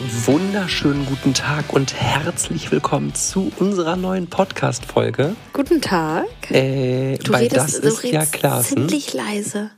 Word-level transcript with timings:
wunderschönen 0.00 1.06
guten 1.06 1.32
Tag 1.34 1.72
und 1.72 1.94
herzlich 1.94 2.70
willkommen 2.70 3.14
zu 3.14 3.50
unserer 3.58 3.96
neuen 3.96 4.26
Podcast-Folge. 4.28 5.34
Guten 5.52 5.80
Tag. 5.80 6.26
Äh, 6.50 7.16
Du 7.18 7.32
redest, 7.32 7.56
das 7.56 7.80
du 7.80 7.88
ist 7.88 8.04
ja 8.04 8.10
redest 8.20 8.32
Klassen. 8.34 8.76
ziemlich 8.88 9.14
leise. 9.14 9.70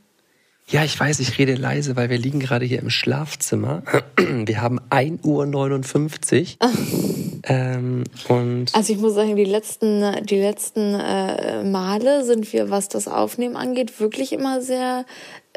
Ja, 0.66 0.84
ich 0.84 0.98
weiß, 0.98 1.20
ich 1.20 1.38
rede 1.38 1.54
leise, 1.54 1.96
weil 1.96 2.10
wir 2.10 2.18
liegen 2.18 2.40
gerade 2.40 2.66
hier 2.66 2.80
im 2.80 2.90
Schlafzimmer. 2.90 3.82
Wir 4.18 4.60
haben 4.60 4.80
1.59 4.90 6.56
Uhr. 6.60 7.40
ähm, 7.44 8.04
und 8.28 8.74
Also 8.74 8.92
ich 8.92 8.98
muss 8.98 9.14
sagen, 9.14 9.34
die 9.36 9.44
letzten, 9.44 10.26
die 10.26 10.38
letzten 10.40 10.94
äh, 10.94 11.62
Male 11.64 12.24
sind 12.24 12.52
wir, 12.52 12.68
was 12.70 12.88
das 12.88 13.08
Aufnehmen 13.08 13.56
angeht, 13.56 13.98
wirklich 14.00 14.32
immer 14.34 14.60
sehr 14.60 15.06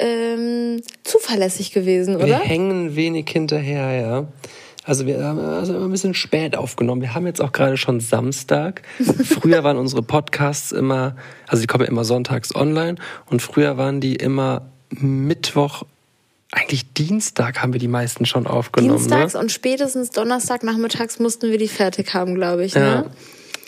ähm, 0.01 0.81
zuverlässig 1.03 1.71
gewesen, 1.71 2.17
wir 2.17 2.25
oder? 2.25 2.39
hängen 2.39 2.95
wenig 2.95 3.29
hinterher, 3.29 3.91
ja. 3.91 4.27
Also 4.83 5.05
wir 5.05 5.23
haben 5.23 5.39
also 5.39 5.75
immer 5.75 5.85
ein 5.85 5.91
bisschen 5.91 6.15
spät 6.15 6.57
aufgenommen. 6.57 7.01
Wir 7.01 7.13
haben 7.13 7.27
jetzt 7.27 7.39
auch 7.39 7.51
gerade 7.51 7.77
schon 7.77 7.99
Samstag. 7.99 8.81
Früher 9.23 9.63
waren 9.63 9.77
unsere 9.77 10.01
Podcasts 10.01 10.71
immer, 10.71 11.15
also 11.47 11.61
die 11.61 11.67
kommen 11.67 11.83
ja 11.83 11.89
immer 11.89 12.03
sonntags 12.03 12.55
online 12.55 12.95
und 13.29 13.41
früher 13.41 13.77
waren 13.77 14.01
die 14.01 14.15
immer 14.15 14.71
Mittwoch, 14.89 15.83
eigentlich 16.51 16.93
Dienstag 16.93 17.61
haben 17.61 17.73
wir 17.73 17.79
die 17.79 17.87
meisten 17.87 18.25
schon 18.25 18.45
aufgenommen. 18.45 18.97
Dienstags 18.97 19.35
ne? 19.35 19.39
und 19.39 19.51
spätestens 19.51 20.09
Donnerstag 20.09 20.63
nachmittags 20.63 21.19
mussten 21.19 21.49
wir 21.49 21.57
die 21.57 21.69
fertig 21.69 22.13
haben, 22.13 22.35
glaube 22.35 22.65
ich. 22.65 22.75
Ne? 22.75 23.05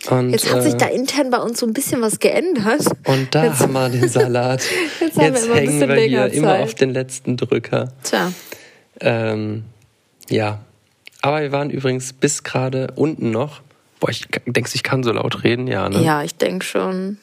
Und, 0.09 0.31
Jetzt 0.31 0.51
hat 0.53 0.63
sich 0.63 0.73
äh, 0.73 0.77
da 0.77 0.87
intern 0.87 1.29
bei 1.29 1.37
uns 1.37 1.59
so 1.59 1.65
ein 1.65 1.73
bisschen 1.73 2.01
was 2.01 2.19
geändert. 2.19 2.85
Und 3.05 3.33
da 3.33 3.45
Jetzt- 3.45 3.61
haben 3.61 3.73
wir 3.73 3.89
den 3.89 4.09
Salat. 4.09 4.61
Jetzt 4.99 5.17
haben 5.17 5.33
wir 5.33 5.43
immer 5.43 5.53
ein 5.55 5.67
hängen 5.67 5.89
wir 5.89 5.95
hier 6.01 6.25
immer 6.33 6.59
auf 6.59 6.75
den 6.75 6.89
letzten 6.91 7.37
Drücker. 7.37 7.93
Tja, 8.03 8.31
Ähm, 8.99 9.63
ja. 10.29 10.59
Aber 11.21 11.41
wir 11.41 11.51
waren 11.53 11.69
übrigens 11.69 12.11
bis 12.11 12.43
gerade 12.43 12.87
unten 12.95 13.31
noch. 13.31 13.61
Boah, 14.01 14.09
ich 14.09 14.27
denkst, 14.45 14.75
ich 14.75 14.83
kann 14.83 15.03
so 15.03 15.13
laut 15.13 15.45
reden? 15.45 15.67
Ja, 15.67 15.87
ne? 15.87 16.03
ja, 16.03 16.21
ich 16.23 16.35
denke 16.35 16.65
schon. 16.65 17.17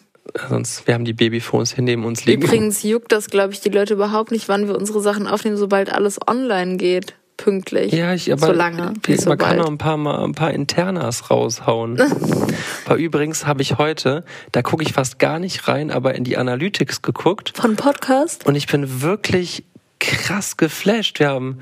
Sonst, 0.49 0.87
wir 0.87 0.95
haben 0.95 1.05
die 1.05 1.13
Babyphones 1.13 1.75
hier 1.75 1.85
neben 1.85 2.05
uns 2.05 2.25
liegen. 2.25 2.43
Übrigens 2.43 2.83
juckt 2.83 3.13
das, 3.13 3.29
glaube 3.29 3.53
ich, 3.53 3.61
die 3.61 3.69
Leute 3.69 3.95
überhaupt 3.95 4.31
nicht, 4.31 4.49
wann 4.49 4.69
wir 4.69 4.77
unsere 4.77 5.01
Sachen 5.03 5.27
aufnehmen, 5.27 5.57
sobald 5.59 5.93
alles 5.93 6.19
online 6.27 6.77
geht. 6.77 7.15
Pünktlich. 7.43 7.93
Ja, 7.93 8.13
ich, 8.13 8.31
aber 8.33 8.49
so 8.49 8.53
lange. 8.53 8.93
wir- 9.03 9.13
Nicht 9.15 9.23
so 9.23 9.31
man 9.31 9.39
kann 9.39 9.57
noch 9.57 9.67
ein 9.69 9.79
paar, 9.79 9.97
mal, 9.97 10.23
ein 10.25 10.35
paar 10.35 10.51
Internas 10.51 11.31
raushauen. 11.31 11.99
aber 12.87 12.97
übrigens 12.97 13.47
habe 13.47 13.63
ich 13.63 13.79
heute, 13.79 14.25
da 14.53 14.61
gucke 14.63 14.83
ich 14.83 14.93
fast 14.93 15.19
gar 15.19 15.39
nicht 15.39 15.67
rein, 15.67 15.91
aber 15.91 16.15
in 16.15 16.25
die 16.25 16.37
Analytics 16.37 17.01
geguckt. 17.03 17.53
Von 17.57 17.77
Podcast? 17.77 18.47
Und 18.47 18.57
ich 18.57 18.67
bin 18.67 19.01
wirklich 19.01 19.65
krass 20.01 20.57
geflasht. 20.59 21.19
Wir 21.19 21.29
haben 21.31 21.61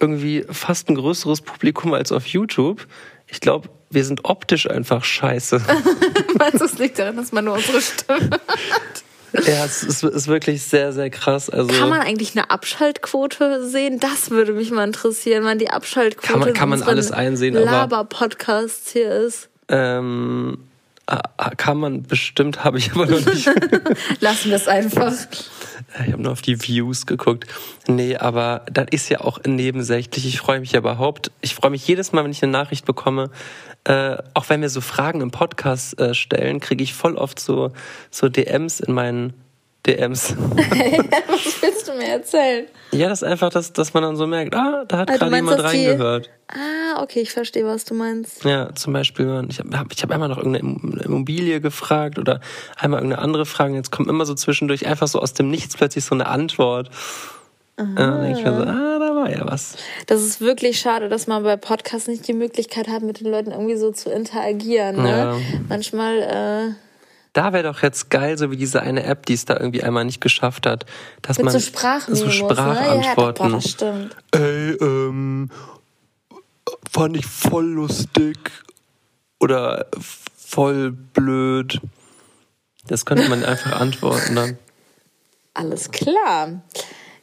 irgendwie 0.00 0.44
fast 0.50 0.88
ein 0.88 0.94
größeres 0.94 1.42
Publikum 1.42 1.92
als 1.92 2.10
auf 2.12 2.26
YouTube. 2.26 2.86
Ich 3.26 3.40
glaube, 3.40 3.68
wir 3.90 4.04
sind 4.04 4.24
optisch 4.24 4.68
einfach 4.70 5.04
scheiße. 5.04 5.60
Meinst 6.38 6.60
du, 6.60 6.64
es 6.64 6.78
liegt 6.78 6.98
daran, 6.98 7.16
dass 7.16 7.32
man 7.32 7.44
nur 7.44 7.54
unsere 7.54 7.80
Stimme 7.80 8.30
ja, 9.46 9.64
es 9.64 9.82
ist, 9.82 10.02
ist 10.04 10.28
wirklich 10.28 10.62
sehr, 10.62 10.92
sehr 10.92 11.10
krass. 11.10 11.48
Also 11.50 11.70
Kann 11.78 11.88
man 11.88 12.00
eigentlich 12.00 12.36
eine 12.36 12.50
Abschaltquote 12.50 13.66
sehen? 13.68 14.00
Das 14.00 14.30
würde 14.30 14.52
mich 14.52 14.70
mal 14.70 14.84
interessieren, 14.86 15.44
wann 15.44 15.58
die 15.58 15.70
Abschaltquote 15.70 16.32
Kann 16.32 16.40
man- 16.40 16.52
kann 16.54 16.68
man 16.68 16.82
alles 16.82 17.12
einsehen, 17.12 17.56
aber- 17.56 17.64
Laber-Podcasts 17.66 18.92
hier 18.92 19.10
ist. 19.10 19.48
ähm, 19.68 20.58
kann 21.56 21.78
man 21.78 22.02
bestimmt, 22.02 22.64
habe 22.64 22.78
ich 22.78 22.92
aber 22.92 23.06
noch 23.06 23.24
nicht. 23.24 23.48
Lassen 24.20 24.50
wir 24.50 24.56
es 24.56 24.68
einfach. 24.68 25.12
Ich 26.04 26.12
habe 26.12 26.22
nur 26.22 26.32
auf 26.32 26.42
die 26.42 26.60
Views 26.60 27.06
geguckt. 27.06 27.46
Nee, 27.86 28.16
aber 28.16 28.66
das 28.70 28.88
ist 28.90 29.08
ja 29.08 29.20
auch 29.20 29.38
nebensächlich. 29.46 30.26
Ich 30.26 30.38
freue 30.38 30.60
mich 30.60 30.72
ja 30.72 30.80
überhaupt. 30.80 31.30
Ich 31.40 31.54
freue 31.54 31.70
mich 31.70 31.86
jedes 31.86 32.12
Mal, 32.12 32.24
wenn 32.24 32.30
ich 32.30 32.42
eine 32.42 32.52
Nachricht 32.52 32.84
bekomme. 32.84 33.30
Äh, 33.84 34.18
auch 34.34 34.48
wenn 34.50 34.60
wir 34.60 34.68
so 34.68 34.82
Fragen 34.82 35.22
im 35.22 35.30
Podcast 35.30 35.98
äh, 35.98 36.12
stellen, 36.12 36.60
kriege 36.60 36.84
ich 36.84 36.92
voll 36.92 37.16
oft 37.16 37.40
so, 37.40 37.72
so 38.10 38.28
DMs 38.28 38.80
in 38.80 38.92
meinen 38.92 39.32
DMs. 39.86 40.34
Was 40.36 41.62
willst 41.62 41.88
du 41.88 41.94
mir 41.94 42.08
erzählen? 42.08 42.66
ja, 42.92 43.08
das 43.08 43.22
ist 43.22 43.28
einfach, 43.28 43.50
dass, 43.50 43.72
dass 43.72 43.94
man 43.94 44.02
dann 44.02 44.16
so 44.16 44.26
merkt, 44.26 44.54
ah, 44.54 44.84
da 44.86 44.98
hat 44.98 45.10
du 45.10 45.18
gerade 45.18 45.36
jemand 45.36 45.62
reingehört. 45.62 46.30
Ah, 46.48 47.02
okay, 47.02 47.20
ich 47.20 47.32
verstehe, 47.32 47.64
was 47.64 47.84
du 47.84 47.94
meinst. 47.94 48.44
Ja, 48.44 48.74
zum 48.74 48.92
Beispiel, 48.92 49.46
ich 49.48 49.60
habe 49.60 49.88
ich 49.92 50.02
hab 50.02 50.10
einmal 50.10 50.28
noch 50.28 50.38
irgendeine 50.38 51.02
Immobilie 51.02 51.60
gefragt 51.60 52.18
oder 52.18 52.40
einmal 52.76 53.00
irgendeine 53.00 53.22
andere 53.22 53.46
Frage. 53.46 53.74
Jetzt 53.74 53.92
kommt 53.92 54.08
immer 54.08 54.24
so 54.24 54.34
zwischendurch 54.34 54.86
einfach 54.86 55.08
so 55.08 55.20
aus 55.20 55.34
dem 55.34 55.50
Nichts 55.50 55.76
plötzlich 55.76 56.04
so 56.04 56.14
eine 56.14 56.26
Antwort. 56.26 56.90
Denke 57.78 58.32
ich 58.36 58.44
mir 58.44 58.56
so, 58.56 58.62
ah, 58.62 58.98
da 58.98 59.14
war 59.14 59.30
ja 59.30 59.46
was. 59.46 59.76
Das 60.06 60.22
ist 60.22 60.40
wirklich 60.40 60.80
schade, 60.80 61.08
dass 61.08 61.28
man 61.28 61.44
bei 61.44 61.56
Podcasts 61.56 62.08
nicht 62.08 62.26
die 62.26 62.32
Möglichkeit 62.32 62.88
hat, 62.88 63.02
mit 63.02 63.20
den 63.20 63.30
Leuten 63.30 63.52
irgendwie 63.52 63.76
so 63.76 63.92
zu 63.92 64.10
interagieren. 64.10 64.96
Ne? 64.96 65.08
Ja. 65.08 65.36
Manchmal, 65.68 66.18
äh, 66.18 66.87
Da 67.38 67.52
wäre 67.52 67.62
doch 67.62 67.84
jetzt 67.84 68.10
geil, 68.10 68.36
so 68.36 68.50
wie 68.50 68.56
diese 68.56 68.82
eine 68.82 69.04
App, 69.04 69.24
die 69.24 69.34
es 69.34 69.44
da 69.44 69.54
irgendwie 69.54 69.84
einmal 69.84 70.04
nicht 70.04 70.20
geschafft 70.20 70.66
hat, 70.66 70.86
dass 71.22 71.36
mit 71.36 71.44
man 71.44 71.52
so 71.52 71.60
so 71.60 72.24
ne? 72.24 72.32
Sprachantworten. 72.32 73.04
Ja, 73.04 73.14
boah, 73.14 73.32
das 73.32 73.70
stimmt. 73.70 74.16
Ey, 74.32 74.72
ähm, 74.80 75.48
fand 76.90 77.16
ich 77.16 77.26
voll 77.26 77.66
lustig 77.66 78.50
oder 79.38 79.86
voll 80.36 80.90
blöd. 80.90 81.80
Das 82.88 83.06
könnte 83.06 83.28
man 83.28 83.44
einfach 83.44 83.70
antworten 83.80 84.34
dann. 84.34 84.58
Alles 85.54 85.92
klar. 85.92 86.60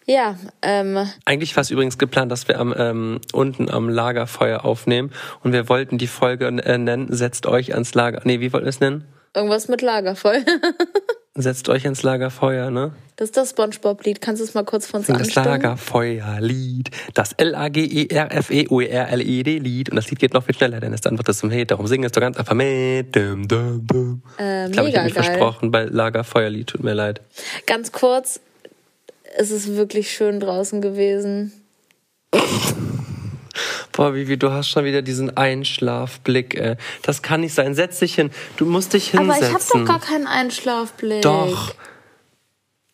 Ja, 0.05 0.37
ähm, 0.61 1.09
Eigentlich 1.25 1.53
war 1.57 1.61
es 1.61 1.71
übrigens 1.71 1.97
geplant, 1.97 2.31
dass 2.31 2.47
wir 2.47 2.57
am, 2.61 2.73
ähm, 2.77 3.19
unten 3.33 3.69
am 3.69 3.89
Lagerfeuer 3.89 4.63
aufnehmen 4.63 5.11
und 5.43 5.51
wir 5.51 5.67
wollten 5.67 5.97
die 5.97 6.07
Folge 6.07 6.47
äh, 6.47 6.77
nennen, 6.77 7.07
setzt 7.09 7.47
euch 7.47 7.73
ans 7.73 7.93
Lager. 7.95 8.21
Nee, 8.23 8.39
wie 8.39 8.53
wollten 8.53 8.65
wir 8.65 8.69
es 8.69 8.79
nennen? 8.79 9.03
Irgendwas 9.35 9.67
mit 9.67 9.81
Lagerfeuer. 9.81 10.45
Setzt 11.37 11.67
euch 11.67 11.83
ans 11.83 12.01
Lagerfeuer, 12.01 12.71
ne? 12.71 12.93
Das 13.17 13.27
ist 13.27 13.35
das 13.35 13.49
Spongebob-Lied. 13.49 14.21
Kannst 14.21 14.39
du 14.39 14.45
es 14.45 14.53
mal 14.53 14.63
kurz 14.63 14.85
von 14.85 14.99
uns 14.99 15.07
Sing 15.07 15.17
das 15.17 15.27
anstimmen? 15.27 15.61
Lagerfeuerlied, 15.61 16.91
das 17.13 17.33
L-A-G-E-R-F-E-O-E-R-L-E-D-Lied. 17.33 19.89
Und 19.89 19.97
das 19.97 20.09
Lied 20.09 20.19
geht 20.19 20.33
noch 20.33 20.45
viel 20.45 20.55
schneller, 20.55 20.79
denn 20.79 20.93
es 20.93 21.01
dann 21.01 21.17
wird 21.17 21.27
es 21.27 21.39
zum 21.39 21.49
Hit. 21.49 21.71
Darum 21.71 21.87
singen 21.87 22.05
es 22.05 22.13
doch 22.13 22.21
ganz 22.21 22.37
einfach 22.37 22.53
mit. 22.53 23.13
Dum, 23.13 23.49
dum, 23.49 23.85
dum. 23.85 24.21
Äh, 24.39 24.67
ich 24.67 24.71
glaube, 24.71 24.87
ich 24.89 24.95
habe 24.95 25.05
mich 25.05 25.13
versprochen 25.13 25.71
bei 25.71 25.83
Lagerfeuerlied. 25.83 26.67
Tut 26.67 26.83
mir 26.83 26.93
leid. 26.93 27.19
Ganz 27.65 27.91
kurz, 27.91 28.39
es 29.37 29.51
ist 29.51 29.75
wirklich 29.75 30.11
schön 30.11 30.39
draußen 30.39 30.81
gewesen. 30.81 31.51
Boah, 33.95 34.13
Vivi, 34.13 34.37
du 34.37 34.51
hast 34.51 34.67
schon 34.69 34.83
wieder 34.83 35.01
diesen 35.01 35.35
Einschlafblick. 35.37 36.55
Ey. 36.55 36.75
Das 37.01 37.21
kann 37.21 37.41
nicht 37.41 37.53
sein. 37.53 37.75
Setz 37.75 37.99
dich 37.99 38.15
hin. 38.15 38.29
Du 38.57 38.65
musst 38.65 38.93
dich 38.93 39.11
hinsetzen. 39.11 39.31
Aber 39.31 39.47
ich 39.47 39.53
habe 39.53 39.63
doch 39.71 39.85
gar 39.85 39.99
keinen 40.01 40.27
Einschlafblick. 40.27 41.21
Doch. 41.21 41.73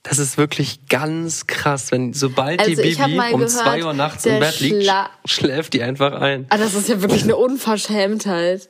Das 0.03 0.17
ist 0.17 0.37
wirklich 0.37 0.87
ganz 0.87 1.45
krass, 1.47 1.91
wenn 1.91 2.13
sobald 2.13 2.59
Also 2.59 2.71
die 2.71 2.89
Bibi 2.89 3.33
um 3.33 3.39
gehört, 3.39 3.49
zwei 3.49 3.83
Uhr 3.83 3.93
nachts 3.93 4.25
im 4.25 4.39
Bett 4.39 4.59
liegt, 4.59 4.83
Schla- 4.83 5.09
schläft 5.25 5.73
die 5.73 5.83
einfach 5.83 6.13
ein. 6.13 6.47
Ah, 6.49 6.57
das 6.57 6.73
ist 6.73 6.89
ja 6.89 7.01
wirklich 7.01 7.23
eine 7.23 7.35
Unverschämtheit. 7.35 8.67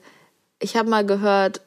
Ich 0.59 0.75
habe 0.75 0.89
mal 0.89 1.05
gehört, 1.05 1.61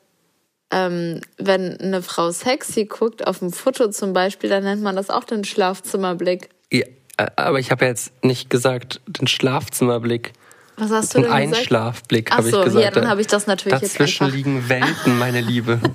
ähm, 0.71 1.21
wenn 1.39 1.79
eine 1.81 2.03
Frau 2.03 2.31
sexy 2.31 2.85
guckt, 2.85 3.27
auf 3.27 3.39
dem 3.39 3.53
Foto 3.53 3.91
zum 3.91 4.13
Beispiel, 4.13 4.51
dann 4.51 4.65
nennt 4.65 4.83
man 4.83 4.97
das 4.97 5.09
auch 5.09 5.25
den 5.25 5.45
Schlafzimmerblick. 5.45 6.51
Ja, 6.71 6.85
äh, 7.17 7.27
aber 7.37 7.59
ich 7.59 7.71
habe 7.71 7.85
ja 7.87 7.91
jetzt 7.91 8.13
nicht 8.23 8.51
gesagt 8.51 9.01
den 9.07 9.27
Schlafzimmerblick. 9.27 10.33
Was 10.77 10.91
hast 10.91 11.15
du 11.15 11.19
Den 11.21 11.31
denn 11.31 11.41
gesagt? 11.43 11.59
Einschlafblick 11.61 12.29
Ach 12.33 12.39
habe 12.39 12.49
ich 12.49 12.55
so, 12.55 12.63
gesagt. 12.65 12.85
ja, 12.85 12.91
dann 12.91 13.09
habe 13.09 13.21
ich 13.21 13.27
das 13.27 13.47
natürlich 13.47 13.81
jetzt 13.81 13.95
Dazwischen 13.95 14.25
einfach- 14.25 14.37
liegen 14.37 14.69
Welten, 14.69 15.19
meine 15.19 15.41
Liebe. 15.41 15.81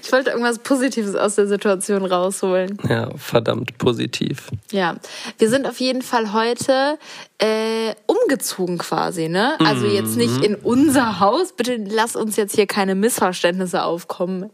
Ich 0.00 0.12
wollte 0.12 0.30
irgendwas 0.30 0.60
Positives 0.60 1.16
aus 1.16 1.34
der 1.34 1.46
Situation 1.48 2.04
rausholen. 2.04 2.78
Ja, 2.88 3.10
verdammt 3.16 3.76
positiv. 3.78 4.48
Ja, 4.70 4.94
wir 5.38 5.50
sind 5.50 5.66
auf 5.66 5.80
jeden 5.80 6.02
Fall 6.02 6.32
heute 6.32 6.98
äh, 7.38 7.94
umgezogen 8.06 8.78
quasi, 8.78 9.28
ne? 9.28 9.58
Also 9.58 9.86
jetzt 9.86 10.12
Mhm. 10.12 10.18
nicht 10.18 10.44
in 10.44 10.54
unser 10.54 11.18
Haus. 11.20 11.52
Bitte 11.52 11.76
lass 11.76 12.14
uns 12.16 12.36
jetzt 12.36 12.54
hier 12.54 12.66
keine 12.66 12.94
Missverständnisse 12.94 13.82
aufkommen. 13.82 14.50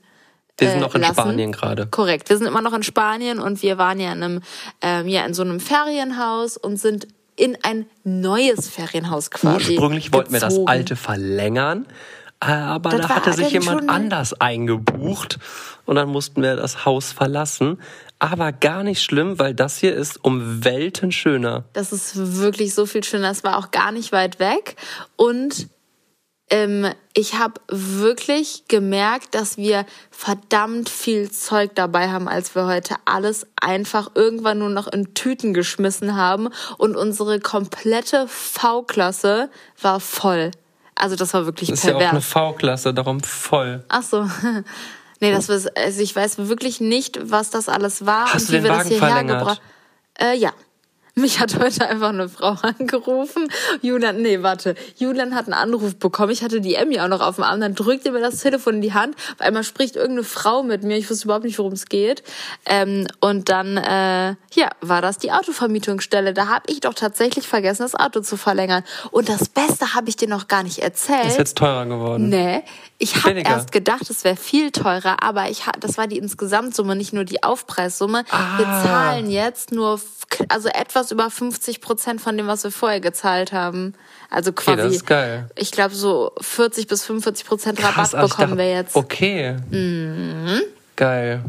Wir 0.58 0.70
sind 0.70 0.78
äh, 0.78 0.80
noch 0.80 0.94
in 0.94 1.02
lassen. 1.02 1.14
Spanien 1.14 1.52
gerade. 1.52 1.86
Korrekt. 1.86 2.30
Wir 2.30 2.38
sind 2.38 2.46
immer 2.46 2.62
noch 2.62 2.72
in 2.72 2.82
Spanien 2.82 3.38
und 3.38 3.62
wir 3.62 3.76
waren 3.76 4.00
ja 4.00 4.12
in 4.12 4.22
einem, 4.22 4.40
ähm, 4.80 5.06
ja 5.06 5.24
in 5.26 5.34
so 5.34 5.42
einem 5.42 5.60
Ferienhaus 5.60 6.56
und 6.56 6.78
sind 6.80 7.06
in 7.36 7.58
ein 7.62 7.86
neues 8.04 8.68
Ferienhaus 8.68 9.30
quasi. 9.30 9.72
Ursprünglich 9.72 10.12
wollten 10.12 10.32
wir 10.32 10.40
das 10.40 10.58
alte 10.66 10.96
verlängern, 10.96 11.86
äh, 12.40 12.46
aber 12.46 12.90
Das 12.90 13.02
da 13.02 13.08
hatte 13.16 13.32
sich 13.32 13.50
jemand 13.50 13.88
anders 13.88 14.40
eingebucht 14.40 15.38
und 15.86 15.96
dann 15.96 16.08
mussten 16.08 16.42
wir 16.42 16.56
das 16.56 16.84
Haus 16.84 17.12
verlassen. 17.12 17.78
Aber 18.18 18.52
gar 18.52 18.84
nicht 18.84 19.02
schlimm, 19.02 19.38
weil 19.38 19.54
das 19.54 19.76
hier 19.76 19.94
ist 19.94 20.24
um 20.24 20.64
Welten 20.64 21.12
schöner. 21.12 21.64
Das 21.72 21.92
ist 21.92 22.40
wirklich 22.40 22.74
so 22.74 22.86
viel 22.86 23.04
schöner. 23.04 23.30
Es 23.30 23.44
war 23.44 23.58
auch 23.58 23.70
gar 23.70 23.92
nicht 23.92 24.12
weit 24.12 24.38
weg 24.38 24.76
und 25.16 25.68
ähm, 26.50 26.86
ich 27.14 27.38
habe 27.38 27.60
wirklich 27.68 28.64
gemerkt, 28.68 29.34
dass 29.34 29.56
wir 29.56 29.86
verdammt 30.10 30.88
viel 30.88 31.30
Zeug 31.30 31.74
dabei 31.74 32.10
haben, 32.10 32.28
als 32.28 32.54
wir 32.54 32.66
heute 32.66 32.96
alles 33.06 33.46
einfach 33.60 34.10
irgendwann 34.14 34.58
nur 34.58 34.68
noch 34.68 34.86
in 34.88 35.14
Tüten 35.14 35.54
geschmissen 35.54 36.16
haben 36.16 36.48
und 36.78 36.96
unsere 36.96 37.40
komplette 37.40 38.26
V-Klasse 38.28 39.50
war 39.80 40.00
voll. 40.00 40.50
Also 40.96 41.16
das 41.16 41.34
war 41.34 41.46
wirklich 41.46 41.70
Das 41.70 41.80
ist 41.80 41.84
pervers. 41.86 42.02
ja 42.02 42.08
auch 42.08 42.12
eine 42.12 42.20
V-Klasse, 42.20 42.94
darum 42.94 43.20
voll. 43.20 43.84
Ach 43.88 44.02
so. 44.02 44.28
Nee, 45.20 45.30
das 45.32 45.48
war, 45.48 45.58
also 45.76 46.02
ich 46.02 46.14
weiß 46.14 46.36
wirklich 46.48 46.80
nicht, 46.80 47.18
was 47.30 47.48
das 47.48 47.68
alles 47.70 48.04
war 48.04 48.26
Hast 48.34 48.42
und 48.42 48.48
du 48.48 48.52
wie 48.52 48.56
den 48.56 48.64
wir 48.64 48.70
das 48.70 48.78
Wagen 48.80 48.88
hierher 48.90 49.08
verlängert? 49.08 49.38
gebracht. 49.38 49.62
Äh, 50.20 50.36
ja. 50.36 50.52
Mich 51.16 51.38
hat 51.38 51.58
heute 51.60 51.88
einfach 51.88 52.08
eine 52.08 52.28
Frau 52.28 52.56
angerufen. 52.62 53.48
Julian, 53.82 54.20
nee, 54.20 54.42
warte. 54.42 54.74
Julian 54.96 55.34
hat 55.34 55.44
einen 55.44 55.54
Anruf 55.54 55.96
bekommen. 55.96 56.32
Ich 56.32 56.42
hatte 56.42 56.60
die 56.60 56.74
Emmy 56.74 56.98
auch 56.98 57.08
noch 57.08 57.20
auf 57.20 57.36
dem 57.36 57.44
Arm. 57.44 57.60
Dann 57.60 57.74
drückt 57.74 58.04
er 58.06 58.12
mir 58.12 58.20
das 58.20 58.40
Telefon 58.40 58.74
in 58.76 58.80
die 58.80 58.94
Hand. 58.94 59.14
Auf 59.34 59.40
einmal 59.40 59.62
spricht 59.62 59.94
irgendeine 59.94 60.24
Frau 60.24 60.64
mit 60.64 60.82
mir. 60.82 60.96
Ich 60.96 61.08
wusste 61.08 61.26
überhaupt 61.26 61.44
nicht, 61.44 61.58
worum 61.58 61.72
es 61.72 61.86
geht. 61.86 62.24
Ähm, 62.66 63.06
und 63.20 63.48
dann, 63.48 63.76
äh, 63.76 64.34
ja, 64.54 64.70
war 64.80 65.02
das 65.02 65.18
die 65.18 65.30
Autovermietungsstelle. 65.30 66.34
Da 66.34 66.48
habe 66.48 66.64
ich 66.66 66.80
doch 66.80 66.94
tatsächlich 66.94 67.46
vergessen, 67.46 67.82
das 67.82 67.94
Auto 67.94 68.20
zu 68.20 68.36
verlängern. 68.36 68.82
Und 69.12 69.28
das 69.28 69.48
Beste 69.48 69.94
habe 69.94 70.08
ich 70.08 70.16
dir 70.16 70.28
noch 70.28 70.48
gar 70.48 70.64
nicht 70.64 70.80
erzählt. 70.80 71.26
Ist 71.26 71.38
jetzt 71.38 71.58
teurer 71.58 71.86
geworden. 71.86 72.28
Nee, 72.28 72.64
ich 72.98 73.24
habe 73.24 73.40
erst 73.40 73.72
gedacht, 73.72 74.08
es 74.08 74.24
wäre 74.24 74.36
viel 74.36 74.70
teurer, 74.70 75.22
aber 75.22 75.50
ich 75.50 75.64
das 75.80 75.98
war 75.98 76.06
die 76.06 76.18
Insgesamtsumme, 76.18 76.94
nicht 76.96 77.12
nur 77.12 77.24
die 77.24 77.42
Aufpreissumme. 77.42 78.24
Wir 78.56 78.66
Ah. 78.68 78.82
zahlen 78.84 79.30
jetzt 79.30 79.72
nur 79.72 80.00
also 80.48 80.68
etwas 80.68 81.10
über 81.10 81.30
50 81.30 81.80
Prozent 81.80 82.20
von 82.20 82.36
dem, 82.36 82.46
was 82.46 82.64
wir 82.64 82.70
vorher 82.72 83.00
gezahlt 83.00 83.52
haben. 83.52 83.94
Also 84.30 84.52
quasi. 84.52 84.76
das 84.78 84.92
ist 84.94 85.06
geil. 85.06 85.48
Ich 85.56 85.70
glaube 85.70 85.94
so 85.94 86.32
40 86.40 86.86
bis 86.88 87.04
45 87.04 87.46
Prozent 87.46 87.78
Rabatt 87.80 87.94
Krass, 87.94 88.14
also 88.14 88.28
bekommen 88.28 88.56
dachte- 88.56 88.58
wir 88.68 88.72
jetzt. 88.74 88.96
Mhm. 88.96 89.00
Okay. 89.02 89.56
Geil. 90.96 91.42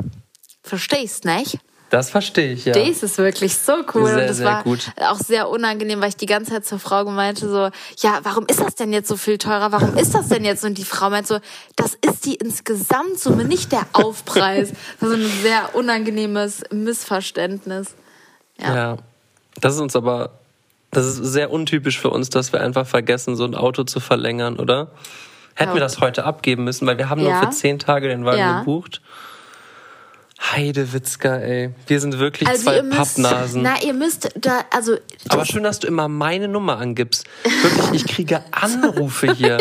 Verstehst, 0.63 1.25
nicht? 1.25 1.59
Das 1.95 2.09
verstehe 2.09 2.51
ich, 2.51 2.65
ja. 2.65 2.74
Das 2.74 3.03
ist 3.03 3.18
wirklich 3.18 3.56
so 3.56 3.71
cool. 3.94 4.07
Sehr, 4.07 4.15
und 4.18 4.27
das 4.27 4.36
sehr 4.38 4.45
war 4.45 4.63
gut. 4.63 4.92
auch 5.07 5.15
sehr 5.18 5.47
unangenehm, 5.47 6.01
weil 6.01 6.09
ich 6.09 6.18
die 6.18 6.25
ganze 6.25 6.51
Zeit 6.51 6.65
zur 6.65 6.77
Frau 6.77 7.06
meinte 7.06 7.47
so, 7.47 7.69
ja, 8.06 8.19
warum 8.24 8.45
ist 8.47 8.59
das 8.59 8.75
denn 8.75 8.92
jetzt 8.92 9.07
so 9.07 9.15
viel 9.15 9.38
teurer? 9.38 9.71
Warum 9.71 9.95
ist 9.95 10.13
das 10.13 10.27
denn 10.27 10.44
jetzt? 10.44 10.65
Und 10.65 10.77
die 10.77 10.83
Frau 10.83 11.09
meint 11.09 11.25
so, 11.25 11.39
das 11.77 11.95
ist 12.06 12.25
die 12.25 12.36
Insgesamtsumme, 12.36 13.45
nicht 13.45 13.71
der 13.71 13.88
Aufpreis. 13.94 14.74
Das 15.00 15.09
ist 15.09 15.15
ein 15.15 15.42
sehr 15.42 15.74
unangenehmes 15.74 16.63
Missverständnis. 16.69 17.95
Ja. 18.59 18.75
Ja. 18.75 18.98
Das 19.62 19.75
ist 19.75 19.80
uns 19.80 19.95
aber, 19.95 20.31
das 20.91 21.06
ist 21.06 21.15
sehr 21.24 21.50
untypisch 21.50 21.98
für 21.98 22.09
uns, 22.09 22.30
dass 22.30 22.51
wir 22.51 22.59
einfach 22.59 22.86
vergessen, 22.86 23.38
so 23.38 23.45
ein 23.45 23.56
Auto 23.56 23.86
zu 23.86 24.01
verlängern, 24.01 24.59
oder? 24.59 24.91
Hätten 25.53 25.69
Ja. 25.69 25.75
wir 25.75 25.80
das 25.80 26.01
heute 26.01 26.25
abgeben 26.25 26.65
müssen, 26.65 26.86
weil 26.88 26.98
wir 26.98 27.09
haben 27.09 27.21
nur 27.21 27.30
Ja. 27.31 27.39
für 27.39 27.51
zehn 27.51 27.80
Tage 27.80 28.09
den 28.09 28.25
Wagen 28.25 28.39
Ja. 28.39 28.63
Heidewitzka, 30.51 31.38
ey. 31.38 31.71
Wir 31.88 32.00
sind 32.00 32.19
wirklich 32.19 32.47
Also 32.47 32.63
zwei 32.63 32.77
ihr 32.77 32.83
müsst, 32.83 32.97
Pappnasen. 33.21 33.62
na, 33.62 33.81
ihr 33.83 33.94
müsst 33.94 34.30
da, 34.36 34.65
also, 34.71 34.97
aber 35.30 35.45
schön, 35.45 35.63
dass 35.63 35.80
du 35.80 35.88
immer 35.88 36.07
meine 36.07 36.47
Nummer 36.47 36.77
angibst. 36.77 37.25
Wirklich, 37.44 38.03
ich 38.03 38.07
kriege 38.13 38.42
Anrufe 38.51 39.33
hier. 39.36 39.57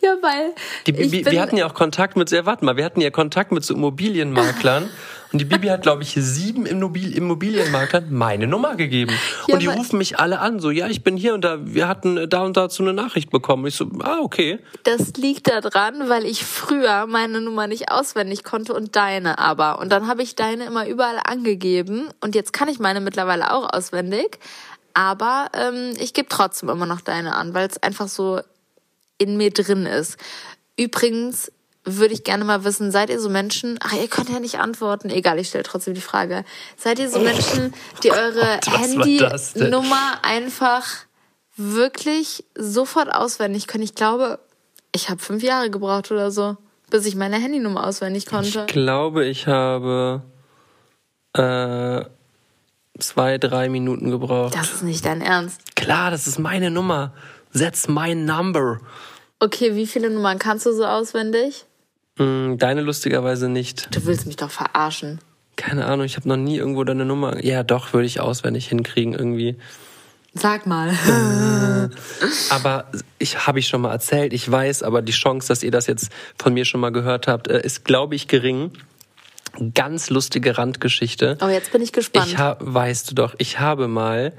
ja, 0.00 0.16
weil 0.20 0.52
Die 0.86 0.92
bin, 0.92 1.10
wir 1.12 1.40
hatten 1.40 1.56
ja 1.56 1.66
auch 1.66 1.74
Kontakt 1.74 2.16
mit, 2.16 2.30
ja, 2.30 2.44
warte 2.46 2.64
mal, 2.64 2.76
wir 2.76 2.84
hatten 2.84 3.00
ja 3.00 3.10
Kontakt 3.10 3.52
mit 3.52 3.64
so 3.64 3.74
Immobilienmaklern. 3.74 4.88
Und 5.32 5.38
die 5.38 5.44
Bibi 5.44 5.68
hat, 5.68 5.82
glaube 5.82 6.02
ich, 6.02 6.12
sieben 6.14 6.66
Immobil 6.66 7.16
Immobilienmaklern 7.16 8.12
meine 8.12 8.46
Nummer 8.46 8.76
gegeben. 8.76 9.12
Ja, 9.46 9.54
und 9.54 9.62
die 9.62 9.66
rufen 9.66 9.98
mich 9.98 10.18
alle 10.18 10.40
an, 10.40 10.60
so, 10.60 10.70
ja, 10.70 10.88
ich 10.88 11.02
bin 11.02 11.16
hier 11.16 11.32
und 11.34 11.42
da, 11.42 11.58
wir 11.62 11.88
hatten 11.88 12.28
da 12.28 12.42
und 12.42 12.56
dazu 12.56 12.82
eine 12.82 12.92
Nachricht 12.92 13.30
bekommen. 13.30 13.66
Ich 13.66 13.76
so, 13.76 13.86
ah, 14.00 14.18
okay. 14.20 14.58
Das 14.84 15.14
liegt 15.14 15.48
daran, 15.48 16.08
weil 16.08 16.26
ich 16.26 16.44
früher 16.44 17.06
meine 17.06 17.40
Nummer 17.40 17.66
nicht 17.66 17.90
auswendig 17.90 18.44
konnte 18.44 18.74
und 18.74 18.94
deine 18.94 19.38
aber. 19.38 19.78
Und 19.78 19.90
dann 19.90 20.06
habe 20.06 20.22
ich 20.22 20.36
deine 20.36 20.66
immer 20.66 20.86
überall 20.86 21.20
angegeben 21.24 22.08
und 22.20 22.34
jetzt 22.34 22.52
kann 22.52 22.68
ich 22.68 22.78
meine 22.78 23.00
mittlerweile 23.00 23.52
auch 23.52 23.72
auswendig. 23.72 24.38
Aber 24.94 25.46
ähm, 25.54 25.94
ich 25.98 26.12
gebe 26.12 26.28
trotzdem 26.28 26.68
immer 26.68 26.86
noch 26.86 27.00
deine 27.00 27.34
an, 27.34 27.54
weil 27.54 27.66
es 27.66 27.82
einfach 27.82 28.08
so 28.08 28.40
in 29.16 29.36
mir 29.36 29.50
drin 29.50 29.86
ist. 29.86 30.18
Übrigens 30.76 31.50
würde 31.84 32.14
ich 32.14 32.24
gerne 32.24 32.44
mal 32.44 32.64
wissen, 32.64 32.90
seid 32.92 33.10
ihr 33.10 33.20
so 33.20 33.28
Menschen, 33.28 33.78
ach, 33.82 33.92
ihr 33.92 34.08
könnt 34.08 34.28
ja 34.28 34.38
nicht 34.38 34.58
antworten, 34.58 35.10
egal, 35.10 35.38
ich 35.38 35.48
stelle 35.48 35.64
trotzdem 35.64 35.94
die 35.94 36.00
Frage. 36.00 36.44
Seid 36.76 36.98
ihr 36.98 37.10
so 37.10 37.18
Menschen, 37.18 37.74
die 38.02 38.12
eure 38.12 38.60
denn? 38.64 38.74
Handynummer 38.74 40.18
einfach 40.22 40.86
wirklich 41.56 42.44
sofort 42.56 43.12
auswendig 43.12 43.66
können? 43.66 43.84
Ich 43.84 43.94
glaube, 43.94 44.38
ich 44.94 45.10
habe 45.10 45.20
fünf 45.20 45.42
Jahre 45.42 45.70
gebraucht 45.70 46.10
oder 46.12 46.30
so, 46.30 46.56
bis 46.90 47.06
ich 47.06 47.16
meine 47.16 47.36
Handynummer 47.36 47.86
auswendig 47.86 48.26
konnte. 48.26 48.66
Ich 48.68 48.72
glaube, 48.72 49.24
ich 49.26 49.46
habe 49.48 50.22
äh, 51.32 52.04
zwei, 52.98 53.38
drei 53.38 53.68
Minuten 53.68 54.10
gebraucht. 54.10 54.54
Das 54.54 54.72
ist 54.72 54.82
nicht 54.82 55.04
dein 55.04 55.20
Ernst. 55.20 55.74
Klar, 55.74 56.10
das 56.10 56.26
ist 56.26 56.38
meine 56.38 56.70
Nummer. 56.70 57.12
Setz 57.50 57.88
mein 57.88 58.24
Number. 58.24 58.78
Okay, 59.40 59.74
wie 59.74 59.86
viele 59.86 60.08
Nummern 60.08 60.38
kannst 60.38 60.66
du 60.66 60.72
so 60.72 60.86
auswendig? 60.86 61.66
Mm, 62.18 62.56
Deine 62.58 62.80
lustigerweise 62.82 63.48
nicht. 63.48 63.94
Du 63.94 64.04
willst 64.06 64.26
mich 64.26 64.36
doch 64.36 64.50
verarschen. 64.50 65.18
Keine 65.56 65.86
Ahnung, 65.86 66.06
ich 66.06 66.16
habe 66.16 66.28
noch 66.28 66.36
nie 66.36 66.56
irgendwo 66.56 66.82
deine 66.84 67.04
Nummer. 67.04 67.44
Ja, 67.44 67.62
doch, 67.62 67.92
würde 67.92 68.06
ich 68.06 68.20
auswendig 68.20 68.68
hinkriegen 68.68 69.12
irgendwie. 69.12 69.56
Sag 70.34 70.66
mal. 70.66 70.90
Aber 72.50 72.86
ich 73.18 73.46
habe 73.46 73.58
ich 73.58 73.68
schon 73.68 73.82
mal 73.82 73.92
erzählt, 73.92 74.32
ich 74.32 74.50
weiß, 74.50 74.82
aber 74.82 75.02
die 75.02 75.12
Chance, 75.12 75.48
dass 75.48 75.62
ihr 75.62 75.70
das 75.70 75.86
jetzt 75.86 76.10
von 76.38 76.54
mir 76.54 76.64
schon 76.64 76.80
mal 76.80 76.90
gehört 76.90 77.28
habt, 77.28 77.48
äh, 77.48 77.60
ist, 77.62 77.84
glaube 77.84 78.14
ich, 78.14 78.28
gering. 78.28 78.70
Ganz 79.74 80.08
lustige 80.08 80.56
Randgeschichte. 80.56 81.36
Oh, 81.42 81.48
jetzt 81.48 81.72
bin 81.72 81.82
ich 81.82 81.92
gespannt. 81.92 82.28
Ich 82.28 82.38
hab, 82.38 82.60
weißt 82.64 83.10
du 83.10 83.14
doch, 83.14 83.34
ich 83.36 83.60
habe 83.60 83.88
mal 83.88 84.32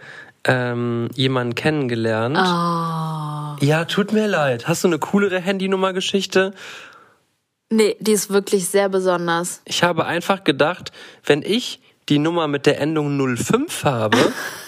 ähm, 0.45 1.09
jemanden 1.13 1.53
kennengelernt. 1.53 2.37
Ah. 2.37 3.55
Ja, 3.61 3.85
tut 3.85 4.11
mir 4.13 4.27
leid. 4.27 4.67
Hast 4.67 4.83
du 4.83 4.87
eine 4.87 4.97
coolere 4.97 5.39
Handynummer-Geschichte? 5.39 6.53
Nee, 7.69 7.95
die 7.99 8.11
ist 8.11 8.29
wirklich 8.29 8.67
sehr 8.67 8.89
besonders. 8.89 9.61
Ich 9.65 9.83
habe 9.83 10.05
einfach 10.05 10.43
gedacht, 10.43 10.91
wenn 11.25 11.41
ich 11.41 11.79
die 12.09 12.19
Nummer 12.19 12.47
mit 12.47 12.65
der 12.65 12.79
Endung 12.79 13.17
05 13.37 13.83
habe, 13.83 14.17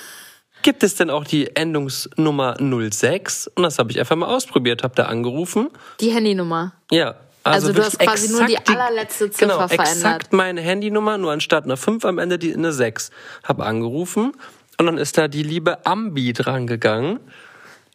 gibt 0.61 0.83
es 0.83 0.95
denn 0.95 1.09
auch 1.09 1.25
die 1.25 1.55
Endungsnummer 1.55 2.57
06? 2.59 3.47
Und 3.55 3.63
das 3.63 3.77
habe 3.77 3.91
ich 3.91 3.99
einfach 3.99 4.15
mal 4.15 4.27
ausprobiert, 4.27 4.83
habe 4.83 4.95
da 4.95 5.03
angerufen. 5.03 5.69
Die 5.99 6.11
Handynummer. 6.11 6.73
Ja. 6.91 7.15
Also 7.43 7.71
du 7.71 7.83
hast 7.83 7.99
quasi 7.99 8.31
nur 8.31 8.45
die 8.45 8.57
allerletzte 8.57 9.29
Ziffer 9.29 9.45
genau, 9.53 9.67
verändert. 9.67 9.87
exakt 9.87 10.33
meine 10.33 10.61
Handynummer, 10.61 11.19
nur 11.19 11.31
anstatt 11.31 11.65
einer 11.65 11.77
5 11.77 12.03
am 12.05 12.17
Ende 12.17 12.39
die 12.39 12.51
eine 12.55 12.71
6. 12.71 13.11
Hab 13.43 13.61
angerufen 13.61 14.31
und 14.79 14.85
dann 14.87 14.97
ist 14.97 15.19
da 15.19 15.27
die 15.27 15.43
liebe 15.43 15.85
Ambi 15.85 16.33
dran 16.33 16.65
gegangen. 16.65 17.19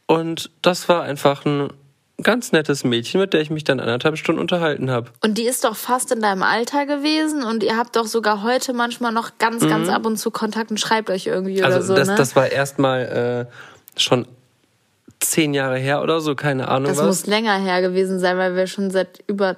Und 0.06 0.50
das 0.62 0.88
war 0.88 1.02
einfach 1.02 1.44
ein 1.44 1.72
ganz 2.22 2.52
nettes 2.52 2.84
Mädchen, 2.84 3.20
mit 3.20 3.32
der 3.32 3.40
ich 3.40 3.50
mich 3.50 3.64
dann 3.64 3.80
anderthalb 3.80 4.16
Stunden 4.16 4.40
unterhalten 4.40 4.90
habe. 4.90 5.10
Und 5.22 5.38
die 5.38 5.44
ist 5.44 5.64
doch 5.64 5.76
fast 5.76 6.12
in 6.12 6.20
deinem 6.20 6.42
Alter 6.42 6.86
gewesen 6.86 7.42
und 7.42 7.62
ihr 7.62 7.76
habt 7.76 7.96
doch 7.96 8.06
sogar 8.06 8.42
heute 8.42 8.72
manchmal 8.72 9.12
noch 9.12 9.38
ganz, 9.38 9.66
ganz 9.66 9.88
ab 9.88 10.06
und 10.06 10.16
zu 10.16 10.30
Kontakt 10.30 10.70
und 10.70 10.78
schreibt 10.78 11.10
euch 11.10 11.26
irgendwie 11.26 11.58
oder 11.58 11.68
Mhm. 11.68 11.74
Also 11.74 11.86
so, 11.88 11.94
das, 11.94 12.08
ne? 12.08 12.14
das 12.16 12.36
war 12.36 12.50
erstmal 12.50 13.48
äh, 13.48 14.00
schon 14.00 14.26
zehn 15.20 15.54
Jahre 15.54 15.78
her 15.78 16.02
oder 16.02 16.20
so, 16.20 16.34
keine 16.34 16.68
Ahnung 16.68 16.88
das 16.88 16.98
was. 16.98 17.06
muss 17.06 17.26
länger 17.26 17.56
her 17.58 17.82
gewesen 17.82 18.18
sein, 18.18 18.38
weil 18.38 18.56
wir 18.56 18.66
schon 18.66 18.90
seit 18.90 19.22
über, 19.26 19.56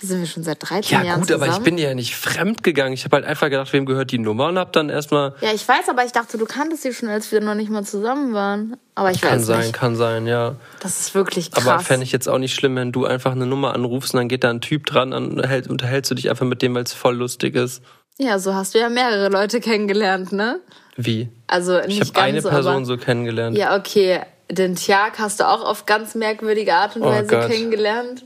sind 0.00 0.20
wir 0.20 0.26
schon 0.26 0.42
seit 0.42 0.58
13 0.60 0.98
ja 0.98 1.04
Jahren 1.04 1.20
gut, 1.20 1.28
zusammen? 1.28 1.44
aber 1.50 1.58
ich 1.58 1.62
bin 1.64 1.78
ja 1.78 1.94
nicht 1.94 2.16
fremd 2.16 2.62
gegangen. 2.62 2.92
Ich 2.94 3.04
habe 3.04 3.16
halt 3.16 3.24
einfach 3.26 3.48
gedacht, 3.50 3.72
wem 3.72 3.86
gehört 3.86 4.10
die 4.10 4.18
Nummer 4.18 4.46
und 4.48 4.58
habe 4.58 4.70
dann 4.72 4.88
erstmal 4.88 5.34
Ja, 5.40 5.52
ich 5.52 5.66
weiß, 5.66 5.88
aber 5.88 6.04
ich 6.04 6.12
dachte, 6.12 6.38
du 6.38 6.44
kanntest 6.46 6.82
sie 6.82 6.92
schon, 6.92 7.08
als 7.08 7.30
wir 7.32 7.40
noch 7.40 7.54
nicht 7.54 7.70
mal 7.70 7.84
zusammen 7.84 8.34
waren. 8.34 8.76
Aber 8.94 9.10
ich 9.10 9.20
kann 9.20 9.38
weiß 9.38 9.46
sein, 9.46 9.60
nicht. 9.60 9.72
kann 9.72 9.96
sein, 9.96 10.26
ja. 10.26 10.56
Das 10.80 11.00
ist 11.00 11.14
wirklich 11.14 11.50
krass. 11.50 11.66
Aber 11.66 11.80
fände 11.80 12.04
ich 12.04 12.12
jetzt 12.12 12.28
auch 12.28 12.38
nicht 12.38 12.54
schlimm, 12.54 12.76
wenn 12.76 12.92
du 12.92 13.04
einfach 13.06 13.32
eine 13.32 13.46
Nummer 13.46 13.74
anrufst 13.74 14.14
und 14.14 14.18
dann 14.18 14.28
geht 14.28 14.44
da 14.44 14.50
ein 14.50 14.60
Typ 14.60 14.86
dran 14.86 15.12
und 15.12 15.30
unterhält, 15.32 15.68
unterhältst 15.68 16.10
du 16.10 16.14
dich 16.14 16.30
einfach 16.30 16.46
mit 16.46 16.62
dem, 16.62 16.74
weil 16.74 16.84
es 16.84 16.92
voll 16.92 17.16
lustig 17.16 17.54
ist. 17.56 17.82
ja, 18.18 18.38
so 18.38 18.54
hast 18.54 18.74
du 18.74 18.78
ja 18.78 18.88
mehrere 18.88 19.28
Leute 19.28 19.60
kennengelernt, 19.60 20.32
ne? 20.32 20.60
Wie? 20.96 21.28
Also 21.48 21.80
Ich 21.80 21.98
nicht 21.98 22.14
habe 22.16 22.20
eine 22.22 22.40
so, 22.40 22.48
Person 22.50 22.76
aber 22.76 22.84
so 22.84 22.96
kennengelernt. 22.96 23.56
Ja, 23.58 23.76
okay. 23.76 24.20
Den 24.50 24.76
Tjag 24.76 25.18
hast 25.18 25.40
du 25.40 25.48
auch 25.48 25.64
auf 25.64 25.86
ganz 25.86 26.14
merkwürdige 26.14 26.74
Art 26.74 26.94
und 26.96 27.02
Oh 27.02 27.06
Weise 27.06 27.26
Gott. 27.26 27.50
kennengelernt. 27.50 28.22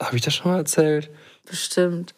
Habe 0.00 0.16
ich 0.16 0.22
das 0.22 0.34
schon 0.34 0.50
mal 0.50 0.58
erzählt? 0.58 1.10
Bestimmt. 1.48 2.14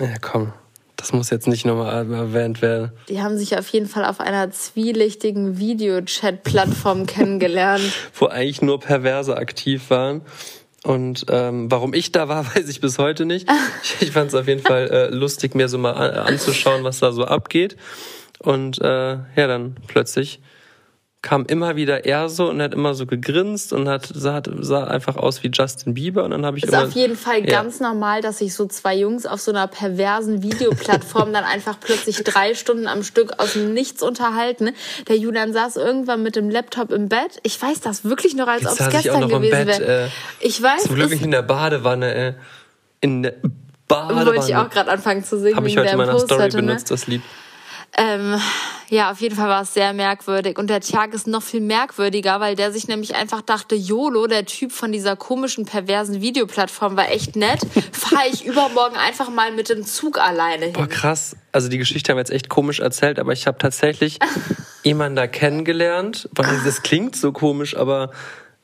Ja, 0.00 0.18
komm. 0.20 0.52
Das 0.96 1.14
muss 1.14 1.30
jetzt 1.30 1.48
nicht 1.48 1.64
nochmal 1.64 2.10
erwähnt 2.12 2.60
werden. 2.60 2.92
Die 3.08 3.22
haben 3.22 3.38
sich 3.38 3.56
auf 3.56 3.66
jeden 3.68 3.86
Fall 3.86 4.04
auf 4.04 4.20
einer 4.20 4.50
zwielichtigen 4.50 5.58
Videochat-Plattform 5.58 7.06
kennengelernt. 7.06 7.82
Wo 8.14 8.26
eigentlich 8.26 8.60
nur 8.60 8.80
Perverse 8.80 9.34
aktiv 9.34 9.88
waren. 9.88 10.20
Und 10.84 11.26
ähm, 11.30 11.70
warum 11.70 11.94
ich 11.94 12.12
da 12.12 12.28
war, 12.28 12.44
weiß 12.54 12.68
ich 12.68 12.80
bis 12.80 12.98
heute 12.98 13.24
nicht. 13.24 13.48
Ich, 13.82 14.08
ich 14.08 14.12
fand 14.12 14.28
es 14.28 14.34
auf 14.34 14.46
jeden 14.46 14.62
Fall 14.62 14.88
äh, 14.90 15.08
lustig, 15.08 15.54
mir 15.54 15.68
so 15.68 15.78
mal 15.78 15.92
an, 15.92 16.10
anzuschauen, 16.10 16.84
was 16.84 16.98
da 16.98 17.12
so 17.12 17.24
abgeht. 17.24 17.78
Und 18.38 18.78
äh, 18.80 19.12
ja, 19.12 19.46
dann 19.46 19.76
plötzlich 19.86 20.40
kam 21.22 21.44
immer 21.44 21.76
wieder 21.76 22.06
er 22.06 22.30
so 22.30 22.48
und 22.48 22.62
hat 22.62 22.72
immer 22.72 22.94
so 22.94 23.04
gegrinst 23.04 23.74
und 23.74 23.88
hat 23.88 24.10
sah, 24.12 24.40
sah 24.60 24.84
einfach 24.84 25.16
aus 25.16 25.42
wie 25.42 25.50
Justin 25.52 25.92
Bieber 25.92 26.24
und 26.24 26.30
dann 26.30 26.46
habe 26.46 26.56
ich 26.56 26.64
Ist 26.64 26.72
immer, 26.72 26.84
auf 26.84 26.92
jeden 26.92 27.14
Fall 27.16 27.40
Ja. 27.40 27.62
ganz 27.62 27.78
normal, 27.78 28.22
dass 28.22 28.38
sich 28.38 28.54
so 28.54 28.66
zwei 28.66 28.96
Jungs 28.96 29.26
auf 29.26 29.38
so 29.40 29.50
einer 29.50 29.66
perversen 29.66 30.42
Videoplattform 30.42 31.32
dann 31.34 31.44
einfach 31.44 31.78
plötzlich 31.78 32.22
drei 32.24 32.54
Stunden 32.54 32.86
am 32.86 33.02
Stück 33.02 33.38
aus 33.38 33.52
dem 33.52 33.74
Nichts 33.74 34.02
unterhalten. 34.02 34.70
Der 35.08 35.16
Julian 35.18 35.52
saß 35.52 35.76
irgendwann 35.76 36.22
mit 36.22 36.36
dem 36.36 36.48
Laptop 36.48 36.90
im 36.90 37.10
Bett. 37.10 37.38
Ich 37.42 37.60
weiß 37.60 37.80
das 37.80 38.04
wirklich 38.04 38.34
noch, 38.34 38.48
als 38.48 38.64
ob 38.64 38.80
es 38.80 38.88
gestern 38.88 39.28
gewesen 39.28 39.66
wäre. 39.66 40.04
äh, 40.04 40.08
ich 40.40 40.62
weiß, 40.62 40.84
zum 40.84 40.94
Glück 40.94 41.10
nicht 41.10 41.22
in 41.22 41.32
der 41.32 41.42
Badewanne, 41.42 42.14
ey. 42.14 42.34
In 43.02 43.24
der 43.24 43.34
Badewanne. 43.88 44.26
wollte 44.26 44.46
ich 44.48 44.56
auch 44.56 44.70
gerade 44.70 44.90
anfangen 44.90 45.22
zu 45.22 45.38
singen. 45.38 45.56
Habe 45.56 45.68
ich 45.68 45.76
heute 45.76 45.90
in 45.90 45.96
meiner 45.98 46.18
Story 46.18 46.28
Post 46.28 46.40
heute, 46.40 46.56
ne? 46.56 46.62
benutzt, 46.62 46.90
das 46.90 47.06
Lied. 47.06 47.20
Ähm, 48.00 48.40
ja, 48.88 49.10
auf 49.10 49.20
jeden 49.20 49.36
Fall 49.36 49.48
war 49.48 49.62
es 49.62 49.74
sehr 49.74 49.92
merkwürdig. 49.92 50.58
Und 50.58 50.70
der 50.70 50.80
Tag 50.80 51.12
ist 51.12 51.26
noch 51.26 51.42
viel 51.42 51.60
merkwürdiger, 51.60 52.40
weil 52.40 52.56
der 52.56 52.72
sich 52.72 52.88
nämlich 52.88 53.14
einfach 53.14 53.42
dachte, 53.42 53.74
YOLO, 53.74 54.26
der 54.26 54.46
Typ 54.46 54.72
von 54.72 54.90
dieser 54.90 55.16
komischen, 55.16 55.66
perversen 55.66 56.22
Videoplattform, 56.22 56.96
war 56.96 57.10
echt 57.10 57.36
nett. 57.36 57.60
Fahre 57.92 58.28
ich 58.32 58.46
übermorgen 58.46 58.96
einfach 58.96 59.28
mal 59.28 59.52
mit 59.52 59.68
dem 59.68 59.84
Zug 59.84 60.18
alleine 60.18 60.64
hin. 60.66 60.72
Boah, 60.72 60.88
krass. 60.88 61.36
Also 61.52 61.68
die 61.68 61.78
Geschichte 61.78 62.10
haben 62.10 62.16
wir 62.16 62.22
jetzt 62.22 62.32
echt 62.32 62.48
komisch 62.48 62.80
erzählt, 62.80 63.18
aber 63.18 63.32
ich 63.32 63.46
habe 63.46 63.58
tatsächlich 63.58 64.18
jemanden 64.82 65.16
da 65.16 65.26
kennengelernt. 65.26 66.28
Das 66.34 66.82
klingt 66.82 67.16
so 67.16 67.32
komisch, 67.32 67.76
aber 67.76 68.10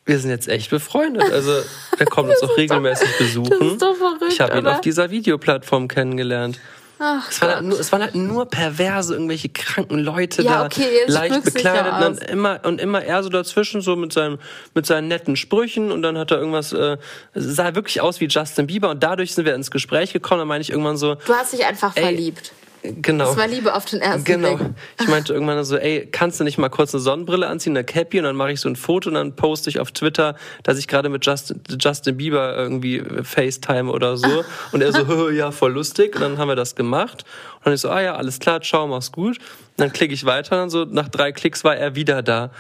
wir 0.07 0.19
sind 0.19 0.31
jetzt 0.31 0.49
echt 0.49 0.71
befreundet. 0.71 1.31
Also 1.31 1.53
der 1.99 2.07
kommt 2.07 2.31
uns 2.31 2.43
auch 2.43 2.57
regelmäßig 2.57 3.19
besuchen. 3.19 3.51
das 3.51 3.73
ist 3.73 3.83
doch 3.83 3.97
verrückt, 3.97 4.33
ich 4.33 4.41
habe 4.41 4.59
ihn 4.59 4.67
auf 4.67 4.81
dieser 4.81 5.11
Videoplattform 5.11 5.89
kennengelernt. 5.89 6.59
Ach, 6.99 7.31
Es 7.31 7.43
waren, 7.43 7.55
halt 7.55 7.65
nur, 7.65 7.79
es 7.79 7.93
waren 7.93 8.03
halt 8.03 8.15
nur 8.15 8.47
perverse, 8.47 9.13
irgendwelche 9.13 9.51
kranken 9.51 9.99
Leute 9.99 10.43
Ja, 10.43 10.61
da, 10.61 10.67
okay, 10.67 11.03
leicht 11.07 11.45
bekleidet. 11.45 11.93
Und, 11.93 12.01
dann 12.01 12.19
immer, 12.19 12.61
und 12.65 12.81
immer 12.81 13.05
er 13.05 13.23
so 13.23 13.29
dazwischen, 13.29 13.83
so 13.83 13.97
mit, 13.97 14.13
seinem, 14.15 14.39
mit 14.75 14.87
seinen 14.87 15.09
netten 15.09 15.37
Sprüchen. 15.37 15.93
Und 15.93 16.03
dann 16.03 16.17
hat 16.17 16.31
er 16.31 16.39
irgendwas, 16.39 16.73
äh, 16.73 16.97
sah 17.35 17.75
wirklich 17.75 18.01
aus 18.01 18.21
wie 18.21 18.27
Justin 18.27 18.67
Bieber. 18.67 18.91
Und 18.91 19.03
dadurch 19.03 19.35
sind 19.35 19.45
wir 19.45 19.55
ins 19.55 19.71
Gespräch 19.71 20.13
gekommen. 20.13 20.41
Dann 20.41 20.49
meine 20.49 20.63
ich 20.63 20.71
irgendwann 20.71 20.97
so, 20.97 21.17
Du 21.27 21.35
hast 21.35 21.53
dich 21.53 21.67
einfach 21.67 21.95
Ey, 21.97 22.03
verliebt. 22.03 22.53
Genau. 22.83 23.25
Das 23.27 23.37
war 23.37 23.47
Liebe 23.49 23.75
auf 23.75 23.85
den 23.85 24.01
ersten 24.01 24.25
Genau. 24.25 24.57
Blick. 24.57 24.69
Ich 25.01 25.09
meinte 25.09 25.33
irgendwann 25.33 25.63
so, 25.65 25.77
ey, 25.77 26.09
kannst 26.11 26.41
du 26.41 26.45
nicht 26.45 26.59
mal 26.59 26.69
kurz 26.69 26.95
eine 26.95 27.01
Sonnenbrille 27.01 27.47
anziehen, 27.47 27.77
eine 27.77 27.85
Cappy 27.85 28.19
und 28.19 28.25
dann 28.25 28.37
mache 28.37 28.53
ich 28.53 28.61
so 28.61 28.69
ein 28.69 28.77
Foto 28.77 29.09
und 29.09 29.15
dann 29.15 29.37
poste 29.37 29.71
ich 29.71 29.81
auf 29.81 29.93
Twitter, 29.93 30.37
dass 30.63 30.79
ich 30.79 30.89
gerade 30.89 31.09
mit 31.09 31.25
Justin, 31.27 31.61
Justin 31.81 32.17
Bieber 32.17 32.57
irgendwie 32.57 33.03
FaceTime 33.23 33.91
oder 33.91 34.17
so. 34.17 34.27
Und 34.73 34.83
er 34.83 34.93
so, 34.93 35.31
ja, 35.31 35.51
voll 35.51 35.73
lustig. 35.73 36.15
Und 36.15 36.21
dann 36.23 36.39
haben 36.39 36.49
wir 36.49 36.57
das 36.57 36.75
gemacht. 36.75 37.25
Und 37.57 37.67
dann 37.67 37.75
ich 37.75 37.81
so, 37.81 37.89
ah 37.91 38.01
ja, 38.01 38.15
alles 38.17 38.39
klar, 38.39 38.61
ciao, 38.61 38.87
mach's 38.87 39.13
gut. 39.13 39.39
Und 39.39 39.45
dann 39.77 39.93
klicke 39.93 40.15
ich 40.15 40.25
weiter 40.25 40.57
und 40.57 40.59
dann 40.63 40.71
so 40.71 40.85
nach 40.85 41.09
drei 41.09 41.33
Klicks 41.33 41.65
war 41.65 41.77
er 41.77 41.95
wieder 41.95 42.23
da. 42.23 42.51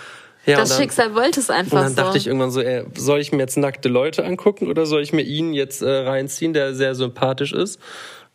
Ja, 0.44 0.58
Das 0.58 0.68
dann, 0.68 0.78
Schicksal 0.78 1.14
wollte 1.14 1.40
es 1.40 1.50
einfach 1.50 1.73
und 1.78 1.82
dann 1.82 1.90
so. 1.90 1.96
dachte 1.96 2.18
ich 2.18 2.26
irgendwann 2.28 2.52
so, 2.52 2.61
ey, 2.61 2.85
soll 2.96 3.18
ich 3.20 3.32
mir 3.32 3.38
jetzt 3.38 3.56
nackte 3.56 3.88
Leute 3.88 4.25
angucken 4.25 4.68
oder 4.68 4.87
soll 4.87 5.02
ich 5.02 5.12
mir 5.12 5.23
ihn 5.23 5.52
jetzt 5.52 5.82
äh, 5.82 5.88
reinziehen, 5.90 6.52
der 6.52 6.73
sehr 6.75 6.94
sympathisch 6.94 7.52
ist? 7.52 7.80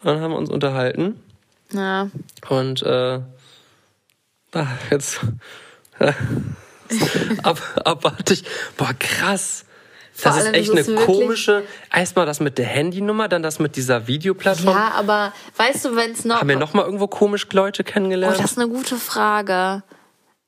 Und 0.04 0.08
dann 0.08 0.20
haben 0.22 0.32
wir 0.32 0.38
uns 0.38 0.50
unterhalten. 0.50 1.22
Ja. 1.74 2.10
Und 2.50 2.82
äh, 2.84 3.20
ah, 4.54 4.68
jetzt 4.90 5.20
ab, 7.44 7.60
abartig. 7.86 8.44
Boah, 8.78 8.94
krass. 8.98 9.66
Vor 10.14 10.32
Das 10.34 10.44
ist 10.46 10.54
echt 10.54 10.70
ist 10.70 10.90
eine 10.90 10.98
komische. 11.06 11.64
Erstmal 11.94 12.26
das 12.26 12.40
mit 12.40 12.58
der 12.58 12.66
Handynummer, 12.66 13.28
dann 13.28 13.42
das 13.42 13.60
mit 13.60 13.76
dieser 13.76 14.08
Videoplattform. 14.08 14.76
ja, 14.76 14.92
aber 14.96 15.34
weißt 15.58 15.86
du, 15.86 15.96
wenn 15.96 16.12
es 16.12 16.26
noch. 16.26 16.40
Haben 16.40 16.50
wir 16.50 16.58
noch 16.58 16.74
mal 16.74 16.84
irgendwo 16.86 17.08
komisch 17.08 17.48
Leute 17.52 17.84
Oh, 17.88 17.90
kennengelernt? 17.92 18.38
das 18.40 18.52
ist 18.52 18.60
eine 18.60 18.68
gute 18.70 18.98
Frage. 18.98 19.84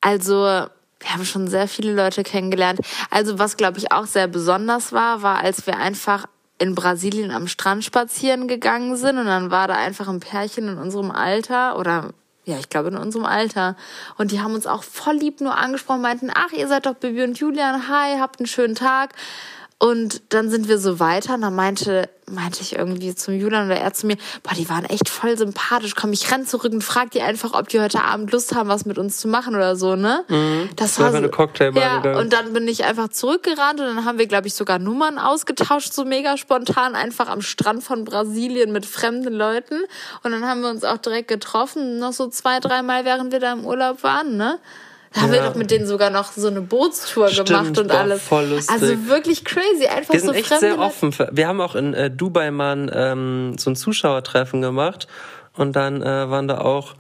Also, 0.02 0.36
wir 0.44 1.10
haben 1.10 1.26
schon 1.26 1.48
sehr 1.48 1.68
viele 1.68 1.94
Leute 1.94 2.24
kennengelernt. 2.24 2.82
Also, 3.10 3.40
was 3.40 3.58
glaube 3.58 3.78
ich 3.80 3.92
auch 3.92 4.06
sehr 4.06 4.28
besonders 4.28 4.92
war, 4.92 5.22
war, 5.22 5.40
als 5.40 5.66
wir 5.66 5.78
einfach 5.78 6.26
in 6.60 6.76
Brasilien 6.76 7.32
am 7.32 7.48
Strand 7.48 7.84
spazieren 7.84 8.48
gegangen 8.48 8.96
sind 8.96 9.18
und 9.18 9.26
dann 9.26 9.52
war 9.52 9.68
da 9.68 9.76
einfach 9.76 10.08
ein 10.08 10.20
Pärchen 10.20 10.68
in 10.68 10.78
unserem 10.78 11.12
Alter 11.12 11.78
oder 11.78 12.14
ja, 12.46 12.58
ich 12.60 12.70
glaube 12.70 12.90
in 12.90 12.98
unserem 12.98 13.26
Alter. 13.26 13.78
Und 14.18 14.32
die 14.32 14.42
haben 14.42 14.54
uns 14.54 14.68
auch 14.68 14.84
voll 14.84 15.16
lieb 15.16 15.40
nur 15.40 15.58
angesprochen, 15.58 16.02
meinten, 16.02 16.30
ach, 16.34 16.52
ihr 16.52 16.68
seid 16.68 16.86
doch 16.86 16.96
Bibi 16.96 17.24
und 17.24 17.40
Julian, 17.40 17.88
hi, 17.88 18.18
habt 18.20 18.40
einen 18.40 18.48
schönen 18.48 18.76
Tag. 18.76 19.14
Und 19.84 20.22
dann 20.30 20.50
sind 20.50 20.70
wir 20.70 20.78
so 20.78 21.02
weiter 21.02 21.34
und 21.34 21.42
dann 21.42 21.56
meinte, 21.58 22.10
meinte 22.32 22.62
ich 22.62 22.78
irgendwie 22.78 23.14
zum 23.16 23.34
Julian 23.34 23.66
oder 23.66 23.76
er 23.76 23.92
zu 23.92 24.08
mir, 24.08 24.16
boah, 24.42 24.54
die 24.56 24.70
waren 24.70 24.86
echt 24.86 25.10
voll 25.10 25.38
sympathisch. 25.38 25.94
Komm, 25.94 26.14
ich 26.14 26.32
renn 26.32 26.46
zurück 26.46 26.72
und 26.72 26.82
frag 26.82 27.12
die 27.12 27.22
einfach, 27.22 27.54
ob 27.54 27.68
die 27.68 27.82
heute 27.82 28.02
Abend 28.02 28.32
Lust 28.32 28.56
haben, 28.56 28.70
was 28.70 28.86
mit 28.86 28.98
uns 28.98 29.18
zu 29.20 29.28
machen 29.28 29.56
oder 29.56 29.76
so, 29.76 29.98
ne? 29.98 30.24
Das 30.78 31.00
war 31.00 31.08
einfach 31.08 31.18
eine 31.18 31.28
Cocktailbar 31.28 31.84
Ja, 31.84 31.98
gegangen. 31.98 32.18
und 32.18 32.32
dann 32.32 32.54
bin 32.54 32.66
ich 32.70 32.86
einfach 32.86 33.10
zurückgerannt 33.10 33.82
und 33.82 33.88
dann 33.88 34.06
haben 34.06 34.20
wir, 34.20 34.28
glaube 34.28 34.48
ich, 34.48 34.54
sogar 34.54 34.80
Nummern 34.80 35.20
ausgetauscht, 35.20 35.92
so 35.92 36.06
mega 36.06 36.38
spontan, 36.38 36.96
einfach 36.96 37.28
am 37.28 37.42
Strand 37.42 37.84
von 37.84 38.06
Brasilien 38.06 38.72
mit 38.72 38.86
fremden 38.86 39.34
Leuten. 39.34 39.82
Und 40.24 40.32
dann 40.32 40.48
haben 40.48 40.62
wir 40.62 40.70
uns 40.70 40.86
auch 40.86 40.98
direkt 40.98 41.28
getroffen, 41.28 42.00
noch 42.00 42.14
so 42.14 42.30
zwei, 42.30 42.62
dreimal, 42.62 43.04
während 43.04 43.34
wir 43.34 43.42
da 43.42 43.52
im 43.52 43.66
Urlaub 43.66 44.02
waren, 44.04 44.38
ne? 44.38 44.60
Da 45.14 45.22
haben 45.22 45.32
wir 45.32 45.40
Ja. 45.40 45.48
doch 45.50 45.56
mit 45.56 45.70
denen 45.72 45.86
sogar 45.86 46.10
noch 46.10 46.32
so 46.32 46.48
eine 46.48 46.62
Bootstour 46.62 47.28
Stimmt, 47.30 47.48
gemacht 47.50 47.78
und 47.78 47.88
boah, 47.90 48.00
alles. 48.00 48.22
voll 48.24 48.46
lustig. 48.46 48.70
Also 48.74 49.08
wirklich 49.08 49.46
crazy, 49.46 49.86
einfach 49.88 50.14
wir 50.14 50.20
so 50.20 50.28
sind 50.28 50.36
echt 50.36 50.60
sehr 50.60 50.80
offen. 50.80 51.12
für- 51.12 51.30
Wir 51.32 51.48
haben 51.48 51.62
auch 51.62 51.76
in 51.76 51.94
äh, 51.94 52.10
Dubai 52.10 52.50
mal 52.52 52.76
ein, 52.78 52.92
ähm, 52.94 53.56
so 53.60 53.70
ein 53.70 53.76
Zuschauertreffen 53.76 54.62
gemacht. 54.62 55.08
Und 55.56 55.76
dann 55.76 56.02
äh, 56.02 56.30
waren 56.30 56.48
da 56.48 56.62
auch 56.62 56.96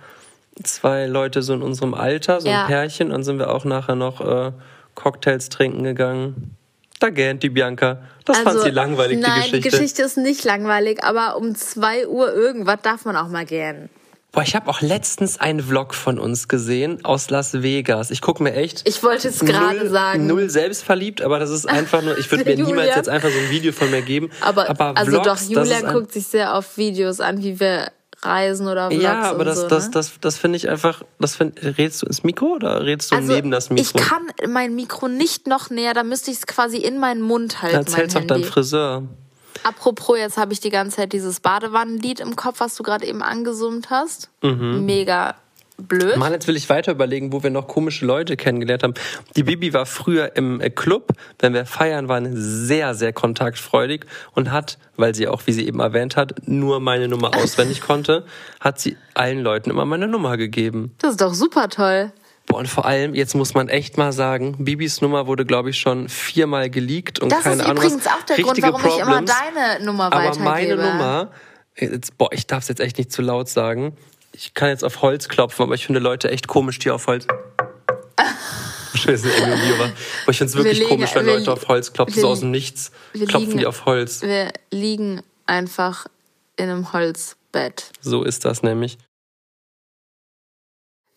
zwei 0.61 1.07
Leute 1.07 1.41
so 1.41 1.53
in 1.55 1.63
unserem 1.63 1.95
Alter, 1.95 2.39
so 2.39 2.47
Ja. 2.47 2.61
ein 2.61 2.67
Pärchen. 2.67 3.11
Und 3.11 3.23
sind 3.23 3.39
wir 3.39 3.49
auch 3.51 3.65
nachher 3.65 3.95
noch 3.95 4.21
äh, 4.21 4.51
Cocktails 4.93 5.49
trinken 5.49 5.83
gegangen. 5.83 6.55
Da 6.99 7.09
gähnt 7.09 7.41
die 7.43 7.49
Bianca. 7.49 7.97
Das 8.25 8.37
fand 8.39 8.61
sie 8.61 8.69
langweilig, 8.69 9.17
Also, 9.17 9.27
nein, 9.27 9.41
die 9.45 9.49
Geschichte. 9.51 9.69
die 9.69 9.69
Geschichte 9.77 10.03
ist 10.03 10.17
nicht 10.17 10.43
langweilig, 10.45 11.03
aber 11.03 11.35
um 11.35 11.55
zwei 11.55 12.07
Uhr 12.07 12.31
irgendwas 12.33 12.77
darf 12.83 13.03
man 13.05 13.17
auch 13.17 13.27
mal 13.27 13.43
gern. 13.45 13.89
Boah, 14.33 14.41
ich 14.41 14.55
habe 14.55 14.67
auch 14.67 14.81
letztens 14.81 15.39
einen 15.39 15.59
Vlog 15.61 15.93
von 15.93 16.17
uns 16.17 16.47
gesehen 16.47 17.05
aus 17.05 17.29
Las 17.29 17.61
Vegas. 17.61 18.09
Ich 18.09 18.19
gucke 18.19 18.41
mir 18.41 18.53
echt 18.55 18.81
Ich 18.89 19.03
wollte 19.03 19.27
es 19.27 19.39
gerade 19.41 19.77
null, 19.81 19.89
sagen. 19.89 20.25
null 20.25 20.49
selbstverliebt, 20.49 21.21
aber 21.21 21.37
das 21.37 21.51
ist 21.51 21.69
einfach 21.69 22.01
nur, 22.01 22.17
ich 22.17 22.31
würde 22.31 22.43
mir 22.55 22.55
niemals 22.65 22.95
jetzt 22.95 23.09
einfach 23.09 23.29
so 23.29 23.37
ein 23.37 23.51
Video 23.51 23.71
von 23.71 23.91
mir 23.91 24.01
geben. 24.01 24.31
Aber, 24.41 24.67
also 24.97 25.11
Vlogs, 25.21 25.47
doch, 25.49 25.63
das 25.63 25.71
ein- 25.83 25.93
guckt 25.93 26.11
sich 26.11 26.25
sehr 26.25 26.55
oft 26.55 26.75
Videos 26.77 27.19
an, 27.19 27.43
wie 27.43 27.59
wir 27.59 27.91
reisen 28.23 28.67
oder 28.67 28.87
Vlogs 28.89 29.03
Ja, 29.03 29.21
aber 29.29 29.45
das, 29.45 29.59
so, 29.61 29.67
das, 29.67 29.85
ne? 29.85 29.91
das, 29.91 30.11
das 30.19 30.37
finde 30.39 30.57
ich 30.57 30.67
einfach, 30.67 31.03
das 31.19 31.35
find, 31.35 31.61
redest 31.61 32.01
du 32.01 32.07
ins 32.07 32.23
Mikro 32.23 32.53
oder 32.55 32.83
redest 32.83 33.11
du 33.11 33.17
also 33.17 33.31
neben 33.33 33.51
das 33.51 33.69
Mikro? 33.69 33.83
ich 33.99 34.03
kann 34.03 34.23
mein 34.49 34.73
Mikro 34.73 35.09
nicht 35.09 35.45
noch 35.45 35.69
näher, 35.69 35.93
da 35.93 36.01
müsste 36.01 36.31
ich 36.31 36.37
es 36.37 36.47
quasi 36.47 36.77
in 36.77 36.97
meinen 36.97 37.21
Mund 37.21 37.61
halten, 37.61 37.75
mein 37.75 37.85
Erzähl's 37.85 38.13
doch 38.13 38.21
Handy. 38.21 38.33
deinem 38.33 38.43
Friseur. 38.45 39.03
Apropos, 39.63 40.17
jetzt 40.17 40.37
habe 40.37 40.53
ich 40.53 40.59
die 40.59 40.69
ganze 40.69 40.97
Zeit 40.97 41.13
dieses 41.13 41.39
Badewannenlied 41.39 42.19
im 42.19 42.35
Kopf, 42.35 42.59
was 42.59 42.75
du 42.75 42.83
gerade 42.83 43.05
eben 43.05 43.21
angesummt 43.21 43.89
hast. 43.89 44.29
Mhm. 44.41 44.85
Mega 44.85 45.35
blöd. 45.77 46.17
Mann, 46.17 46.33
jetzt 46.33 46.47
will 46.47 46.55
ich 46.55 46.69
weiter 46.69 46.91
überlegen, 46.91 47.33
wo 47.33 47.43
wir 47.43 47.49
noch 47.49 47.67
komische 47.67 48.05
Leute 48.05 48.37
kennengelernt 48.37 48.83
haben. 48.83 48.93
Die 49.35 49.43
Bibi 49.43 49.73
war 49.73 49.85
früher 49.85 50.35
im 50.35 50.61
äh, 50.61 50.69
Club, 50.69 51.13
wenn 51.39 51.53
wir 51.53 51.65
feiern 51.65 52.07
waren, 52.07 52.31
sehr, 52.33 52.95
sehr 52.95 53.13
kontaktfreudig 53.13 54.05
und 54.33 54.51
hat, 54.51 54.77
weil 54.97 55.15
sie 55.15 55.27
auch, 55.27 55.41
wie 55.45 55.53
sie 55.53 55.67
eben 55.67 55.79
erwähnt 55.79 56.15
hat, 56.15 56.47
nur 56.47 56.79
meine 56.79 57.07
Nummer 57.07 57.35
auswendig 57.35 57.81
konnte, 57.81 58.25
hat 58.59 58.79
sie 58.79 58.97
allen 59.13 59.41
Leuten 59.41 59.69
immer 59.69 59.85
meine 59.85 60.07
Nummer 60.07 60.37
gegeben. 60.37 60.93
Das 60.99 61.11
ist 61.11 61.21
doch 61.21 61.33
super 61.33 61.69
toll. 61.69 62.11
Boah, 62.45 62.57
und 62.59 62.67
vor 62.67 62.85
allem, 62.85 63.13
jetzt 63.15 63.35
muss 63.35 63.53
man 63.53 63.69
echt 63.69 63.97
mal 63.97 64.11
sagen, 64.11 64.63
Bibis 64.63 65.01
Nummer 65.01 65.27
wurde, 65.27 65.45
glaube 65.45 65.69
ich, 65.71 65.79
schon 65.79 66.09
viermal 66.09 66.69
geleakt 66.69 67.19
und 67.19 67.31
Das 67.31 67.43
keine 67.43 67.55
ist 67.55 67.61
Ahnung 67.69 67.77
übrigens 67.83 68.05
was. 68.05 68.11
auch 68.13 68.23
der 68.23 68.37
Grund, 68.37 68.61
warum 68.61 68.81
ich 68.85 68.97
immer 68.97 69.05
Problems. 69.17 69.31
deine 69.55 69.85
Nummer 69.85 70.05
Aber 70.05 70.17
weitergebe. 70.17 70.43
meine 70.43 70.75
Nummer, 70.75 71.31
jetzt, 71.77 72.17
boah, 72.17 72.29
ich 72.31 72.45
darf 72.47 72.63
es 72.63 72.69
jetzt 72.69 72.79
echt 72.81 72.97
nicht 72.97 73.11
zu 73.11 73.21
laut 73.21 73.49
sagen. 73.49 73.95
Ich 74.33 74.53
kann 74.53 74.69
jetzt 74.69 74.83
auf 74.83 75.01
Holz 75.01 75.29
klopfen, 75.29 75.63
aber 75.63 75.75
ich 75.75 75.85
finde 75.85 75.99
Leute 75.99 76.29
echt 76.31 76.47
komisch, 76.47 76.79
die 76.79 76.91
auf 76.91 77.07
Holz. 77.07 77.27
Das 79.05 79.05
ist 79.05 79.25
Video, 79.25 79.43
aber 79.75 79.83
aber 79.85 79.91
ich 80.29 80.37
finde 80.37 80.49
es 80.51 80.55
wirklich 80.55 80.79
Wir 80.79 80.87
komisch, 80.87 81.15
wenn 81.15 81.25
liegen- 81.25 81.37
Leute 81.39 81.47
wir- 81.47 81.53
auf 81.53 81.67
Holz 81.67 81.91
klopfen, 81.93 82.15
wir 82.15 82.21
so 82.21 82.29
aus 82.29 82.39
dem 82.41 82.51
Nichts. 82.51 82.91
wir 83.13 83.25
Klopfen 83.27 83.47
liegen- 83.49 83.59
die 83.59 83.65
auf 83.65 83.85
Holz. 83.85 84.21
Wir 84.21 84.51
liegen 84.71 85.21
einfach 85.45 86.05
in 86.55 86.69
einem 86.69 86.93
Holzbett. 86.93 87.91
So 88.01 88.23
ist 88.23 88.45
das 88.45 88.63
nämlich. 88.63 88.97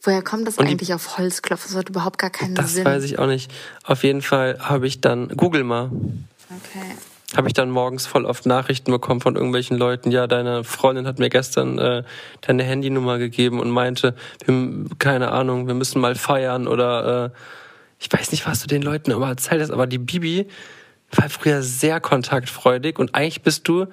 Woher 0.07 0.23
kommt 0.23 0.47
das 0.47 0.57
Und 0.57 0.67
die- 0.67 0.73
eigentlich 0.73 0.95
auf 0.95 1.19
Holzklopfen? 1.19 1.71
Das 1.73 1.77
hat 1.79 1.89
überhaupt 1.89 2.19
gar 2.19 2.31
keinen 2.31 2.55
Das 2.55 2.75
Sinn. 2.75 2.85
weiß 2.85 3.03
ich 3.05 3.19
auch 3.19 3.27
nicht. 3.27 3.51
Auf 3.85 4.05
jeden 4.05 4.23
Fall 4.23 4.57
habe 4.61 4.87
ich 4.87 5.01
dann, 5.01 5.29
google 5.29 5.65
mal, 5.65 5.87
Okay. 5.91 6.95
habe 7.37 7.49
ich 7.49 7.55
dann 7.55 7.71
morgens 7.71 8.07
voll 8.07 8.25
oft 8.25 8.47
Nachrichten 8.47 8.93
bekommen 8.93 9.21
von 9.21 9.35
irgendwelchen 9.35 9.77
Leuten. 9.77 10.13
Ja, 10.13 10.29
deine 10.29 10.63
Freundin 10.63 11.07
hat 11.09 11.19
mir 11.19 11.29
gestern 11.29 11.79
äh, 11.79 12.05
deine 12.41 12.63
Handynummer 12.63 13.19
gegeben 13.19 13.59
und 13.59 13.69
meinte, 13.71 14.15
wir, 14.45 14.85
keine 15.01 15.33
Ahnung, 15.33 15.67
wir 15.67 15.75
müssen 15.75 16.01
mal 16.01 16.15
feiern 16.15 16.69
oder 16.69 17.27
äh, 17.27 17.31
ich 17.99 18.13
weiß 18.13 18.31
nicht, 18.31 18.47
was 18.47 18.61
du 18.61 18.69
den 18.69 18.83
Leuten 18.83 19.11
immer 19.11 19.27
erzählt 19.29 19.61
hast, 19.61 19.71
aber 19.73 19.89
die 19.89 19.99
Bibi 19.99 20.47
war 21.13 21.29
früher 21.29 21.63
sehr 21.63 21.99
kontaktfreudig 21.99 22.99
und 23.01 23.15
eigentlich 23.17 23.43
bist 23.43 23.67
du 23.67 23.87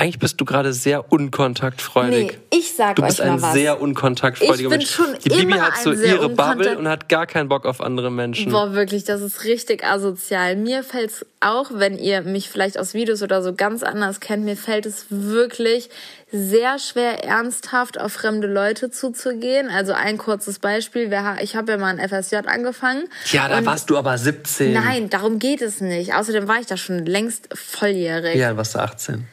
eigentlich 0.00 0.18
bist 0.18 0.40
du 0.40 0.44
gerade 0.46 0.72
sehr 0.72 1.12
unkontaktfreudig. 1.12 2.38
Nee, 2.50 2.58
ich 2.58 2.74
sag 2.74 2.96
du 2.96 3.02
bist 3.02 3.20
euch 3.20 3.26
mal 3.26 3.34
ein 3.34 3.42
was. 3.42 3.52
sehr 3.52 3.80
unkontaktfreudiger 3.80 4.54
Ich 4.54 4.68
bin 4.68 4.78
Mensch. 4.78 4.90
schon 4.90 5.06
Die 5.24 5.28
Bibi 5.28 5.52
hat 5.52 5.76
so 5.76 5.92
ihre 5.92 6.30
Bubble 6.30 6.78
und 6.78 6.88
hat 6.88 7.08
gar 7.10 7.26
keinen 7.26 7.48
Bock 7.48 7.66
auf 7.66 7.80
andere 7.82 8.10
Menschen. 8.10 8.50
Boah, 8.50 8.72
wirklich, 8.72 9.04
das 9.04 9.20
ist 9.20 9.44
richtig 9.44 9.84
asozial. 9.84 10.56
Mir 10.56 10.82
fällt's 10.82 11.26
auch, 11.40 11.70
wenn 11.74 11.98
ihr 11.98 12.22
mich 12.22 12.48
vielleicht 12.48 12.78
aus 12.78 12.94
Videos 12.94 13.22
oder 13.22 13.42
so 13.42 13.54
ganz 13.54 13.82
anders 13.82 14.20
kennt, 14.20 14.44
mir 14.44 14.56
fällt 14.56 14.86
es 14.86 15.06
wirklich 15.10 15.90
sehr 16.32 16.78
schwer, 16.78 17.24
ernsthaft 17.24 18.00
auf 18.00 18.12
fremde 18.12 18.46
Leute 18.46 18.90
zuzugehen. 18.90 19.68
Also 19.68 19.92
ein 19.92 20.16
kurzes 20.16 20.60
Beispiel. 20.60 21.12
Ich 21.42 21.56
habe 21.56 21.72
ja 21.72 21.78
mal 21.78 21.98
ein 21.98 22.08
FSJ 22.08 22.36
angefangen. 22.46 23.04
Ja, 23.32 23.48
da 23.48 23.64
warst 23.66 23.90
du 23.90 23.98
aber 23.98 24.16
17. 24.16 24.72
Nein, 24.72 25.10
darum 25.10 25.38
geht 25.38 25.60
es 25.60 25.80
nicht. 25.80 26.14
Außerdem 26.14 26.48
war 26.48 26.58
ich 26.60 26.66
da 26.66 26.76
schon 26.76 27.04
längst 27.04 27.48
volljährig. 27.52 28.36
Ja, 28.36 28.48
dann 28.48 28.56
warst 28.56 28.74
du 28.74 28.78
18. 28.78 29.26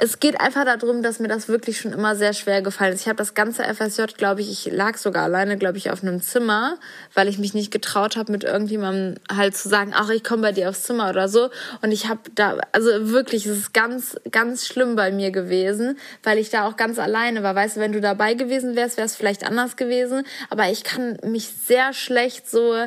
Es 0.00 0.20
geht 0.20 0.40
einfach 0.40 0.64
darum, 0.64 1.02
dass 1.02 1.18
mir 1.18 1.26
das 1.26 1.48
wirklich 1.48 1.80
schon 1.80 1.92
immer 1.92 2.14
sehr 2.14 2.32
schwer 2.32 2.62
gefallen 2.62 2.92
ist. 2.94 3.00
Ich 3.00 3.08
habe 3.08 3.16
das 3.16 3.34
ganze 3.34 3.64
FSJ, 3.64 4.04
glaube 4.16 4.42
ich, 4.42 4.48
ich 4.48 4.72
lag 4.72 4.96
sogar 4.96 5.24
alleine, 5.24 5.58
glaube 5.58 5.76
ich, 5.76 5.90
auf 5.90 6.04
einem 6.04 6.22
Zimmer, 6.22 6.78
weil 7.14 7.26
ich 7.26 7.38
mich 7.38 7.52
nicht 7.52 7.72
getraut 7.72 8.16
habe, 8.16 8.30
mit 8.30 8.44
irgendjemandem 8.44 9.20
halt 9.28 9.56
zu 9.56 9.68
sagen, 9.68 9.90
ach, 9.92 10.08
ich 10.10 10.22
komme 10.22 10.42
bei 10.42 10.52
dir 10.52 10.68
aufs 10.68 10.84
Zimmer 10.84 11.10
oder 11.10 11.28
so. 11.28 11.50
Und 11.82 11.90
ich 11.90 12.08
habe 12.08 12.20
da, 12.36 12.58
also 12.70 13.10
wirklich, 13.10 13.44
es 13.46 13.58
ist 13.58 13.74
ganz, 13.74 14.16
ganz 14.30 14.66
schlimm 14.66 14.94
bei 14.94 15.10
mir 15.10 15.32
gewesen, 15.32 15.98
weil 16.22 16.38
ich 16.38 16.50
da 16.50 16.68
auch 16.68 16.76
ganz 16.76 17.00
alleine 17.00 17.42
war. 17.42 17.56
Weißt 17.56 17.76
du, 17.76 17.80
wenn 17.80 17.90
du 17.90 18.00
dabei 18.00 18.34
gewesen 18.34 18.76
wärst, 18.76 18.98
wäre 18.98 19.06
es 19.06 19.16
vielleicht 19.16 19.44
anders 19.44 19.76
gewesen. 19.76 20.22
Aber 20.48 20.70
ich 20.70 20.84
kann 20.84 21.18
mich 21.24 21.48
sehr 21.48 21.92
schlecht 21.92 22.48
so 22.48 22.86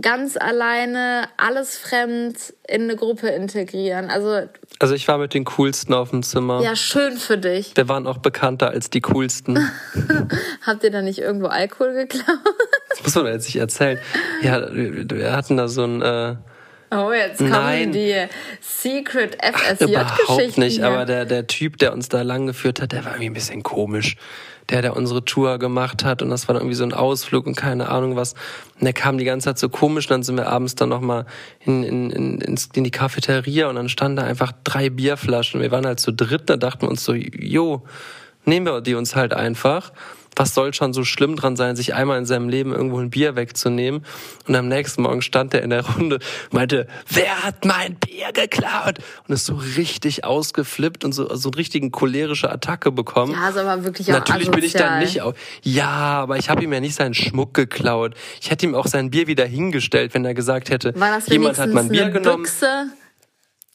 ganz 0.00 0.36
alleine, 0.36 1.28
alles 1.36 1.78
fremd 1.78 2.54
in 2.66 2.82
eine 2.82 2.96
Gruppe 2.96 3.28
integrieren. 3.28 4.10
Also 4.10 4.48
Also 4.80 4.94
ich 4.94 5.06
war 5.08 5.18
mit 5.18 5.34
den 5.34 5.44
coolsten 5.44 5.94
auf 5.94 6.10
dem 6.10 6.22
Zimmer. 6.22 6.60
ja, 6.62 6.74
schön 6.74 7.16
für 7.16 7.38
dich. 7.38 7.72
Wir 7.76 7.88
waren 7.88 8.06
auch 8.06 8.18
bekannter 8.18 8.70
als 8.70 8.90
die 8.90 9.00
coolsten. 9.00 9.58
Habt 10.66 10.82
ihr 10.82 10.90
da 10.90 11.00
nicht 11.00 11.20
irgendwo 11.20 11.46
Alkohol 11.46 11.92
geklaut? 11.94 12.38
Das 12.90 13.02
muss 13.02 13.14
man 13.14 13.26
jetzt 13.32 13.46
nicht 13.46 13.56
erzählen. 13.56 13.98
Ja, 14.42 14.68
wir 14.72 15.32
hatten 15.32 15.56
da 15.56 15.68
so 15.68 15.84
ein 15.84 16.02
äh, 16.02 16.36
Oh, 16.90 17.12
jetzt 17.12 17.38
kommen 17.38 17.50
Nein. 17.50 17.92
die 17.92 18.14
Secret 18.60 19.36
überhaupt 19.80 20.20
FSJ-Geschichten. 20.20 20.60
nicht, 20.60 20.76
hier. 20.76 20.86
aber 20.86 21.04
der, 21.04 21.24
der 21.24 21.46
Typ, 21.46 21.78
der 21.78 21.92
uns 21.92 22.08
da 22.08 22.22
lang 22.22 22.46
geführt 22.46 22.80
hat, 22.80 22.92
der 22.92 23.04
war 23.04 23.12
irgendwie 23.12 23.30
ein 23.30 23.34
bisschen 23.34 23.62
komisch. 23.62 24.16
Der, 24.70 24.80
der 24.80 24.96
unsere 24.96 25.24
Tour 25.24 25.58
gemacht 25.58 26.04
hat 26.04 26.22
und 26.22 26.30
das 26.30 26.48
war 26.48 26.54
dann 26.54 26.62
irgendwie 26.62 26.76
so 26.76 26.84
ein 26.84 26.94
Ausflug 26.94 27.46
und 27.46 27.54
keine 27.54 27.90
Ahnung 27.90 28.16
was. 28.16 28.32
Und 28.78 28.84
der 28.84 28.94
kam 28.94 29.18
die 29.18 29.24
ganze 29.24 29.46
Zeit 29.46 29.58
so 29.58 29.68
komisch 29.68 30.06
und 30.06 30.12
dann 30.12 30.22
sind 30.22 30.36
wir 30.36 30.48
abends 30.48 30.74
dann 30.74 30.88
nochmal 30.88 31.26
in, 31.60 31.82
in, 31.82 32.10
in, 32.10 32.58
in 32.72 32.84
die 32.84 32.90
Cafeteria 32.90 33.68
und 33.68 33.76
dann 33.76 33.90
standen 33.90 34.16
da 34.16 34.22
einfach 34.22 34.52
drei 34.64 34.88
Bierflaschen. 34.88 35.60
Wir 35.60 35.70
waren 35.70 35.84
halt 35.84 36.00
zu 36.00 36.12
dritt, 36.12 36.48
da 36.48 36.56
dachten 36.56 36.82
wir 36.82 36.88
uns 36.88 37.04
so, 37.04 37.12
jo, 37.12 37.82
nehmen 38.46 38.66
wir 38.66 38.80
die 38.80 38.94
uns 38.94 39.14
halt 39.14 39.34
einfach. 39.34 39.92
Was 40.36 40.54
soll 40.54 40.74
schon 40.74 40.92
so 40.92 41.04
schlimm 41.04 41.36
dran 41.36 41.56
sein, 41.56 41.76
sich 41.76 41.94
einmal 41.94 42.18
in 42.18 42.26
seinem 42.26 42.48
Leben 42.48 42.72
irgendwo 42.72 42.98
ein 42.98 43.10
Bier 43.10 43.36
wegzunehmen? 43.36 44.04
Und 44.48 44.56
am 44.56 44.68
nächsten 44.68 45.02
Morgen 45.02 45.22
stand 45.22 45.54
er 45.54 45.62
in 45.62 45.70
der 45.70 45.86
Runde, 45.86 46.18
meinte, 46.50 46.86
wer 47.08 47.42
hat 47.44 47.64
mein 47.64 47.94
Bier 47.96 48.32
geklaut? 48.32 48.98
Und 49.28 49.34
ist 49.34 49.46
so 49.46 49.54
richtig 49.76 50.24
ausgeflippt 50.24 51.04
und 51.04 51.12
so, 51.12 51.34
so 51.36 51.50
eine 51.50 51.56
richtigen 51.58 51.90
cholerische 51.92 52.50
Attacke 52.50 52.90
bekommen. 52.92 53.32
Ja, 53.32 53.48
ist 53.48 53.56
aber 53.56 53.84
wirklich 53.84 54.08
auch 54.12 54.18
Natürlich 54.18 54.50
bin 54.50 54.64
ich 54.64 54.72
dann 54.72 55.02
asozial. 55.02 55.04
nicht 55.04 55.22
au- 55.22 55.34
Ja, 55.62 55.88
aber 56.22 56.36
ich 56.38 56.50
habe 56.50 56.62
ihm 56.64 56.72
ja 56.72 56.80
nicht 56.80 56.94
seinen 56.96 57.14
Schmuck 57.14 57.54
geklaut. 57.54 58.14
Ich 58.40 58.50
hätte 58.50 58.66
ihm 58.66 58.74
auch 58.74 58.86
sein 58.86 59.10
Bier 59.10 59.26
wieder 59.26 59.44
hingestellt, 59.46 60.14
wenn 60.14 60.24
er 60.24 60.34
gesagt 60.34 60.70
hätte, 60.70 60.94
jemand 61.28 61.58
hat 61.58 61.70
mein 61.70 61.88
Bier 61.88 62.10
genommen. 62.10 62.42
Büchse? 62.42 62.86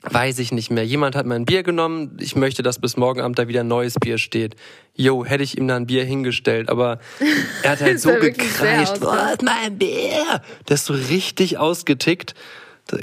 Weiß 0.01 0.39
ich 0.39 0.53
nicht 0.53 0.71
mehr. 0.71 0.85
Jemand 0.85 1.15
hat 1.17 1.25
mein 1.25 1.43
Bier 1.43 1.61
genommen. 1.61 2.17
Ich 2.21 2.35
möchte, 2.35 2.63
dass 2.63 2.79
bis 2.79 2.95
morgen 2.95 3.19
Abend 3.19 3.37
da 3.37 3.49
wieder 3.49 3.61
ein 3.61 3.67
neues 3.67 3.95
Bier 3.95 4.17
steht. 4.17 4.55
Jo, 4.95 5.25
hätte 5.25 5.43
ich 5.43 5.57
ihm 5.57 5.67
da 5.67 5.75
ein 5.75 5.87
Bier 5.87 6.05
hingestellt. 6.05 6.69
Aber 6.69 6.99
er 7.63 7.71
hat 7.71 7.81
halt 7.81 7.99
so 7.99 8.11
gekreischt. 8.13 9.01
Wo 9.01 9.09
ist 9.11 9.43
mein 9.43 9.77
Bier? 9.77 10.41
Der 10.69 10.75
ist 10.75 10.85
so 10.85 10.93
richtig 10.93 11.57
ausgetickt. 11.57 12.33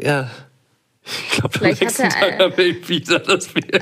Ja. 0.02 0.30
Ich 1.04 1.30
glaube, 1.38 1.58
am 1.60 1.66
nächsten 1.66 2.02
hat 2.04 2.14
er- 2.16 2.30
Tag 2.30 2.38
haben 2.40 2.56
wir 2.56 2.66
ihm 2.66 2.88
wieder 2.88 3.18
das 3.20 3.46
Bier. 3.48 3.62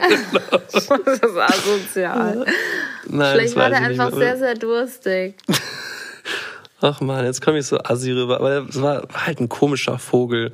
Das 0.73 0.85
ist 0.85 1.37
asozial. 1.39 2.45
Nein, 3.09 3.33
Vielleicht 3.37 3.57
war 3.57 3.71
der 3.71 3.79
ich 3.81 3.87
einfach 3.87 4.11
mehr. 4.11 4.19
sehr, 4.19 4.39
sehr 4.39 4.55
durstig. 4.57 5.37
Ach 6.81 7.01
man, 7.01 7.25
jetzt 7.25 7.41
komme 7.41 7.59
ich 7.61 7.67
so 7.67 7.79
assi 7.79 8.11
rüber. 8.11 8.41
Aber 8.41 8.67
es 8.69 8.83
war 8.83 9.07
halt 9.15 9.41
ein 9.41 9.49
komischer 9.49 9.99
Vogel. 9.99 10.53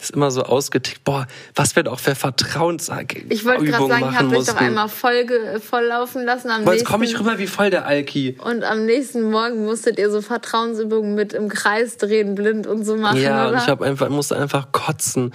Ist 0.00 0.12
immer 0.12 0.30
so 0.30 0.42
ausgetickt. 0.42 1.04
Boah, 1.04 1.26
was 1.54 1.76
wir 1.76 1.82
doch 1.82 2.00
für 2.00 2.14
Vertrauensübungen 2.14 3.26
Ich 3.28 3.44
wollte 3.44 3.64
gerade 3.66 3.86
sagen, 3.86 4.16
habt 4.16 4.24
euch 4.30 4.38
mussten. 4.38 4.54
doch 4.54 4.60
einmal 4.62 4.88
voll, 4.88 5.60
voll 5.60 5.84
laufen 5.84 6.24
lassen. 6.24 6.48
Am 6.50 6.64
Boah, 6.64 6.72
jetzt 6.72 6.80
nächsten, 6.80 6.92
komme 6.92 7.04
ich 7.04 7.18
rüber 7.20 7.38
wie 7.38 7.46
voll 7.46 7.68
der 7.70 7.84
Alki. 7.86 8.36
Und 8.42 8.64
am 8.64 8.86
nächsten 8.86 9.30
Morgen 9.30 9.64
musstet 9.66 9.98
ihr 9.98 10.10
so 10.10 10.22
Vertrauensübungen 10.22 11.14
mit 11.14 11.34
im 11.34 11.48
Kreis 11.50 11.98
drehen, 11.98 12.34
blind 12.34 12.66
und 12.66 12.84
so 12.84 12.96
machen, 12.96 13.20
Ja, 13.20 13.48
oder? 13.48 13.56
und 13.56 13.62
ich 13.62 13.68
hab 13.68 13.82
einfach, 13.82 14.08
musste 14.08 14.36
einfach 14.38 14.72
kotzen. 14.72 15.32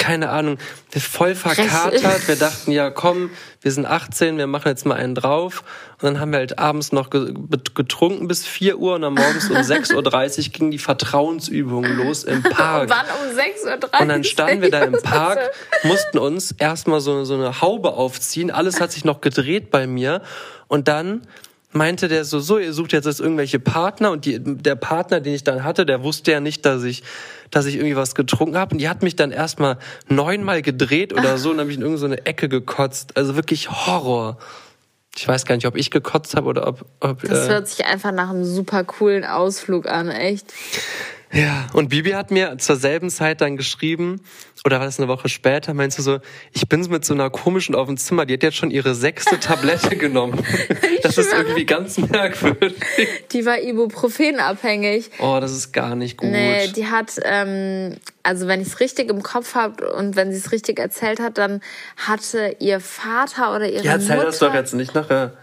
Keine 0.00 0.30
Ahnung, 0.30 0.56
voll 0.98 1.34
verkatert. 1.34 2.26
Wir 2.26 2.36
dachten, 2.36 2.72
ja 2.72 2.88
komm, 2.88 3.28
wir 3.60 3.70
sind 3.70 3.84
18, 3.84 4.38
wir 4.38 4.46
machen 4.46 4.68
jetzt 4.68 4.86
mal 4.86 4.94
einen 4.94 5.14
drauf. 5.14 5.62
Und 6.00 6.06
dann 6.06 6.20
haben 6.20 6.32
wir 6.32 6.38
halt 6.38 6.58
abends 6.58 6.90
noch 6.90 7.10
getrunken 7.10 8.26
bis 8.26 8.46
4 8.46 8.78
Uhr 8.78 8.94
und 8.94 9.02
dann 9.02 9.12
morgens 9.12 9.50
um 9.50 9.56
6.30 9.58 10.38
Uhr 10.38 10.52
ging 10.52 10.70
die 10.70 10.78
Vertrauensübung 10.78 11.84
los 11.84 12.24
im 12.24 12.42
Park. 12.42 12.88
Wann 12.88 13.04
um 13.28 13.36
6.30 13.36 13.66
Uhr? 13.66 14.00
Und 14.00 14.08
dann 14.08 14.24
standen 14.24 14.62
wir 14.62 14.70
da 14.70 14.80
im 14.84 14.96
Park, 15.02 15.50
mussten 15.82 16.16
uns 16.16 16.52
erstmal 16.52 17.02
so, 17.02 17.24
so 17.26 17.34
eine 17.34 17.60
Haube 17.60 17.92
aufziehen. 17.92 18.50
Alles 18.50 18.80
hat 18.80 18.92
sich 18.92 19.04
noch 19.04 19.20
gedreht 19.20 19.70
bei 19.70 19.86
mir. 19.86 20.22
Und 20.66 20.88
dann 20.88 21.26
meinte 21.72 22.08
der 22.08 22.24
so, 22.24 22.40
so, 22.40 22.58
ihr 22.58 22.72
sucht 22.72 22.94
jetzt 22.94 23.04
jetzt 23.04 23.20
irgendwelche 23.20 23.60
Partner. 23.60 24.12
Und 24.12 24.24
die, 24.24 24.38
der 24.40 24.76
Partner, 24.76 25.20
den 25.20 25.34
ich 25.34 25.44
dann 25.44 25.62
hatte, 25.62 25.84
der 25.84 26.02
wusste 26.02 26.32
ja 26.32 26.40
nicht, 26.40 26.64
dass 26.64 26.84
ich, 26.84 27.02
dass 27.50 27.66
ich 27.66 27.76
irgendwie 27.76 27.96
was 27.96 28.14
getrunken 28.14 28.56
habe. 28.56 28.72
Und 28.72 28.78
die 28.78 28.88
hat 28.88 29.02
mich 29.02 29.16
dann 29.16 29.32
erstmal 29.32 29.78
neunmal 30.08 30.62
gedreht 30.62 31.12
oder 31.12 31.38
so 31.38 31.50
und 31.50 31.60
habe 31.60 31.70
ich 31.70 31.76
in 31.76 31.82
irgendeine 31.82 31.98
so 31.98 32.06
eine 32.06 32.26
Ecke 32.26 32.48
gekotzt. 32.48 33.16
Also 33.16 33.36
wirklich 33.36 33.70
Horror. 33.70 34.38
Ich 35.16 35.26
weiß 35.26 35.44
gar 35.44 35.56
nicht, 35.56 35.66
ob 35.66 35.76
ich 35.76 35.90
gekotzt 35.90 36.36
habe 36.36 36.46
oder 36.48 36.66
ob... 36.66 36.84
ob 37.00 37.22
Das 37.22 37.48
äh, 37.48 37.50
hört 37.50 37.68
sich 37.68 37.84
einfach 37.84 38.12
nach 38.12 38.30
einem 38.30 38.44
super 38.44 38.84
coolen 38.84 39.24
Ausflug 39.24 39.88
an, 39.88 40.08
echt. 40.08 40.52
Ja, 41.32 41.68
und 41.74 41.90
Bibi 41.90 42.10
hat 42.10 42.32
mir 42.32 42.58
zur 42.58 42.74
selben 42.74 43.08
Zeit 43.08 43.40
dann 43.40 43.56
geschrieben, 43.56 44.20
oder 44.64 44.80
war 44.80 44.86
das 44.86 44.98
eine 44.98 45.06
Woche 45.06 45.28
später, 45.28 45.74
meinst 45.74 45.96
du 45.96 46.02
so, 46.02 46.18
ich 46.52 46.68
bin 46.68 46.80
mit 46.90 47.04
so 47.04 47.14
einer 47.14 47.30
komischen 47.30 47.76
auf 47.76 47.86
dem 47.86 47.96
Zimmer, 47.96 48.26
die 48.26 48.34
hat 48.34 48.42
jetzt 48.42 48.56
schon 48.56 48.72
ihre 48.72 48.96
sechste 48.96 49.38
Tablette 49.40 49.96
genommen. 49.96 50.44
Das 51.02 51.18
ist 51.18 51.32
irgendwie 51.32 51.66
ganz 51.66 51.98
merkwürdig. 51.98 52.74
Die 53.30 53.46
war 53.46 53.60
Ibuprofen-abhängig. 53.60 55.10
Oh, 55.20 55.38
das 55.40 55.52
ist 55.52 55.72
gar 55.72 55.94
nicht 55.94 56.16
gut. 56.16 56.30
Nee, 56.30 56.66
die 56.74 56.86
hat, 56.86 57.12
ähm, 57.22 57.96
also 58.24 58.48
wenn 58.48 58.60
ich 58.60 58.68
es 58.68 58.80
richtig 58.80 59.08
im 59.08 59.22
Kopf 59.22 59.54
habe 59.54 59.92
und 59.92 60.16
wenn 60.16 60.32
sie 60.32 60.38
es 60.38 60.50
richtig 60.50 60.80
erzählt 60.80 61.20
hat, 61.20 61.38
dann 61.38 61.60
hatte 61.96 62.56
ihr 62.58 62.80
Vater 62.80 63.54
oder 63.54 63.70
ihre 63.70 63.84
ja, 63.84 63.92
erzähl 63.92 64.16
Mutter... 64.16 64.26
das 64.26 64.38
doch 64.40 64.54
jetzt 64.54 64.74
nicht 64.74 64.96
nachher. 64.96 65.34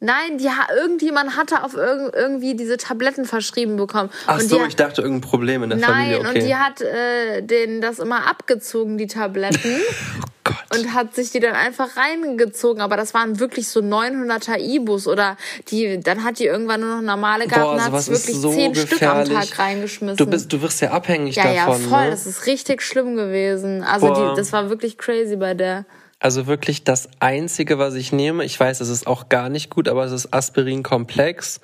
Nein, 0.00 0.38
die, 0.38 0.48
irgendjemand 0.76 1.36
hatte 1.36 1.64
auf 1.64 1.74
irg 1.74 2.14
irgendwie 2.14 2.54
diese 2.54 2.76
Tabletten 2.76 3.24
verschrieben 3.24 3.76
bekommen. 3.76 4.10
Ach 4.28 4.38
und 4.38 4.48
so, 4.48 4.58
die, 4.58 4.68
ich 4.68 4.76
dachte 4.76 5.02
irgendein 5.02 5.28
Problem 5.28 5.64
in 5.64 5.70
der 5.70 5.78
Nein, 5.78 5.90
Familie, 5.90 6.18
okay. 6.20 6.28
und 6.28 6.46
die 6.46 6.54
hat 6.54 6.80
äh, 6.80 7.42
denen 7.42 7.80
das 7.80 7.98
immer 7.98 8.28
abgezogen, 8.28 8.96
die 8.96 9.08
Tabletten. 9.08 9.74
oh 10.20 10.26
Gott. 10.44 10.78
und 10.78 10.94
hat 10.94 11.16
sich 11.16 11.30
die 11.30 11.40
dann 11.40 11.54
einfach 11.54 11.96
reingezogen. 11.96 12.80
Aber 12.80 12.96
das 12.96 13.12
waren 13.12 13.40
wirklich 13.40 13.68
so 13.68 13.80
900er 13.80 14.58
Ibus 14.60 15.08
oder 15.08 15.36
die, 15.68 15.98
dann 15.98 16.22
hat 16.22 16.38
die 16.38 16.46
irgendwann 16.46 16.80
nur 16.80 16.96
noch 16.96 17.02
normale 17.02 17.48
gehabt 17.48 17.62
Boah, 17.62 17.72
und 17.72 17.82
hat 17.82 17.92
wirklich 17.92 18.36
so 18.36 18.52
zehn 18.52 18.74
Stück 18.76 19.02
am 19.02 19.24
gefährlich. 19.24 19.50
Tag 19.50 19.58
reingeschmissen. 19.58 20.16
Du, 20.16 20.26
bist, 20.26 20.52
du 20.52 20.62
wirst 20.62 20.80
ja 20.80 20.92
abhängig 20.92 21.34
ja, 21.34 21.50
ja, 21.50 21.66
davon. 21.66 21.82
voll. 21.82 22.04
Ne? 22.04 22.10
Das 22.10 22.26
ist 22.26 22.46
richtig 22.46 22.82
schlimm 22.82 23.16
gewesen. 23.16 23.82
Also 23.82 24.14
die, 24.14 24.36
das 24.36 24.52
war 24.52 24.70
wirklich 24.70 24.96
crazy 24.96 25.34
bei 25.34 25.54
der. 25.54 25.86
Also 26.20 26.46
wirklich 26.46 26.82
das 26.84 27.08
Einzige, 27.20 27.78
was 27.78 27.94
ich 27.94 28.12
nehme, 28.12 28.44
ich 28.44 28.58
weiß, 28.58 28.80
es 28.80 28.88
ist 28.88 29.06
auch 29.06 29.28
gar 29.28 29.48
nicht 29.48 29.70
gut, 29.70 29.88
aber 29.88 30.04
es 30.04 30.12
ist 30.12 30.34
Aspirin-Komplex. 30.34 31.60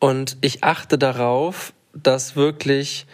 Und 0.00 0.36
ich 0.40 0.64
achte 0.64 0.98
darauf, 0.98 1.72
dass 1.94 2.34
wirklich 2.34 3.06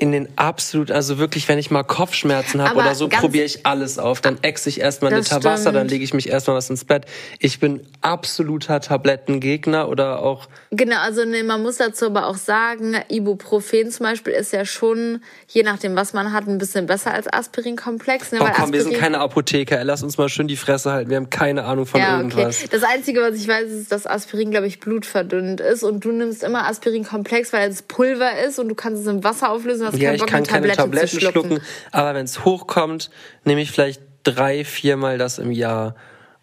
in 0.00 0.12
den 0.12 0.28
absolut, 0.36 0.90
also 0.90 1.18
wirklich, 1.18 1.46
wenn 1.48 1.58
ich 1.58 1.70
mal 1.70 1.82
Kopfschmerzen 1.82 2.62
habe 2.62 2.76
oder 2.78 2.94
so, 2.94 3.06
probiere 3.08 3.44
ich 3.44 3.66
alles 3.66 3.98
auf. 3.98 4.22
Dann 4.22 4.38
exe 4.40 4.70
ich 4.70 4.80
erstmal 4.80 5.12
eine 5.12 5.20
Das 5.20 5.28
Tabasser, 5.28 5.72
dann 5.72 5.88
lege 5.88 6.02
ich 6.02 6.14
mich 6.14 6.30
erstmal 6.30 6.56
was 6.56 6.70
ins 6.70 6.86
Bett. 6.86 7.04
Ich 7.38 7.60
bin 7.60 7.80
absoluter 8.00 8.80
Tablettengegner 8.80 9.88
oder 9.90 10.22
auch 10.22 10.48
Genau, 10.70 10.96
also 11.00 11.24
nee, 11.26 11.42
man 11.42 11.62
muss 11.62 11.76
dazu 11.76 12.06
aber 12.06 12.28
auch 12.28 12.36
sagen, 12.36 12.96
Ibuprofen 13.08 13.90
zum 13.90 14.04
Beispiel 14.04 14.32
ist 14.32 14.52
ja 14.54 14.64
schon, 14.64 15.20
je 15.48 15.62
nachdem, 15.62 15.94
was 15.96 16.14
man 16.14 16.32
hat, 16.32 16.46
ein 16.48 16.56
bisschen 16.56 16.86
besser 16.86 17.12
als 17.12 17.30
Aspirinkomplex. 17.30 18.32
Ne? 18.32 18.38
Oh 18.40 18.46
komm, 18.54 18.72
wir 18.72 18.80
sind 18.80 18.92
Aspirin- 18.92 19.00
keine 19.00 19.18
Apotheker. 19.18 19.84
Lass 19.84 20.02
uns 20.02 20.16
mal 20.16 20.30
schön 20.30 20.48
die 20.48 20.56
Fresse 20.56 20.92
halten. 20.92 21.10
Wir 21.10 21.18
haben 21.18 21.28
keine 21.28 21.64
Ahnung 21.64 21.84
von 21.84 22.00
Ja, 22.00 22.14
okay. 22.14 22.20
irgendwas. 22.20 22.64
Das 22.70 22.82
Einzige, 22.84 23.20
was 23.20 23.34
ich 23.36 23.46
weiß, 23.48 23.70
ist, 23.70 23.92
dass 23.92 24.06
Aspirin, 24.06 24.50
glaube 24.50 24.66
ich, 24.66 24.80
blutverdünnend 24.80 25.60
ist. 25.60 25.82
Und 25.82 26.04
du 26.04 26.12
nimmst 26.12 26.42
immer 26.42 26.66
Aspirinkomplex, 26.66 27.52
weil 27.52 27.68
es 27.68 27.82
Pulver 27.82 28.40
ist 28.46 28.58
und 28.58 28.68
du 28.68 28.74
kannst 28.74 29.02
es 29.02 29.06
im 29.06 29.22
Wasser 29.24 29.50
auflösen. 29.50 29.89
Hast 29.92 29.98
Ja, 30.00 30.08
keinen 30.10 30.14
ich 30.16 30.20
Bock, 30.20 30.28
kann 30.28 30.36
eine 30.38 30.46
keine 30.46 30.66
Tablette 30.68 30.76
Tabletten 30.76 31.20
schlucken. 31.20 31.48
schlucken, 31.50 31.64
aber 31.92 32.14
wenn 32.14 32.24
es 32.24 32.44
hochkommt, 32.44 33.10
nehme 33.44 33.60
ich 33.60 33.70
vielleicht 33.70 34.02
drei, 34.22 34.64
viermal 34.64 35.18
das 35.18 35.38
im 35.38 35.50
Jahr. 35.50 35.94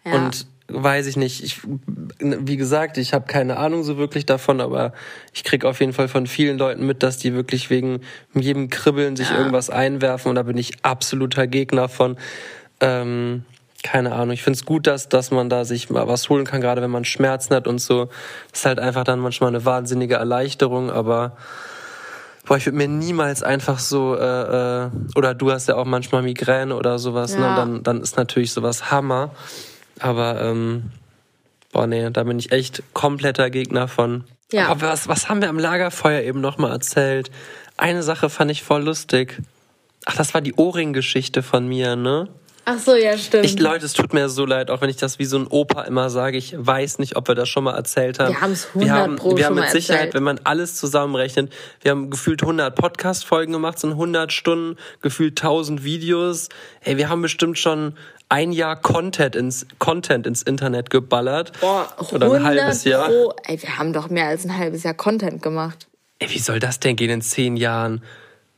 Ja. 0.04 0.14
Und 0.14 0.46
weiß 0.70 1.06
ich 1.06 1.16
nicht, 1.16 1.42
ich, 1.42 1.60
wie 2.18 2.56
gesagt, 2.58 2.98
ich 2.98 3.14
habe 3.14 3.26
keine 3.26 3.56
Ahnung 3.56 3.84
so 3.84 3.96
wirklich 3.96 4.26
davon, 4.26 4.60
aber 4.60 4.92
ich 5.32 5.42
krieg 5.42 5.64
auf 5.64 5.80
jeden 5.80 5.94
Fall 5.94 6.08
von 6.08 6.26
vielen 6.26 6.58
Leuten 6.58 6.84
mit, 6.86 7.02
dass 7.02 7.16
die 7.16 7.32
wirklich 7.32 7.70
wegen 7.70 8.00
jedem 8.34 8.68
Kribbeln 8.68 9.16
sich 9.16 9.30
Ja. 9.30 9.38
irgendwas 9.38 9.70
einwerfen 9.70 10.28
und 10.28 10.34
da 10.34 10.42
bin 10.42 10.58
ich 10.58 10.72
absoluter 10.82 11.46
Gegner 11.46 11.88
von. 11.88 12.18
Ähm, 12.80 13.44
keine 13.84 14.12
Ahnung, 14.12 14.32
ich 14.32 14.42
find's 14.42 14.64
gut, 14.64 14.86
dass, 14.86 15.08
dass 15.08 15.30
man 15.30 15.48
da 15.48 15.64
sich 15.64 15.88
mal 15.88 16.06
was 16.08 16.28
holen 16.28 16.44
kann, 16.44 16.60
gerade 16.60 16.82
wenn 16.82 16.90
man 16.90 17.04
Schmerzen 17.04 17.54
hat 17.54 17.66
und 17.68 17.78
so. 17.78 18.06
Das 18.50 18.60
ist 18.60 18.66
halt 18.66 18.80
einfach 18.80 19.04
dann 19.04 19.20
manchmal 19.20 19.48
eine 19.48 19.64
wahnsinnige 19.64 20.16
Erleichterung, 20.16 20.90
aber 20.90 21.36
Boah, 22.48 22.56
ich 22.56 22.64
würde 22.64 22.78
mir 22.78 22.88
niemals 22.88 23.42
einfach 23.42 23.78
so, 23.78 24.16
äh, 24.16 24.86
äh, 24.86 24.90
oder 25.14 25.34
du 25.34 25.52
hast 25.52 25.68
ja 25.68 25.76
auch 25.76 25.84
manchmal 25.84 26.22
Migräne 26.22 26.74
oder 26.74 26.98
sowas, 26.98 27.34
ne? 27.34 27.42
Ja. 27.42 27.56
Dann, 27.56 27.82
dann 27.82 28.00
ist 28.00 28.16
natürlich 28.16 28.52
sowas 28.54 28.90
Hammer. 28.90 29.32
Aber, 30.00 30.40
ähm, 30.40 30.90
boah, 31.72 31.86
nee, 31.86 32.08
da 32.08 32.24
bin 32.24 32.38
ich 32.38 32.50
echt 32.50 32.82
kompletter 32.94 33.50
Gegner 33.50 33.86
von. 33.86 34.24
Ja. 34.50 34.68
Aber 34.68 34.88
was, 34.88 35.08
was 35.08 35.28
haben 35.28 35.42
wir 35.42 35.50
am 35.50 35.58
Lagerfeuer 35.58 36.22
eben 36.22 36.40
nochmal 36.40 36.72
erzählt? 36.72 37.30
Eine 37.76 38.02
Sache 38.02 38.30
fand 38.30 38.50
ich 38.50 38.62
voll 38.62 38.82
lustig. 38.82 39.42
Ach, 40.06 40.16
das 40.16 40.32
war 40.32 40.40
die 40.40 40.54
Ohrring-Geschichte 40.54 41.42
von 41.42 41.68
mir, 41.68 41.96
ne? 41.96 42.28
Ach 42.70 42.78
so, 42.78 42.94
ja, 42.94 43.16
stimmt. 43.16 43.46
Ich, 43.46 43.58
Leute, 43.58 43.86
es 43.86 43.94
tut 43.94 44.12
mir 44.12 44.28
so 44.28 44.44
leid, 44.44 44.70
auch 44.70 44.82
wenn 44.82 44.90
ich 44.90 44.98
das 44.98 45.18
wie 45.18 45.24
so 45.24 45.38
ein 45.38 45.46
Opa 45.46 45.84
immer 45.84 46.10
sage. 46.10 46.36
Ich 46.36 46.54
weiß 46.54 46.98
nicht, 46.98 47.16
ob 47.16 47.26
wir 47.26 47.34
das 47.34 47.48
schon 47.48 47.64
mal 47.64 47.74
erzählt 47.74 48.18
haben. 48.18 48.28
Wir 48.28 48.42
haben's 48.42 48.68
wir 48.74 48.82
100 48.82 48.98
haben, 48.98 49.16
Pro 49.16 49.30
wir 49.30 49.44
schon 49.44 49.46
haben 49.46 49.54
mit 49.54 49.70
Sicherheit, 49.70 50.00
erzählt. 50.00 50.14
wenn 50.14 50.22
man 50.22 50.40
alles 50.44 50.76
zusammenrechnet, 50.76 51.50
wir 51.80 51.92
haben 51.92 52.10
gefühlt 52.10 52.42
100 52.42 52.74
Podcast-Folgen 52.74 53.54
gemacht, 53.54 53.78
sind 53.78 53.92
100 53.92 54.34
Stunden, 54.34 54.76
gefühlt 55.00 55.40
1000 55.40 55.82
Videos. 55.82 56.50
Ey, 56.82 56.98
wir 56.98 57.08
haben 57.08 57.22
bestimmt 57.22 57.58
schon 57.58 57.94
ein 58.28 58.52
Jahr 58.52 58.76
Content 58.78 59.34
ins, 59.34 59.66
Content 59.78 60.26
ins 60.26 60.42
Internet 60.42 60.90
geballert. 60.90 61.52
Boah, 61.62 61.88
Oder 62.12 62.26
ein 62.26 62.32
100 62.32 62.44
halbes 62.44 62.84
Jahr. 62.84 63.08
Pro. 63.08 63.32
Ey, 63.46 63.62
wir 63.62 63.78
haben 63.78 63.94
doch 63.94 64.10
mehr 64.10 64.26
als 64.26 64.44
ein 64.44 64.54
halbes 64.54 64.82
Jahr 64.82 64.92
Content 64.92 65.40
gemacht. 65.40 65.88
Ey, 66.18 66.28
wie 66.28 66.38
soll 66.38 66.60
das 66.60 66.80
denn 66.80 66.96
gehen 66.96 67.08
in 67.08 67.22
zehn 67.22 67.56
Jahren? 67.56 68.02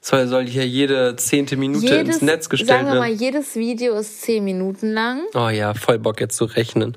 Soll, 0.03 0.27
soll 0.29 0.47
hier 0.47 0.67
jede 0.67 1.15
zehnte 1.17 1.57
Minute 1.57 1.95
ins 1.95 2.23
Netz 2.23 2.49
gestellt 2.49 2.71
sagen 2.71 2.87
wir 2.87 2.95
mal, 2.95 3.09
werden? 3.11 3.19
jedes 3.19 3.55
Video 3.55 3.99
ist 3.99 4.23
10 4.23 4.43
Minuten 4.43 4.93
lang. 4.93 5.23
Oh 5.35 5.49
ja, 5.51 5.75
voll 5.75 5.99
Bock 5.99 6.21
jetzt 6.21 6.37
zu 6.37 6.47
rechnen. 6.47 6.97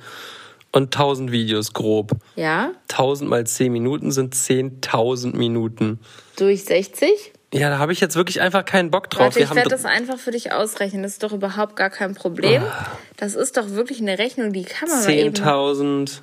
Und 0.71 0.95
1000 0.95 1.31
Videos 1.31 1.73
grob. 1.73 2.11
Ja, 2.35 2.71
1000 2.89 3.29
mal 3.29 3.45
10 3.45 3.71
Minuten 3.71 4.11
sind 4.11 4.33
10.000 4.33 5.35
Minuten. 5.35 5.99
durch 6.37 6.63
60. 6.63 7.33
Ja, 7.53 7.69
da 7.69 7.77
habe 7.77 7.93
ich 7.93 7.99
jetzt 7.99 8.15
wirklich 8.15 8.41
einfach 8.41 8.65
keinen 8.65 8.89
Bock 8.89 9.11
drauf. 9.11 9.25
Warte, 9.25 9.35
Wir 9.35 9.43
ich 9.43 9.53
werde 9.53 9.69
das 9.69 9.85
einfach 9.85 10.17
für 10.17 10.31
dich 10.31 10.51
ausrechnen. 10.51 11.03
Das 11.03 11.11
ist 11.11 11.21
doch 11.21 11.33
überhaupt 11.33 11.75
gar 11.75 11.91
kein 11.91 12.15
Problem. 12.15 12.63
Ah. 12.63 12.87
Das 13.17 13.35
ist 13.35 13.57
doch 13.57 13.69
wirklich 13.69 14.01
eine 14.01 14.17
Rechnung, 14.17 14.53
die 14.53 14.63
kann 14.63 14.89
man 14.89 15.03
mal 15.03 15.13
eben... 15.13 15.35
10.000 15.35 16.21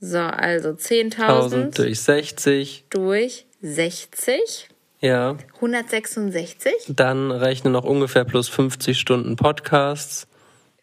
So, 0.00 0.18
also 0.18 0.70
1000 0.70 1.16
10.000 1.16 1.76
durch 1.76 2.00
60. 2.00 2.84
durch 2.88 3.44
60. 3.60 4.69
Ja, 5.00 5.36
166. 5.56 6.72
dann 6.88 7.30
rechne 7.30 7.70
noch 7.70 7.84
ungefähr 7.84 8.24
plus 8.24 8.48
50 8.48 8.98
Stunden 8.98 9.36
Podcasts. 9.36 10.26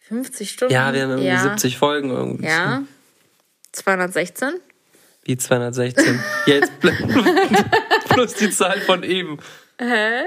50 0.07 0.49
Stunden. 0.49 0.73
Ja, 0.73 0.93
wir 0.93 1.03
haben 1.03 1.09
irgendwie 1.11 1.27
ja. 1.27 1.41
70 1.41 1.77
Folgen 1.77 2.09
irgendwie. 2.09 2.47
Ja. 2.47 2.83
216. 3.73 4.53
Wie 5.23 5.37
216. 5.37 6.19
Ja, 6.45 6.53
jetzt 6.55 6.71
plus 8.09 8.33
die 8.35 8.49
Zahl 8.49 8.79
von 8.81 9.03
eben. 9.03 9.37
Hä? 9.77 10.23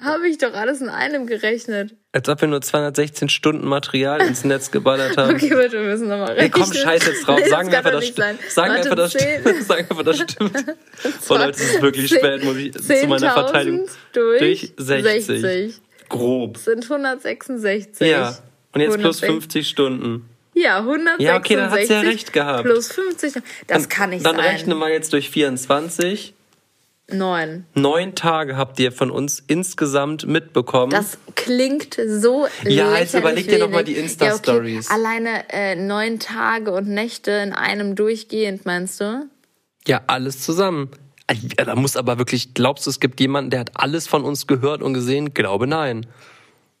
Habe 0.00 0.28
ich 0.28 0.38
doch 0.38 0.52
alles 0.54 0.80
in 0.80 0.88
einem 0.88 1.26
gerechnet. 1.26 1.96
Als 2.12 2.28
ob 2.28 2.40
wir 2.40 2.46
nur 2.46 2.60
216 2.60 3.28
Stunden 3.28 3.66
Material 3.66 4.20
ins 4.20 4.44
Netz 4.44 4.70
geballert 4.70 5.16
haben. 5.16 5.34
Okay, 5.34 5.50
warte, 5.56 5.72
wir 5.72 5.80
müssen 5.90 6.06
nochmal 6.08 6.32
rechnen. 6.34 6.40
Hey, 6.40 6.50
komm, 6.50 6.72
scheiß 6.72 7.06
jetzt 7.06 7.26
drauf. 7.26 7.40
Nee, 7.42 7.48
Sagen 7.48 7.70
wir 7.70 7.78
einfach, 7.78 7.90
das 7.90 8.06
stimmt. 8.06 8.38
Sagen 8.48 8.70
einfach, 8.72 8.94
das 8.94 9.12
10 9.12 9.40
stimmt. 9.40 9.62
Sagen 9.64 9.86
einfach, 9.90 10.02
das 10.04 10.16
stimmt. 10.18 10.52
Oh 11.28 11.34
Leute, 11.34 11.50
es 11.50 11.60
ist 11.74 11.82
wirklich 11.82 12.08
spät, 12.10 12.44
muss 12.44 12.56
ich 12.56 12.72
zu 12.74 13.06
meiner 13.08 13.28
10.000 13.28 13.32
Verteidigung. 13.34 13.88
Durch, 14.12 14.38
Durch 14.38 14.72
60. 14.76 15.40
60. 15.40 15.80
Grob. 16.08 16.56
Sind 16.58 16.84
166. 16.84 18.06
Ja. 18.08 18.38
Und 18.72 18.80
jetzt 18.80 18.98
plus 18.98 19.22
160. 19.22 19.28
50 19.28 19.68
Stunden. 19.68 20.28
Ja, 20.54 20.78
166. 20.78 21.26
Ja, 21.26 21.36
okay, 21.36 21.54
dann 21.56 21.70
hat 21.70 21.86
sie 21.86 21.92
ja 21.92 22.00
recht 22.00 22.32
gehabt. 22.32 22.64
Plus 22.64 22.92
50. 22.92 23.32
Das 23.34 23.42
Dann- 23.66 23.88
kann 23.88 24.10
nicht 24.10 24.24
Dann 24.24 24.36
sein. 24.36 24.44
rechne 24.44 24.74
mal 24.74 24.90
jetzt 24.90 25.12
durch 25.12 25.28
24. 25.30 26.34
9. 27.10 27.64
Neun 27.74 28.14
Tage 28.14 28.56
habt 28.58 28.78
ihr 28.78 28.92
von 28.92 29.10
uns 29.10 29.42
insgesamt 29.46 30.26
mitbekommen. 30.26 30.90
Das 30.90 31.16
klingt 31.36 31.96
so 32.06 32.46
Ja, 32.64 32.98
jetzt 32.98 33.14
überleg 33.14 33.48
dir 33.48 33.58
doch 33.60 33.70
mal 33.70 33.82
die. 33.82 33.94
Insta-Stories. 33.94 34.88
Ja, 34.88 34.94
okay. 34.94 35.00
Alleine 35.06 35.44
äh, 35.50 35.74
neun 35.74 36.18
Tage 36.20 36.70
und 36.72 36.86
Nächte 36.88 37.30
in 37.30 37.52
einem 37.54 37.96
durchgehend, 37.96 38.66
meinst 38.66 39.00
du? 39.00 39.26
ja, 39.86 40.02
alles 40.06 40.42
zusammen. 40.42 40.90
Ja, 41.58 41.64
Da 41.64 41.74
muss 41.76 41.96
aber 41.96 42.18
wirklich, 42.18 42.52
glaubst 42.52 42.84
du, 42.84 42.90
es 42.90 43.00
gibt 43.00 43.20
jemanden, 43.20 43.50
der 43.50 43.60
hat 43.60 43.70
alles 43.74 44.06
von 44.06 44.22
uns 44.22 44.46
gehört 44.46 44.82
und 44.82 44.92
gesehen? 44.92 45.32
Glaube 45.32 45.66
nein. 45.66 46.06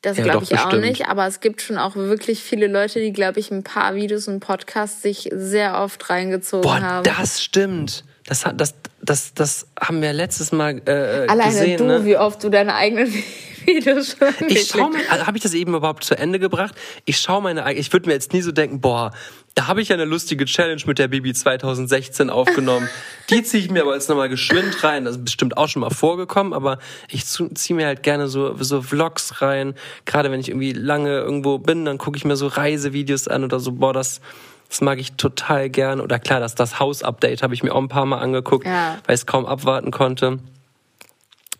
Das 0.02 0.18
Ja, 0.18 0.24
glaube 0.24 0.44
ich 0.44 0.58
auch 0.58 0.64
bestimmt. 0.66 0.84
nicht, 0.84 1.06
aber 1.08 1.26
es 1.26 1.40
gibt 1.40 1.62
schon 1.62 1.78
auch 1.78 1.96
wirklich 1.96 2.42
viele 2.42 2.66
Leute, 2.66 3.00
die, 3.00 3.12
glaube 3.12 3.40
ich, 3.40 3.50
ein 3.50 3.62
paar 3.64 3.94
Videos 3.94 4.28
und 4.28 4.40
Podcasts 4.40 5.00
sich 5.02 5.28
sehr 5.32 5.80
oft 5.80 6.08
reingezogen 6.10 6.62
Boah, 6.62 6.80
haben. 6.80 7.04
das 7.04 7.42
stimmt. 7.42 8.04
Das, 8.28 8.44
das, 8.56 8.74
das, 9.00 9.32
das 9.32 9.66
haben 9.80 10.02
wir 10.02 10.12
letztes 10.12 10.52
Mal 10.52 10.82
äh, 10.86 11.26
Alleine 11.28 11.50
gesehen. 11.50 11.78
du, 11.78 11.84
ne? 11.86 12.04
wie 12.04 12.18
oft 12.18 12.44
du 12.44 12.50
deine 12.50 12.74
eigenen 12.74 13.10
Videos 13.64 14.16
schon 14.18 14.28
Ich 14.48 14.66
schau 14.68 14.90
mal, 14.90 15.26
habe 15.26 15.36
ich 15.38 15.42
das 15.42 15.54
eben 15.54 15.74
überhaupt 15.74 16.04
zu 16.04 16.14
Ende 16.16 16.38
gebracht? 16.38 16.74
Ich 17.06 17.18
schaue 17.18 17.40
meine, 17.42 17.66
eig- 17.66 17.76
ich 17.76 17.90
würde 17.92 18.06
mir 18.08 18.12
jetzt 18.12 18.34
nie 18.34 18.42
so 18.42 18.52
denken, 18.52 18.82
boah, 18.82 19.12
da 19.54 19.66
habe 19.66 19.80
ich 19.80 19.88
ja 19.88 19.94
eine 19.94 20.04
lustige 20.04 20.44
Challenge 20.44 20.80
mit 20.86 20.98
der 20.98 21.08
Bibi 21.08 21.32
2016 21.32 22.28
aufgenommen. 22.28 22.88
Die 23.30 23.42
ziehe 23.42 23.62
ich 23.64 23.70
mir 23.70 23.82
aber 23.82 23.94
jetzt 23.94 24.08
nochmal 24.10 24.28
geschwind 24.28 24.84
rein. 24.84 25.06
Das 25.06 25.16
ist 25.16 25.24
bestimmt 25.24 25.56
auch 25.56 25.68
schon 25.68 25.80
mal 25.80 25.90
vorgekommen, 25.90 26.52
aber 26.52 26.78
ich 27.08 27.24
ziehe 27.26 27.76
mir 27.76 27.86
halt 27.86 28.02
gerne 28.02 28.28
so, 28.28 28.54
so 28.62 28.82
Vlogs 28.82 29.40
rein. 29.40 29.74
Gerade 30.04 30.30
wenn 30.30 30.38
ich 30.40 30.48
irgendwie 30.50 30.72
lange 30.72 31.10
irgendwo 31.18 31.58
bin, 31.58 31.86
dann 31.86 31.96
gucke 31.96 32.18
ich 32.18 32.24
mir 32.26 32.36
so 32.36 32.46
Reisevideos 32.46 33.26
an 33.26 33.42
oder 33.42 33.58
so, 33.58 33.72
boah, 33.72 33.92
das, 33.94 34.20
das 34.68 34.80
mag 34.80 34.98
ich 34.98 35.12
total 35.12 35.70
gern. 35.70 36.00
Oder 36.00 36.18
klar, 36.18 36.40
das, 36.40 36.54
das 36.54 36.78
Haus-Update 36.78 37.42
habe 37.42 37.54
ich 37.54 37.62
mir 37.62 37.74
auch 37.74 37.80
ein 37.80 37.88
paar 37.88 38.06
Mal 38.06 38.18
angeguckt, 38.18 38.66
Ja. 38.66 38.98
weil 39.06 39.14
ich 39.14 39.20
es 39.22 39.26
kaum 39.26 39.46
abwarten 39.46 39.90
konnte. 39.90 40.38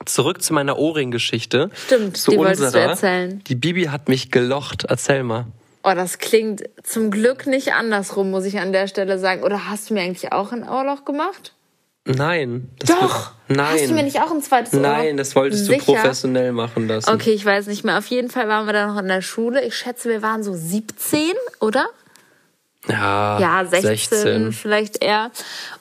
Zurück 0.05 0.43
zu 0.43 0.55
meiner 0.55 0.79
Ohrring-Geschichte. 0.79 1.71
Stimmt, 1.87 2.17
zu 2.17 2.31
die 2.31 2.39
wolltest 2.39 2.61
du 2.61 2.67
unserer. 2.67 2.83
erzählen. 2.91 3.37
Oh, 3.41 3.43
Die 3.49 3.55
Bibi 3.57 3.85
hat 3.87 4.09
mich 4.09 4.31
gelocht. 4.31 4.85
Erzähl 4.89 5.23
mal. 5.23 5.47
das 5.83 6.19
klingt 6.19 6.63
zum 6.85 7.11
Glück 7.11 7.47
nicht 7.47 7.73
andersrum, 7.73 8.31
muss 8.31 8.45
ich 8.45 8.59
an 8.61 8.73
der 8.73 8.87
Stelle 8.89 9.19
sagen. 9.19 9.43
Oder 9.43 9.69
hast 9.69 9.91
du 9.91 9.95
mir 9.95 10.03
eigentlich 10.03 10.33
auch 10.33 10.53
ein 10.53 10.67
Ohrloch 10.69 11.05
gemacht? 11.05 11.53
Nein. 12.05 12.71
Doch. 12.87 13.33
Nein. 13.49 13.67
Hast 13.75 13.91
du 13.91 13.95
mir 13.95 14.03
nicht 14.03 14.21
auch 14.23 14.31
ein 14.31 14.41
zweites 14.41 14.73
Ohrloch? 14.73 14.83
Nein, 14.89 15.17
das 15.19 15.35
wolltest 15.37 15.67
Sicher? 15.67 15.79
du 15.79 15.85
professionell 15.93 16.53
machen 16.53 16.89
lassen. 16.89 17.11
Okay, 17.11 17.33
ich 17.33 17.45
weiß 17.45 17.67
nicht 17.67 17.85
mehr. 17.85 17.99
Auf 17.99 18.07
jeden 18.07 18.31
Fall 18.31 18.49
waren 18.49 18.65
wir 18.67 18.73
da 18.73 18.87
noch 18.87 18.99
in 19.01 19.09
der 19.09 19.21
Schule. 19.21 19.63
Ich 19.65 19.75
schätze, 19.77 20.09
wir 20.09 20.23
waren 20.23 20.43
so 20.43 20.55
17, 20.55 21.21
oder? 21.61 21.87
Ja, 22.87 23.39
Ja, 23.41 23.65
16, 23.65 23.83
16. 23.97 24.53
vielleicht 24.53 25.03
eher. 25.03 25.31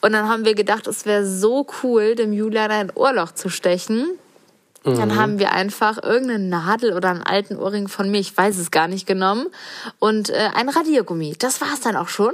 Und 0.01 0.13
dann 0.13 0.27
haben 0.27 0.45
wir 0.45 0.55
gedacht, 0.55 0.87
es 0.87 1.05
wäre 1.05 1.25
so 1.25 1.67
cool, 1.83 2.15
dem 2.15 2.33
Julian 2.33 2.71
ein 2.71 2.91
Ohrloch 2.95 3.31
zu 3.31 3.49
stechen. 3.49 4.07
Dann 4.83 5.09
Mhm. 5.09 5.15
haben 5.15 5.39
wir 5.39 5.51
einfach 5.51 6.01
irgendeine 6.01 6.39
Nadel 6.47 6.93
oder 6.93 7.09
einen 7.09 7.23
alten 7.23 7.57
Ohrring 7.57 7.87
von 7.89 8.09
mir, 8.09 8.19
ich 8.19 8.35
weiß 8.37 8.57
es 8.57 8.71
gar 8.71 8.87
nicht, 8.87 9.05
genommen 9.05 9.47
und 9.99 10.29
äh, 10.29 10.49
ein 10.55 10.69
Radiergummi. 10.69 11.35
Das 11.37 11.59
war 11.61 11.67
es 11.73 11.81
dann 11.81 11.95
auch 11.97 12.07
schon. 12.07 12.31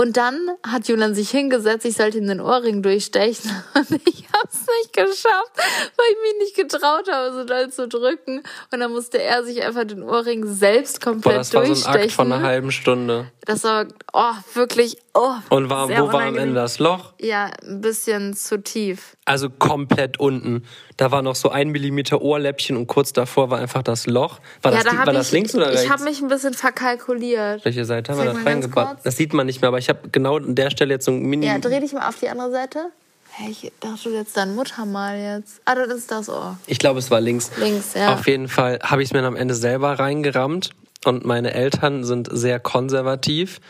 Und 0.00 0.16
dann 0.16 0.52
hat 0.66 0.88
Julian 0.88 1.14
sich 1.14 1.28
hingesetzt, 1.28 1.84
ich 1.84 1.94
sollte 1.94 2.16
ihm 2.16 2.26
den 2.26 2.40
Ohrring 2.40 2.82
durchstechen 2.82 3.50
und 3.74 4.00
ich 4.08 4.24
habe 4.32 4.48
es 4.50 4.60
nicht 4.78 4.94
geschafft, 4.94 5.52
weil 5.54 6.06
ich 6.10 6.16
mich 6.22 6.38
nicht 6.38 6.56
getraut 6.56 7.06
habe, 7.12 7.34
so 7.34 7.44
doll 7.44 7.68
zu 7.68 7.86
drücken. 7.86 8.42
Und 8.72 8.80
dann 8.80 8.92
musste 8.92 9.22
er 9.22 9.44
sich 9.44 9.62
einfach 9.62 9.84
den 9.84 10.02
Ohrring 10.02 10.46
selbst 10.46 11.04
Boah, 11.04 11.10
komplett 11.10 11.36
das 11.40 11.52
war 11.52 11.66
so 11.66 11.66
ein 11.66 11.74
durchstechen. 11.74 12.00
Akt 12.00 12.12
von 12.12 12.32
einer 12.32 12.42
halben 12.42 12.72
Stunde. 12.72 13.30
Das 13.44 13.64
war, 13.64 13.86
oh, 14.14 14.32
wirklich, 14.54 14.96
oh. 15.12 15.34
Und 15.50 15.68
war, 15.68 15.88
wo 15.88 16.12
war 16.12 16.22
am. 16.22 16.36
Ende 16.36 16.54
das 16.54 16.78
Loch? 16.78 17.12
Ja, 17.20 17.50
ein 17.62 17.80
bisschen 17.80 18.32
zu 18.34 18.62
tief. 18.62 19.16
Also 19.24 19.50
komplett 19.50 20.18
unten. 20.18 20.64
Da 20.96 21.10
war 21.10 21.22
noch 21.22 21.34
so 21.34 21.48
ein 21.48 21.70
Millimeter 21.70 22.22
Ohrläppchen 22.22 22.76
und 22.76 22.86
kurz 22.86 23.12
davor 23.12 23.50
war 23.50 23.58
einfach 23.58 23.82
das 23.82 24.06
Loch. 24.06 24.38
War, 24.62 24.72
ja, 24.72 24.82
das, 24.82 24.92
da 24.92 24.98
war 24.98 25.08
ich, 25.08 25.18
das 25.18 25.32
links 25.32 25.54
oder 25.54 25.68
rechts? 25.68 25.82
Ich 25.82 25.90
habe 25.90 26.04
mich 26.04 26.20
ein 26.20 26.28
bisschen 26.28 26.54
verkalkuliert. 26.54 27.64
Welche 27.64 27.84
Seite 27.84 28.12
haben 28.12 28.18
wir 28.18 28.32
da 28.32 28.40
reingebaut? 28.40 28.98
Das 29.02 29.16
sieht 29.16 29.32
man 29.32 29.46
nicht 29.46 29.60
mehr, 29.60 29.68
aber 29.68 29.78
ich 29.78 29.88
habe 29.90 30.08
genau 30.10 30.38
an 30.38 30.54
der 30.54 30.70
Stelle 30.70 30.94
jetzt 30.94 31.04
so 31.04 31.12
ein 31.12 31.20
Mini. 31.20 31.46
Ja, 31.46 31.58
dreh 31.58 31.80
dich 31.80 31.92
mal 31.92 32.08
auf 32.08 32.18
die 32.18 32.28
andere 32.30 32.50
Seite. 32.50 32.90
Hey, 33.32 33.50
ich 33.50 33.70
dachte 33.80 34.10
jetzt 34.10 34.36
dein 34.36 34.54
Muttermal 34.54 35.18
jetzt. 35.18 35.60
Ah, 35.64 35.74
das 35.74 35.88
ist 35.88 36.10
das 36.10 36.28
Ohr. 36.28 36.58
Ich 36.66 36.78
glaube, 36.78 36.98
es 36.98 37.10
war 37.10 37.20
links. 37.20 37.50
Links, 37.58 37.94
ja. 37.94 38.14
Auf 38.14 38.26
jeden 38.26 38.48
Fall 38.48 38.78
habe 38.82 39.02
ich 39.02 39.08
es 39.08 39.12
mir 39.12 39.20
dann 39.20 39.34
am 39.34 39.36
Ende 39.36 39.54
selber 39.54 39.98
reingerammt. 39.98 40.70
Und 41.04 41.24
meine 41.24 41.54
Eltern 41.54 42.04
sind 42.04 42.28
sehr 42.30 42.58
konservativ. 42.58 43.60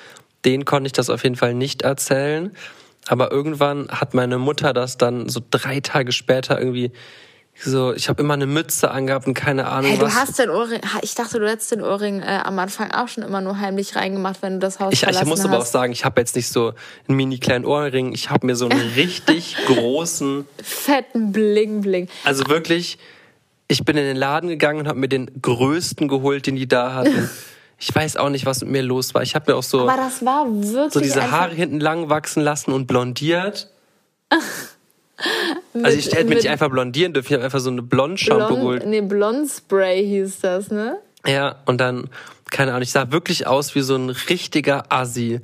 Denen 0.45 0.65
konnte 0.65 0.87
ich 0.87 0.93
das 0.93 1.11
auf 1.11 1.23
jeden 1.23 1.37
Fall 1.37 1.55
nicht 1.55 1.83
erzählen. 1.83 2.57
Aber 3.07 3.31
irgendwann 3.31 3.89
hat 3.89 4.15
meine 4.15 4.39
Mutter 4.39 4.73
das 4.73 4.97
dann 4.97 5.29
so 5.29 5.41
drei 5.51 5.81
Tage 5.81 6.13
später 6.13 6.59
irgendwie 6.59 6.93
so, 7.63 7.93
ich 7.95 8.09
habe 8.09 8.23
immer 8.23 8.35
eine 8.35 8.47
Mütze 8.47 8.91
angehabt 8.91 9.27
und 9.27 9.35
keine 9.35 9.67
Ahnung 9.67 9.91
Hey, 9.91 9.99
du 9.99 10.07
was. 10.07 10.15
hast 10.15 10.39
den 10.39 10.51
Ohrring. 10.51 10.81
Ich 11.03 11.15
dachte, 11.15 11.39
du 11.39 11.49
hättest 11.49 11.71
den 11.73 11.83
Ohrring 11.83 12.21
äh, 12.23 12.41
am 12.45 12.59
Anfang 12.59 12.91
auch 12.93 13.09
schon 13.09 13.23
immer 13.23 13.41
nur 13.41 13.59
heimlich 13.59 13.97
reingemacht, 13.97 14.41
wenn 14.43 14.55
du 14.55 14.59
das 14.61 14.81
Haus 14.81 14.93
ich, 14.93 15.01
ich 15.01 15.05
verlassen 15.05 15.29
muss 15.29 15.41
hast. 15.41 15.47
aber 15.47 15.59
auch 15.59 15.67
sagen, 15.67 15.93
ich 15.93 16.05
habe 16.05 16.21
jetzt 16.21 16.37
nicht 16.37 16.49
so 16.49 16.73
einen 17.09 17.17
mini 17.17 17.39
kleinen 17.39 17.65
Ohrring, 17.65 18.13
ich 18.13 18.31
habe 18.31 18.47
mir 18.47 18.57
so 18.57 18.69
einen 18.69 18.81
richtig 18.97 19.57
großen, 19.67 20.47
Fetten 20.63 21.33
Bling 21.33 21.81
Bling. 21.83 22.09
also 22.25 22.47
wirklich, 22.49 22.99
ich 23.69 23.85
bin 23.85 23.97
in 23.97 24.05
den 24.05 24.17
Laden 24.17 24.49
gegangen 24.49 24.81
und 24.81 24.89
habe 24.89 24.99
mir 24.99 25.09
den 25.09 25.31
größten 25.43 26.09
geholt, 26.09 26.47
den 26.47 26.57
die 26.57 26.69
da 26.69 26.95
hatten. 26.95 27.29
Ich 27.83 27.95
weiß 27.95 28.19
auch 28.19 28.29
nicht, 28.29 28.45
was 28.45 28.61
mit 28.61 28.69
mir 28.69 28.83
los 28.83 29.15
war. 29.15 29.23
Ich 29.23 29.35
habe 29.35 29.51
mir 29.51 29.57
auch 29.57 29.63
so, 29.63 29.89
Aber 29.89 29.97
das 29.97 30.23
war 30.23 30.45
wirklich 30.47 30.93
so 30.93 31.01
diese 31.01 31.31
Haare 31.31 31.55
hinten 31.55 31.81
lang 31.81 32.11
wachsen 32.11 32.43
lassen 32.43 32.73
und 32.73 32.87
blondiert. 32.87 33.71
Also 35.83 35.99
ich 35.99 36.07
hätte 36.13 36.25
mich 36.25 36.37
nicht 36.37 36.49
einfach 36.49 36.69
blondieren 36.71 37.13
dürfen, 37.13 37.29
ich 37.29 37.35
habe 37.35 37.45
einfach 37.45 37.61
so 37.61 37.71
eine 37.71 37.83
Blond-Shampoo 37.83 38.47
Blond, 38.47 38.61
geholt. 38.61 38.87
nee, 38.87 39.01
Blond 39.01 39.51
Spray 39.51 40.05
hieß 40.07 40.41
das, 40.41 40.71
ne? 40.71 40.99
Ja, 41.27 41.57
und 41.67 41.81
dann, 41.81 42.09
keine 42.51 42.71
Ahnung, 42.73 42.83
ich 42.83 42.91
sah 42.93 43.13
wirklich 43.13 43.47
aus 43.47 43.75
wie 43.75 43.83
so 43.83 43.95
ein 43.97 44.11
richtiger 44.11 44.85
Assi. 44.89 45.41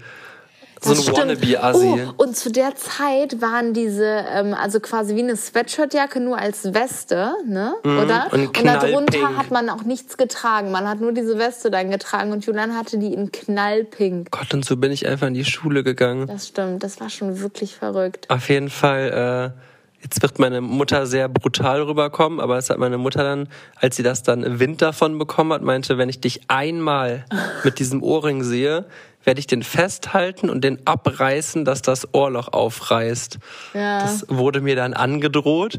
So 0.80 0.90
ein 0.90 0.96
Das 0.96 1.04
stimmt. 1.04 1.18
Wannabe-Assi. 1.18 2.04
Oh, 2.18 2.22
und 2.22 2.36
zu 2.36 2.52
der 2.52 2.74
Zeit 2.76 3.40
waren 3.40 3.72
diese, 3.72 4.04
ähm, 4.30 4.52
also 4.52 4.78
quasi 4.78 5.16
wie 5.16 5.22
eine 5.22 5.34
Sweatshirtjacke, 5.36 6.20
nur 6.20 6.38
als 6.38 6.74
Weste, 6.74 7.32
ne? 7.46 7.74
Oder? 7.82 8.28
Mhm. 8.30 8.46
und 8.48 8.64
darunter 8.64 9.36
hat 9.38 9.50
man 9.50 9.70
auch 9.70 9.84
nichts 9.84 10.16
getragen. 10.18 10.70
Man 10.70 10.86
hat 10.86 11.00
nur 11.00 11.12
diese 11.12 11.38
Weste 11.38 11.70
dann 11.70 11.90
getragen 11.90 12.30
und 12.32 12.44
Julian 12.44 12.76
hatte 12.76 12.98
die 12.98 13.14
in 13.14 13.32
knallpink. 13.32 14.30
Gott, 14.30 14.52
und 14.52 14.64
so 14.66 14.76
bin 14.76 14.92
ich 14.92 15.06
einfach 15.06 15.28
in 15.28 15.34
die 15.34 15.46
Schule 15.46 15.82
gegangen. 15.82 16.26
Das 16.26 16.48
stimmt, 16.48 16.82
das 16.82 17.00
war 17.00 17.08
schon 17.08 17.40
wirklich 17.40 17.74
verrückt. 17.74 18.28
Auf 18.28 18.48
jeden 18.50 18.68
Fall, 18.68 19.54
äh, 19.56 19.60
jetzt 20.02 20.22
wird 20.22 20.38
meine 20.38 20.60
Mutter 20.60 21.06
sehr 21.06 21.28
brutal 21.28 21.82
rüberkommen, 21.82 22.40
aber 22.40 22.58
es 22.58 22.70
hat 22.70 22.78
meine 22.78 22.98
Mutter 22.98 23.24
dann, 23.24 23.48
als 23.76 23.96
sie 23.96 24.02
das 24.02 24.22
dann 24.22 24.58
Wind 24.60 24.82
davon 24.82 25.18
bekommen 25.18 25.52
hat, 25.52 25.62
meinte, 25.62 25.98
wenn 25.98 26.08
ich 26.08 26.20
dich 26.20 26.42
einmal 26.48 27.24
mit 27.64 27.78
diesem 27.78 28.02
Ohrring 28.02 28.42
sehe, 28.42 28.84
werde 29.24 29.40
ich 29.40 29.48
den 29.48 29.64
festhalten 29.64 30.48
und 30.48 30.62
den 30.62 30.86
abreißen, 30.86 31.64
dass 31.64 31.82
das 31.82 32.14
Ohrloch 32.14 32.52
aufreißt. 32.52 33.38
Ja. 33.74 34.02
Das 34.02 34.24
wurde 34.28 34.60
mir 34.60 34.76
dann 34.76 34.94
angedroht 34.94 35.78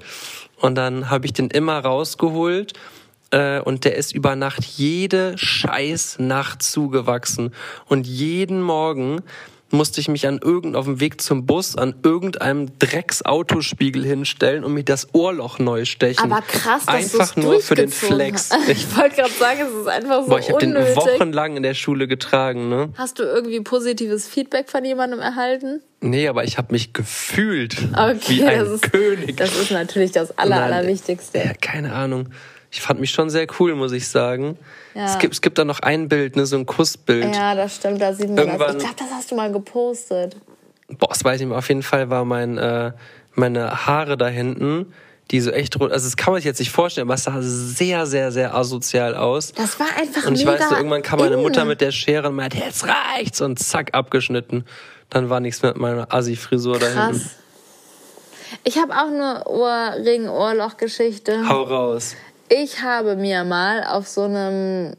und 0.59 0.75
dann 0.75 1.09
habe 1.09 1.25
ich 1.25 1.33
den 1.33 1.49
immer 1.49 1.79
rausgeholt 1.79 2.73
äh, 3.31 3.61
und 3.61 3.85
der 3.85 3.95
ist 3.95 4.13
über 4.13 4.35
Nacht 4.35 4.63
jede 4.65 5.37
scheiß 5.37 6.19
Nacht 6.19 6.61
zugewachsen 6.61 7.53
und 7.87 8.05
jeden 8.05 8.61
Morgen 8.61 9.21
musste 9.71 9.99
ich 9.99 10.07
mich 10.07 10.27
an 10.27 10.39
irgend 10.41 10.75
auf 10.75 10.85
dem 10.85 10.99
Weg 10.99 11.21
zum 11.21 11.45
Bus 11.45 11.75
an 11.75 11.95
irgendeinem 12.03 12.77
Drecksautospiegel 12.79 14.03
hinstellen 14.03 14.63
und 14.63 14.73
mir 14.73 14.83
das 14.83 15.13
Ohrloch 15.13 15.59
neu 15.59 15.85
stechen. 15.85 16.31
Aber 16.31 16.41
krass, 16.41 16.85
dass 16.85 16.95
einfach 16.95 17.35
nur 17.35 17.59
für 17.59 17.75
den 17.75 17.89
Flex. 17.89 18.51
hast. 18.51 18.67
Ich 18.77 18.95
wollte 18.95 19.15
gerade 19.15 19.33
sagen, 19.33 19.61
es 19.61 19.81
ist 19.81 19.87
einfach 19.87 20.23
so 20.23 20.29
Boah, 20.29 20.39
ich 20.39 20.49
habe 20.49 20.59
den 20.59 20.75
wochenlang 20.75 21.57
in 21.57 21.63
der 21.63 21.73
Schule 21.73 22.07
getragen, 22.07 22.69
ne? 22.69 22.89
Hast 22.97 23.19
du 23.19 23.23
irgendwie 23.23 23.59
positives 23.61 24.27
Feedback 24.27 24.69
von 24.69 24.85
jemandem 24.85 25.19
erhalten? 25.19 25.81
Nee, 25.99 26.27
aber 26.27 26.43
ich 26.43 26.57
habe 26.57 26.71
mich 26.73 26.93
gefühlt 26.93 27.75
Okay, 27.93 28.19
wie 28.27 28.43
ein 28.43 28.59
das 28.59 28.69
ist, 28.69 28.91
König. 28.91 29.37
Das 29.37 29.55
ist 29.55 29.71
natürlich 29.71 30.11
das 30.11 30.37
Aller, 30.37 30.59
Nein, 30.59 30.73
Allerwichtigste. 30.73 31.39
Ja, 31.39 31.53
keine 31.59 31.93
Ahnung. 31.93 32.29
Ich 32.77 32.83
fand 32.83 32.99
mich 32.99 33.09
schon 33.09 33.31
sehr 33.31 33.47
cool, 33.59 33.73
muss 33.73 33.91
ich 33.91 34.07
sagen. 34.07 34.55
Ja. 34.93 35.05
Es, 35.05 35.17
gibt, 35.17 35.33
es 35.33 35.41
gibt 35.41 35.57
da 35.57 35.65
noch 35.65 35.79
ein 35.79 36.07
Bild, 36.09 36.35
ne, 36.35 36.45
so 36.45 36.57
ein 36.57 36.67
Kussbild. 36.67 37.33
Ja, 37.35 37.55
das 37.55 37.77
stimmt, 37.77 37.99
da 37.99 38.13
sieht 38.13 38.27
man 38.27 38.35
das. 38.35 38.45
Irgendwann- 38.45 38.77
Ich 38.77 38.83
glaube, 38.83 38.95
das 38.99 39.07
hast 39.11 39.31
du 39.31 39.35
mal 39.35 39.51
gepostet. 39.51 40.35
Boah, 40.87 41.09
das 41.09 41.23
weiß 41.23 41.41
ich 41.41 41.47
nicht. 41.47 41.55
Auf 41.55 41.67
jeden 41.69 41.81
Fall 41.81 42.11
war 42.11 42.23
mein, 42.23 42.59
äh, 42.59 42.91
meine 43.33 43.87
Haare 43.87 44.15
da 44.15 44.27
hinten, 44.27 44.93
die 45.31 45.41
so 45.41 45.49
echt 45.49 45.79
rot. 45.79 45.91
Also 45.91 46.05
das 46.05 46.17
kann 46.17 46.33
man 46.33 46.39
sich 46.39 46.45
jetzt 46.45 46.59
nicht 46.59 46.69
vorstellen, 46.71 47.07
aber 47.07 47.15
es 47.15 47.23
sah 47.23 47.37
sehr, 47.41 48.05
sehr, 48.05 48.31
sehr 48.31 48.53
asozial 48.53 49.15
aus. 49.15 49.53
Das 49.53 49.79
war 49.79 49.87
einfach 49.99 50.27
Und 50.27 50.35
ich 50.35 50.45
mega 50.45 50.59
weiß, 50.59 50.69
so, 50.69 50.75
irgendwann 50.75 51.01
kam 51.01 51.17
meine 51.19 51.33
in. 51.35 51.41
Mutter 51.41 51.65
mit 51.65 51.81
der 51.81 51.91
Schere 51.91 52.29
und 52.29 52.35
meinte, 52.35 52.57
jetzt 52.57 52.85
reicht's 52.87 53.41
und 53.41 53.57
zack, 53.57 53.95
abgeschnitten. 53.95 54.65
Dann 55.09 55.31
war 55.31 55.39
nichts 55.39 55.63
mehr 55.63 55.71
mit 55.71 55.81
meiner 55.81 56.13
Assi-Frisur 56.13 56.77
da 56.77 56.85
hinten. 56.85 57.19
Krass. 57.19 57.31
Ich 58.63 58.77
habe 58.77 58.93
auch 58.93 59.07
eine 59.07 59.43
Ohrring-Ohrloch-Geschichte. 59.45 61.49
Hau 61.49 61.63
raus. 61.63 62.15
Ich 62.49 62.81
habe 62.81 63.15
mir 63.15 63.43
mal 63.43 63.83
auf 63.83 64.07
so 64.07 64.23
einem 64.23 64.93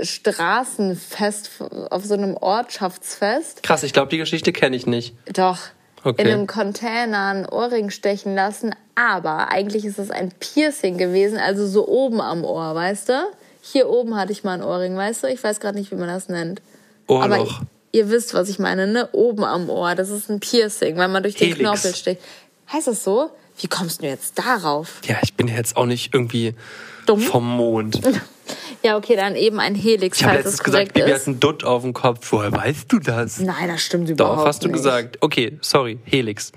Straßenfest, 0.00 1.50
auf 1.90 2.04
so 2.04 2.14
einem 2.14 2.36
Ortschaftsfest, 2.36 3.62
Krass, 3.62 3.82
ich 3.82 3.92
glaube, 3.92 4.08
die 4.08 4.18
Geschichte 4.18 4.52
kenne 4.52 4.76
ich 4.76 4.86
nicht. 4.86 5.14
doch, 5.32 5.58
Okay. 6.04 6.22
in 6.22 6.28
einem 6.28 6.46
Container 6.46 7.26
einen 7.30 7.46
Ohrring 7.46 7.90
stechen 7.90 8.36
lassen. 8.36 8.72
Aber 8.94 9.50
eigentlich 9.50 9.84
ist 9.84 9.98
es 9.98 10.10
ein 10.12 10.30
Piercing 10.38 10.98
gewesen, 10.98 11.36
also 11.36 11.66
so 11.66 11.88
oben 11.88 12.20
am 12.20 12.44
Ohr, 12.44 12.74
weißt 12.76 13.08
du? 13.08 13.12
Hier 13.60 13.88
oben 13.90 14.16
hatte 14.16 14.30
ich 14.30 14.44
mal 14.44 14.52
einen 14.52 14.62
Ohrring, 14.62 14.96
weißt 14.96 15.24
du? 15.24 15.26
Ich 15.26 15.42
weiß 15.42 15.58
gerade 15.58 15.76
nicht, 15.76 15.90
wie 15.90 15.96
man 15.96 16.06
das 16.06 16.28
nennt. 16.28 16.62
Ohrloch. 17.08 17.24
Aber 17.58 17.66
ihr 17.90 18.08
wisst, 18.08 18.34
was 18.34 18.48
ich 18.48 18.60
meine, 18.60 18.86
ne? 18.86 19.08
Oben 19.12 19.42
am 19.42 19.68
Ohr. 19.68 19.96
Das 19.96 20.08
ist 20.10 20.30
ein 20.30 20.38
Piercing, 20.38 20.96
weil 20.96 21.08
man 21.08 21.24
durch 21.24 21.34
den 21.34 21.48
Helix. 21.48 21.60
Knorpel 21.60 21.94
sticht. 21.94 22.20
Heißt 22.72 22.86
das 22.86 23.02
so? 23.02 23.30
Wie 23.58 23.68
kommst 23.68 24.02
du 24.02 24.06
jetzt 24.06 24.38
darauf? 24.38 25.00
Ja, 25.04 25.16
ich 25.22 25.34
bin 25.34 25.48
jetzt 25.48 25.76
auch 25.76 25.86
nicht 25.86 26.12
irgendwie 26.14 26.54
Dumm? 27.06 27.20
vom 27.20 27.56
Mond. 27.56 28.00
Ja, 28.82 28.96
okay, 28.96 29.16
dann 29.16 29.34
eben 29.34 29.58
ein 29.58 29.74
Helix, 29.74 30.18
Ich 30.18 30.24
habe 30.24 30.36
letztens 30.36 30.54
es 30.54 30.62
gesagt, 30.62 30.92
Bibi 30.92 31.10
hat 31.10 31.26
einen 31.26 31.40
Dutt 31.40 31.64
auf 31.64 31.82
dem 31.82 31.92
Kopf. 31.92 32.30
Woher 32.30 32.52
weißt 32.52 32.92
du 32.92 33.00
das? 33.00 33.38
Nein, 33.38 33.66
das 33.68 33.82
stimmt 33.82 34.08
überhaupt 34.08 34.38
Doch, 34.38 34.46
hast 34.46 34.62
du 34.62 34.68
nicht. 34.68 34.76
gesagt. 34.76 35.18
Okay, 35.20 35.58
sorry, 35.60 35.98
Helix. 36.04 36.52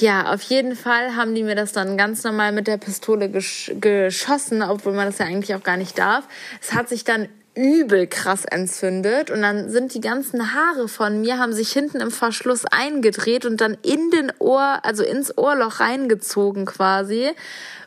Ja, 0.00 0.32
auf 0.34 0.42
jeden 0.42 0.74
Fall 0.74 1.14
haben 1.14 1.36
die 1.36 1.44
mir 1.44 1.54
das 1.54 1.70
dann 1.72 1.96
ganz 1.96 2.24
normal 2.24 2.50
mit 2.50 2.66
der 2.66 2.78
Pistole 2.78 3.30
gesch 3.30 3.70
geschossen, 3.80 4.62
obwohl 4.62 4.92
man 4.94 5.06
das 5.06 5.18
ja 5.18 5.26
eigentlich 5.26 5.54
auch 5.54 5.62
gar 5.62 5.76
nicht 5.76 5.96
darf. 5.98 6.24
Es 6.60 6.74
hat 6.74 6.88
sich 6.88 7.04
dann 7.04 7.28
übel 7.58 8.06
krass 8.06 8.44
entzündet 8.44 9.30
und 9.30 9.42
dann 9.42 9.68
sind 9.68 9.92
die 9.92 10.00
ganzen 10.00 10.54
Haare 10.54 10.86
von 10.86 11.20
mir 11.20 11.38
haben 11.38 11.52
sich 11.52 11.72
hinten 11.72 12.00
im 12.00 12.12
Verschluss 12.12 12.64
eingedreht 12.64 13.44
und 13.44 13.60
dann 13.60 13.76
in 13.82 14.10
den 14.12 14.32
Ohr, 14.38 14.78
also 14.84 15.02
ins 15.02 15.36
Ohrloch 15.36 15.80
reingezogen 15.80 16.66
quasi. 16.66 17.30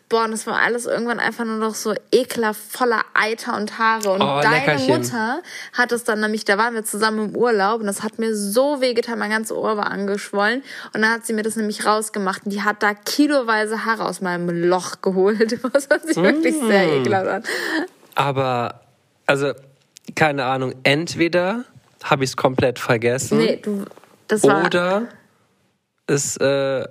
Boah, 0.09 0.25
und 0.25 0.31
das 0.31 0.45
war 0.45 0.59
alles 0.59 0.87
irgendwann 0.87 1.21
einfach 1.21 1.45
nur 1.45 1.55
noch 1.55 1.73
so 1.73 1.93
ekelhaft 2.11 2.59
voller 2.69 3.01
Eiter 3.13 3.55
und 3.55 3.79
Haare. 3.79 4.09
Und 4.11 4.21
Oh, 4.21 4.41
deine 4.41 4.75
Leckerchen. 4.75 4.97
Mutter 5.03 5.41
hat 5.71 5.93
es 5.93 6.03
dann 6.03 6.19
nämlich, 6.19 6.43
da 6.43 6.57
waren 6.57 6.73
wir 6.73 6.83
zusammen 6.83 7.29
im 7.29 7.35
Urlaub 7.37 7.79
und 7.79 7.87
das 7.87 8.03
hat 8.03 8.19
mir 8.19 8.35
so 8.35 8.81
wehgetan, 8.81 9.17
mein 9.19 9.29
ganzes 9.29 9.55
Ohr 9.55 9.77
war 9.77 9.89
angeschwollen. 9.89 10.63
Und 10.93 11.01
dann 11.01 11.11
hat 11.11 11.25
sie 11.25 11.31
mir 11.31 11.43
das 11.43 11.55
nämlich 11.55 11.85
rausgemacht 11.85 12.43
und 12.43 12.51
die 12.51 12.61
hat 12.61 12.83
da 12.83 12.93
kiloweise 12.93 13.85
Haare 13.85 14.03
aus 14.03 14.19
meinem 14.19 14.49
Loch 14.49 14.99
geholt, 15.01 15.59
was 15.73 15.87
sich 16.05 16.17
wirklich 16.17 16.55
sehr 16.59 16.87
Mm. 16.87 17.01
ekelhaft 17.03 17.27
an. 17.29 17.43
Aber, 18.15 18.81
also, 19.31 19.53
keine 20.13 20.43
Ahnung, 20.43 20.73
entweder 20.83 21.63
habe 22.03 22.25
ich 22.25 22.31
es 22.31 22.35
komplett 22.35 22.79
vergessen 22.79 23.37
Nee, 23.37 23.59
du, 23.61 23.85
das 24.27 24.43
war, 24.43 24.65
oder 24.65 25.07
es 26.05 26.35
äh, 26.35 26.85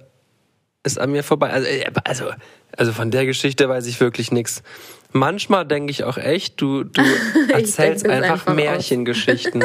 ist 0.83 0.99
an 0.99 1.13
mir 1.13 1.23
vorbei. 1.23 1.51
Also, 1.51 1.69
äh, 1.69 1.85
also, 2.05 2.31
also 2.79 2.93
von 2.93 3.11
der 3.11 3.27
Geschichte 3.27 3.69
weiß 3.69 3.87
ich 3.87 4.01
wirklich 4.01 4.33
nichts. 4.33 4.63
Manchmal 5.13 5.67
denke 5.67 5.91
ich 5.91 6.05
auch 6.05 6.17
echt, 6.17 6.59
du, 6.63 6.85
du 6.85 7.03
erzählst 7.53 8.09
einfach, 8.09 8.31
einfach. 8.31 8.55
Märchengeschichten. 8.55 9.65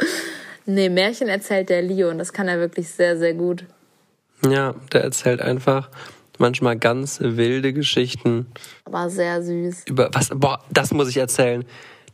nee, 0.66 0.88
Märchen 0.88 1.26
erzählt 1.26 1.68
der 1.68 1.82
Leo 1.82 2.10
und 2.10 2.18
das 2.18 2.32
kann 2.32 2.46
er 2.46 2.60
wirklich 2.60 2.90
sehr, 2.90 3.18
sehr 3.18 3.34
gut. 3.34 3.64
ja, 4.48 4.76
der 4.92 5.02
erzählt 5.02 5.40
einfach 5.40 5.90
manchmal 6.38 6.76
ganz 6.76 7.18
wilde 7.20 7.72
Geschichten. 7.72 8.46
War 8.84 9.10
sehr 9.10 9.42
süß. 9.42 9.84
über 9.88 10.10
was 10.12 10.30
boah 10.30 10.62
das 10.70 10.92
muss 10.92 11.08
ich 11.08 11.16
erzählen 11.16 11.64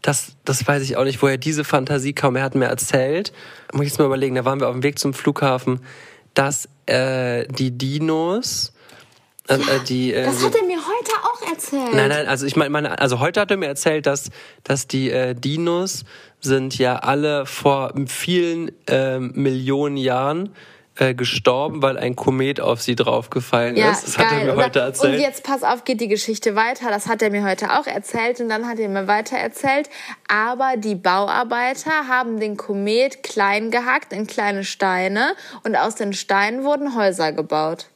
das 0.03 0.37
das 0.45 0.67
weiß 0.67 0.83
ich 0.83 0.97
auch 0.97 1.05
nicht 1.05 1.23
woher 1.23 1.39
diese 1.39 1.65
Fantasie 1.65 2.13
kam 2.13 2.37
er 2.37 2.43
hat 2.43 2.55
mir 2.55 2.67
erzählt 2.67 3.33
muss 3.73 3.83
ich 3.83 3.93
jetzt 3.93 3.99
mal 3.99 4.07
überlegen 4.07 4.35
da 4.35 4.45
waren 4.45 4.61
wir 4.61 4.69
auf 4.69 4.75
dem 4.75 4.83
Weg 4.83 4.99
zum 4.99 5.15
Flughafen 5.15 5.81
dass 6.35 6.69
äh, 6.87 7.47
die 7.49 7.71
Dinos 7.71 8.73
äh, 9.51 9.55
äh, 9.55 9.59
die 9.87 10.13
äh, 10.13 10.25
Das 10.25 10.45
hat 10.45 10.55
er 10.55 10.65
mir 10.65 10.79
heute 10.79 11.13
auch 11.25 11.51
erzählt. 11.51 11.95
Nein, 11.95 12.09
nein, 12.09 12.27
also 12.27 12.47
ich 12.47 12.57
meine, 12.57 12.71
meine, 12.71 12.99
also 12.99 13.19
heute 13.19 13.41
hat 13.41 13.51
er 13.51 13.57
mir 13.57 13.67
erzählt, 13.67 14.07
dass, 14.07 14.31
dass 14.63 14.87
die 14.87 15.11
äh, 15.11 15.35
Dinos 15.35 16.05
sind 16.41 16.79
ja 16.79 16.97
alle 16.97 17.47
vor 17.47 17.93
vielen 18.07 18.71
ähm, 18.87 19.33
Millionen 19.35 19.97
Jahren 19.97 20.51
äh, 21.01 21.15
gestorben, 21.15 21.81
weil 21.83 21.97
ein 21.97 22.15
Komet 22.15 22.61
auf 22.61 22.83
sie 22.83 22.95
draufgefallen 22.95 23.75
Ja, 23.75 23.91
ist. 23.91 24.07
Das 24.07 24.19
hat 24.19 24.27
er 24.33 24.39
geil, 24.39 24.55
mir 24.55 24.65
heute 24.65 24.81
erzählt. 24.81 25.15
Und 25.15 25.21
jetzt 25.21 25.43
pass 25.45 25.63
auf, 25.63 25.85
geht 25.85 26.01
die 26.01 26.09
Geschichte 26.09 26.55
weiter. 26.57 26.91
Das 26.91 27.07
hat 27.07 27.23
er 27.23 27.31
mir 27.31 27.43
heute 27.43 27.79
auch 27.79 27.87
erzählt 27.87 28.39
und 28.41 28.51
dann 28.51 28.69
hat 28.69 28.79
er 28.79 28.89
mir 28.91 29.07
weiter 29.07 29.37
erzählt. 29.37 29.89
Aber 30.29 30.75
die 30.77 30.95
Bauarbeiter 30.95 32.07
haben 32.07 32.39
den 32.39 32.59
Komet 32.59 33.23
klein 33.23 33.71
gehackt 33.71 34.13
in 34.13 34.27
kleine 34.27 34.63
Steine 34.63 35.33
und 35.65 35.75
aus 35.75 35.95
den 35.95 36.13
Steinen 36.13 36.65
wurden 36.65 36.95
Häuser 36.95 37.33
gebaut. 37.33 37.87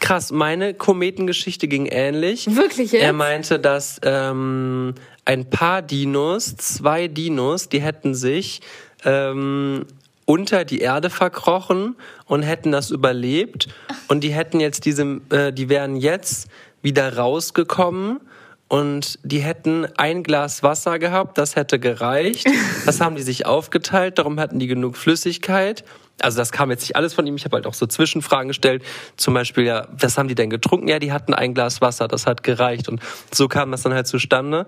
Krass, 0.00 0.30
meine 0.30 0.72
Kometengeschichte 0.72 1.68
ging 1.68 1.84
ähnlich. 1.86 2.56
Wirklich 2.56 2.92
jetzt? 2.92 3.02
Er 3.02 3.12
meinte, 3.12 3.58
dass 3.58 4.00
ähm, 4.02 4.94
ein 5.26 5.50
paar 5.50 5.82
Dinos, 5.82 6.56
zwei 6.56 7.08
Dinos, 7.08 7.68
die 7.68 7.82
hätten 7.82 8.14
sich 8.14 8.62
ähm, 9.04 9.84
unter 10.24 10.64
die 10.64 10.80
Erde 10.80 11.10
verkrochen 11.10 11.96
und 12.26 12.42
hätten 12.42 12.72
das 12.72 12.90
überlebt. 12.90 13.68
Und 14.08 14.24
die 14.24 14.30
hätten 14.32 14.60
jetzt 14.60 14.84
diese, 14.84 15.20
äh, 15.30 15.52
die 15.52 15.68
wären 15.68 15.96
jetzt 15.96 16.48
wieder 16.82 17.16
rausgekommen 17.16 18.20
und 18.68 19.18
die 19.22 19.40
hätten 19.40 19.86
ein 19.96 20.22
Glas 20.22 20.62
Wasser 20.62 20.98
gehabt, 20.98 21.38
das 21.38 21.56
hätte 21.56 21.78
gereicht. 21.78 22.46
Das 22.86 23.00
haben 23.00 23.16
die 23.16 23.22
sich 23.22 23.46
aufgeteilt, 23.46 24.18
darum 24.18 24.40
hatten 24.40 24.58
die 24.58 24.66
genug 24.66 24.96
Flüssigkeit. 24.96 25.84
Also 26.20 26.38
das 26.38 26.52
kam 26.52 26.70
jetzt 26.70 26.82
nicht 26.82 26.96
alles 26.96 27.14
von 27.14 27.26
ihm. 27.26 27.36
Ich 27.36 27.44
habe 27.44 27.56
halt 27.56 27.66
auch 27.66 27.74
so 27.74 27.86
Zwischenfragen 27.86 28.48
gestellt. 28.48 28.82
Zum 29.16 29.34
Beispiel, 29.34 29.64
ja, 29.64 29.88
was 29.90 30.16
haben 30.16 30.28
die 30.28 30.34
denn 30.34 30.50
getrunken? 30.50 30.88
Ja, 30.88 30.98
die 30.98 31.12
hatten 31.12 31.34
ein 31.34 31.54
Glas 31.54 31.80
Wasser, 31.80 32.08
das 32.08 32.26
hat 32.26 32.42
gereicht. 32.42 32.88
Und 32.88 33.00
so 33.32 33.48
kam 33.48 33.70
das 33.70 33.82
dann 33.82 33.94
halt 33.94 34.06
zustande. 34.06 34.66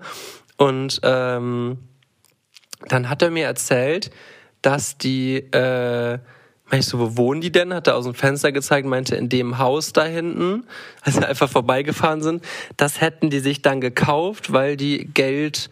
Und 0.57 0.99
ähm, 1.03 1.77
dann 2.87 3.09
hat 3.09 3.21
er 3.21 3.31
mir 3.31 3.45
erzählt, 3.45 4.11
dass 4.67 4.97
die, 4.97 5.37
äh, 5.53 6.19
ich 6.73 6.85
so, 6.85 6.99
wo 6.99 7.15
wohnen 7.15 7.39
die 7.39 7.53
denn? 7.53 7.73
Hat 7.73 7.87
er 7.87 7.95
aus 7.95 8.03
dem 8.03 8.13
Fenster 8.13 8.51
gezeigt, 8.51 8.85
meinte, 8.85 9.15
in 9.15 9.29
dem 9.29 9.59
Haus 9.59 9.93
da 9.93 10.03
hinten, 10.03 10.65
als 11.03 11.15
sie 11.15 11.25
einfach 11.25 11.49
vorbeigefahren 11.49 12.21
sind. 12.21 12.43
Das 12.75 12.99
hätten 12.99 13.29
die 13.29 13.39
sich 13.39 13.61
dann 13.61 13.79
gekauft, 13.79 14.51
weil 14.51 14.75
die 14.75 15.05
Geld 15.05 15.69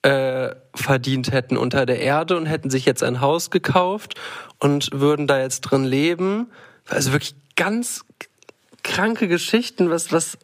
äh, 0.00 0.54
verdient 0.74 1.30
hätten 1.30 1.58
unter 1.58 1.84
der 1.84 2.00
Erde 2.00 2.38
und 2.38 2.46
hätten 2.46 2.70
sich 2.70 2.86
jetzt 2.86 3.02
ein 3.02 3.20
Haus 3.20 3.50
gekauft 3.50 4.14
und 4.58 4.88
würden 4.94 5.26
da 5.26 5.38
jetzt 5.38 5.60
drin 5.60 5.84
leben. 5.84 6.50
Also 6.88 7.12
wirklich 7.12 7.34
ganz 7.54 8.02
kranke 8.82 9.28
Geschichten, 9.28 9.90
was, 9.90 10.10
was, 10.10 10.38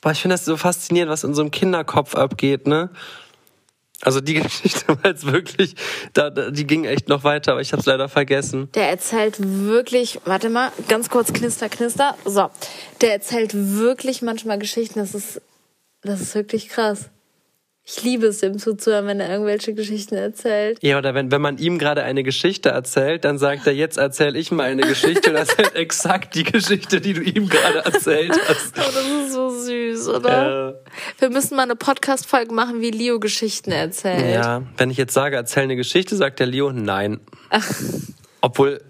boah, 0.00 0.12
ich 0.12 0.22
finde 0.22 0.32
das 0.32 0.46
so 0.46 0.56
faszinierend, 0.56 1.12
was 1.12 1.24
in 1.24 1.34
so 1.34 1.42
einem 1.42 1.50
Kinderkopf 1.50 2.14
abgeht, 2.14 2.66
ne? 2.66 2.88
Also 4.02 4.20
die 4.20 4.34
Geschichte 4.42 4.88
war 4.88 5.06
jetzt 5.06 5.30
wirklich, 5.30 5.74
da, 6.12 6.30
die 6.30 6.66
ging 6.66 6.84
echt 6.84 7.08
noch 7.08 7.24
weiter, 7.24 7.52
aber 7.52 7.60
ich 7.60 7.72
habe 7.72 7.80
es 7.80 7.86
leider 7.86 8.08
vergessen. 8.08 8.68
Der 8.74 8.90
erzählt 8.90 9.36
wirklich, 9.38 10.20
warte 10.24 10.50
mal, 10.50 10.70
ganz 10.88 11.08
kurz 11.08 11.32
knister, 11.32 11.68
knister. 11.68 12.16
So, 12.24 12.50
der 13.00 13.12
erzählt 13.12 13.52
wirklich 13.54 14.20
manchmal 14.22 14.58
Geschichten, 14.58 14.98
das 14.98 15.14
ist, 15.14 15.40
das 16.02 16.20
ist 16.20 16.34
wirklich 16.34 16.68
krass. 16.68 17.08
Ich 17.84 18.04
liebe 18.04 18.26
es, 18.26 18.40
ihm 18.44 18.58
zuzuhören, 18.58 19.08
wenn 19.08 19.18
er 19.18 19.28
irgendwelche 19.28 19.74
Geschichten 19.74 20.14
erzählt. 20.14 20.78
Ja, 20.82 20.98
oder 20.98 21.14
wenn, 21.14 21.32
wenn 21.32 21.40
man 21.40 21.58
ihm 21.58 21.78
gerade 21.78 22.04
eine 22.04 22.22
Geschichte 22.22 22.68
erzählt, 22.68 23.24
dann 23.24 23.38
sagt 23.38 23.66
er, 23.66 23.74
jetzt 23.74 23.98
erzähl 23.98 24.36
ich 24.36 24.52
mal 24.52 24.70
eine 24.70 24.82
Geschichte 24.82 25.30
und 25.30 25.36
erzählt 25.36 25.74
exakt 25.74 26.36
die 26.36 26.44
Geschichte, 26.44 27.00
die 27.00 27.12
du 27.12 27.22
ihm 27.22 27.48
gerade 27.48 27.78
erzählt 27.84 28.38
hast. 28.48 28.74
Oh, 28.78 28.82
das 28.94 29.04
ist 29.26 29.32
so 29.32 29.50
süß, 29.50 30.08
oder? 30.10 30.68
Äh, 30.68 31.20
Wir 31.22 31.30
müssen 31.30 31.56
mal 31.56 31.64
eine 31.64 31.74
Podcast-Folge 31.74 32.54
machen, 32.54 32.80
wie 32.80 32.92
Leo 32.92 33.18
Geschichten 33.18 33.72
erzählt. 33.72 34.32
Ja, 34.32 34.62
wenn 34.76 34.90
ich 34.90 34.96
jetzt 34.96 35.14
sage, 35.14 35.34
erzähl 35.34 35.64
eine 35.64 35.76
Geschichte, 35.76 36.14
sagt 36.14 36.38
der 36.38 36.46
Leo 36.46 36.70
nein. 36.70 37.18
Ach. 37.50 37.68
Obwohl, 38.42 38.80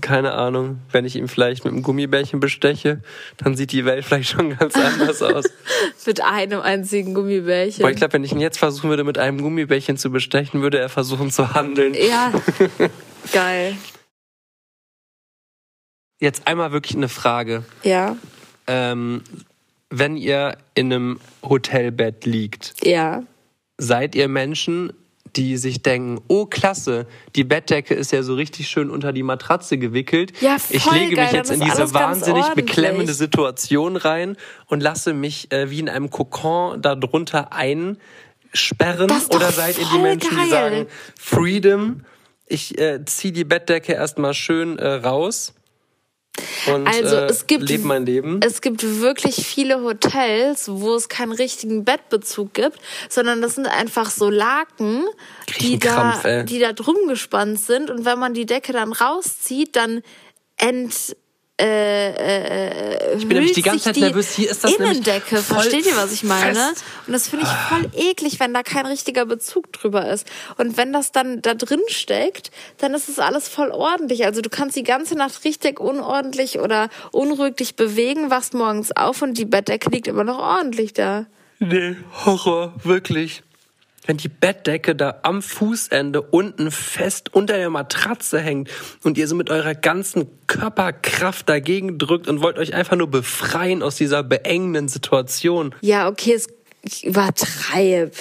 keine 0.00 0.32
Ahnung, 0.32 0.80
wenn 0.92 1.04
ich 1.04 1.16
ihn 1.16 1.26
vielleicht 1.26 1.64
mit 1.64 1.72
einem 1.72 1.82
Gummibärchen 1.82 2.38
besteche, 2.38 3.00
dann 3.38 3.56
sieht 3.56 3.72
die 3.72 3.84
Welt 3.84 4.04
vielleicht 4.04 4.30
schon 4.30 4.56
ganz 4.56 4.76
anders 4.76 5.22
aus. 5.22 5.46
mit 6.06 6.22
einem 6.22 6.60
einzigen 6.60 7.14
Gummibärchen. 7.14 7.82
Aber 7.82 7.90
ich 7.90 7.96
glaube, 7.96 8.12
wenn 8.12 8.24
ich 8.24 8.32
ihn 8.32 8.40
jetzt 8.40 8.58
versuchen 8.58 8.90
würde, 8.90 9.04
mit 9.04 9.18
einem 9.18 9.40
Gummibärchen 9.40 9.96
zu 9.96 10.10
bestechen, 10.10 10.60
würde 10.60 10.78
er 10.78 10.88
versuchen 10.88 11.30
zu 11.30 11.54
handeln. 11.54 11.94
Ja, 11.94 12.32
geil. 13.32 13.76
Jetzt 16.20 16.46
einmal 16.46 16.72
wirklich 16.72 16.96
eine 16.96 17.08
Frage. 17.08 17.64
Ja. 17.82 18.16
Ähm, 18.66 19.22
wenn 19.90 20.16
ihr 20.16 20.58
in 20.74 20.92
einem 20.92 21.20
Hotelbett 21.42 22.26
liegt, 22.26 22.74
ja. 22.84 23.22
seid 23.78 24.14
ihr 24.14 24.28
Menschen, 24.28 24.92
die 25.36 25.56
sich 25.56 25.82
denken, 25.82 26.20
oh 26.28 26.46
klasse, 26.46 27.06
die 27.34 27.44
Bettdecke 27.44 27.94
ist 27.94 28.12
ja 28.12 28.22
so 28.22 28.34
richtig 28.34 28.68
schön 28.68 28.90
unter 28.90 29.12
die 29.12 29.22
Matratze 29.22 29.78
gewickelt. 29.78 30.32
Ja, 30.40 30.58
voll 30.58 30.76
ich 30.76 30.90
lege 30.90 31.16
geil, 31.16 31.24
mich 31.26 31.32
jetzt 31.34 31.50
in 31.50 31.60
diese 31.60 31.92
wahnsinnig 31.94 32.46
beklemmende 32.54 33.12
Situation 33.12 33.96
rein 33.96 34.36
und 34.66 34.82
lasse 34.82 35.12
mich 35.12 35.52
äh, 35.52 35.70
wie 35.70 35.80
in 35.80 35.88
einem 35.88 36.10
Kokon 36.10 36.80
darunter 36.80 37.52
einsperren. 37.52 39.10
Oder 39.30 39.52
seid 39.52 39.78
ihr 39.78 39.86
die 39.92 39.98
Menschen, 39.98 40.30
die 40.30 40.36
geil. 40.36 40.48
sagen, 40.48 40.86
Freedom, 41.18 42.02
ich 42.46 42.78
äh, 42.78 43.04
ziehe 43.04 43.32
die 43.32 43.44
Bettdecke 43.44 43.92
erstmal 43.92 44.34
schön 44.34 44.78
äh, 44.78 44.86
raus 44.86 45.52
und 46.72 46.86
Also, 46.86 47.16
äh, 47.16 47.26
es 47.26 47.46
gibt- 47.46 47.68
lebe 47.68 47.86
mein 47.86 48.06
Leben. 48.06 48.40
Es 48.42 48.60
gibt 48.60 48.82
wirklich 49.00 49.36
viele 49.46 49.82
Hotels, 49.82 50.68
wo 50.70 50.94
es 50.94 51.08
keinen 51.08 51.32
richtigen 51.32 51.84
Bettbezug 51.84 52.54
gibt, 52.54 52.78
sondern 53.08 53.40
das 53.42 53.54
sind 53.54 53.66
einfach 53.66 54.10
so 54.10 54.28
Laken, 54.30 55.04
die 55.60 55.78
da, 55.78 56.20
ey. 56.22 56.44
die 56.44 56.58
da 56.58 56.72
drum 56.72 56.96
gespannt 57.08 57.60
sind. 57.60 57.90
Und 57.90 58.04
wenn 58.04 58.18
man 58.18 58.34
die 58.34 58.46
Decke 58.46 58.72
dann 58.72 58.92
rauszieht, 58.92 59.76
dann 59.76 60.02
ent 60.58 61.16
äh, 61.58 62.10
äh, 62.10 63.16
Ich 63.16 63.26
bin 63.26 63.38
nämlich 63.38 63.52
die 63.52 63.62
ganze 63.62 63.84
Zeit 63.84 63.96
nervös. 63.96 64.34
Hier 64.34 64.50
ist 64.50 64.62
das 64.62 64.72
nämlich 64.72 64.98
Innendecke. 64.98 65.38
Versteht 65.38 65.86
ihr, 65.86 65.96
was 65.96 66.12
ich 66.12 66.22
meine? 66.22 66.54
fest. 66.54 66.84
Und 67.06 67.12
das 67.14 67.28
finde 67.28 67.46
ich 67.46 67.50
voll 67.50 67.90
eklig, 67.94 68.38
wenn 68.40 68.52
da 68.52 68.62
kein 68.62 68.84
richtiger 68.84 69.24
Bezug 69.24 69.72
drüber 69.72 70.10
ist. 70.10 70.26
Und 70.58 70.76
wenn 70.76 70.92
das 70.92 71.12
dann 71.12 71.40
da 71.40 71.54
drin 71.54 71.80
steckt, 71.88 72.50
dann 72.78 72.92
ist 72.92 73.08
es 73.08 73.18
alles 73.18 73.48
voll 73.48 73.70
ordentlich. 73.70 74.26
Also 74.26 74.42
du 74.42 74.50
kannst 74.50 74.76
die 74.76 74.82
ganze 74.82 75.14
Nacht 75.14 75.44
richtig 75.44 75.80
unordentlich 75.80 76.58
oder 76.58 76.90
unruhig 77.12 77.56
dich 77.56 77.74
bewegen, 77.74 78.30
wachst 78.30 78.52
morgens 78.52 78.92
auf 78.94 79.22
und 79.22 79.38
die 79.38 79.46
Bettdecke 79.46 79.88
liegt 79.88 80.08
immer 80.08 80.24
noch 80.24 80.38
ordentlich 80.38 80.92
da. 80.92 81.26
Nee, 81.58 81.96
Horror, 82.26 82.74
wirklich. 82.84 83.42
Wenn 84.06 84.16
die 84.16 84.28
Bettdecke 84.28 84.94
da 84.94 85.20
am 85.22 85.42
Fußende 85.42 86.22
unten 86.22 86.70
fest 86.70 87.34
unter 87.34 87.56
der 87.56 87.70
Matratze 87.70 88.40
hängt 88.40 88.70
und 89.02 89.18
ihr 89.18 89.28
so 89.28 89.34
mit 89.34 89.50
eurer 89.50 89.74
ganzen 89.74 90.28
Körperkraft 90.46 91.48
dagegen 91.48 91.98
drückt 91.98 92.28
und 92.28 92.40
wollt 92.40 92.58
euch 92.58 92.74
einfach 92.74 92.96
nur 92.96 93.10
befreien 93.10 93.82
aus 93.82 93.96
dieser 93.96 94.22
beengenden 94.22 94.88
Situation. 94.88 95.74
Ja, 95.80 96.08
okay, 96.08 96.34
es 96.34 96.48
übertreib. 97.02 98.14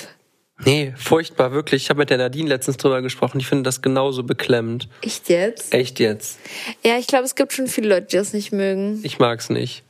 Nee, 0.64 0.94
furchtbar, 0.96 1.52
wirklich. 1.52 1.84
Ich 1.84 1.90
habe 1.90 2.00
mit 2.00 2.10
der 2.10 2.18
Nadine 2.18 2.48
letztens 2.48 2.78
drüber 2.78 3.02
gesprochen. 3.02 3.40
Ich 3.40 3.48
finde 3.48 3.64
das 3.64 3.82
genauso 3.82 4.24
beklemmend. 4.24 4.88
Echt 5.02 5.30
jetzt? 5.30 5.74
Echt 5.74 6.00
jetzt. 6.00 6.40
Ja, 6.84 6.98
ich 6.98 7.08
glaube, 7.08 7.26
es 7.26 7.36
gibt 7.36 7.52
schon 7.52 7.68
viele 7.68 7.90
Leute, 7.90 8.08
die 8.08 8.16
das 8.16 8.32
nicht 8.32 8.54
mögen. 8.54 9.02
Ich 9.04 9.20
mag's 9.20 9.50
nicht. 9.50 9.84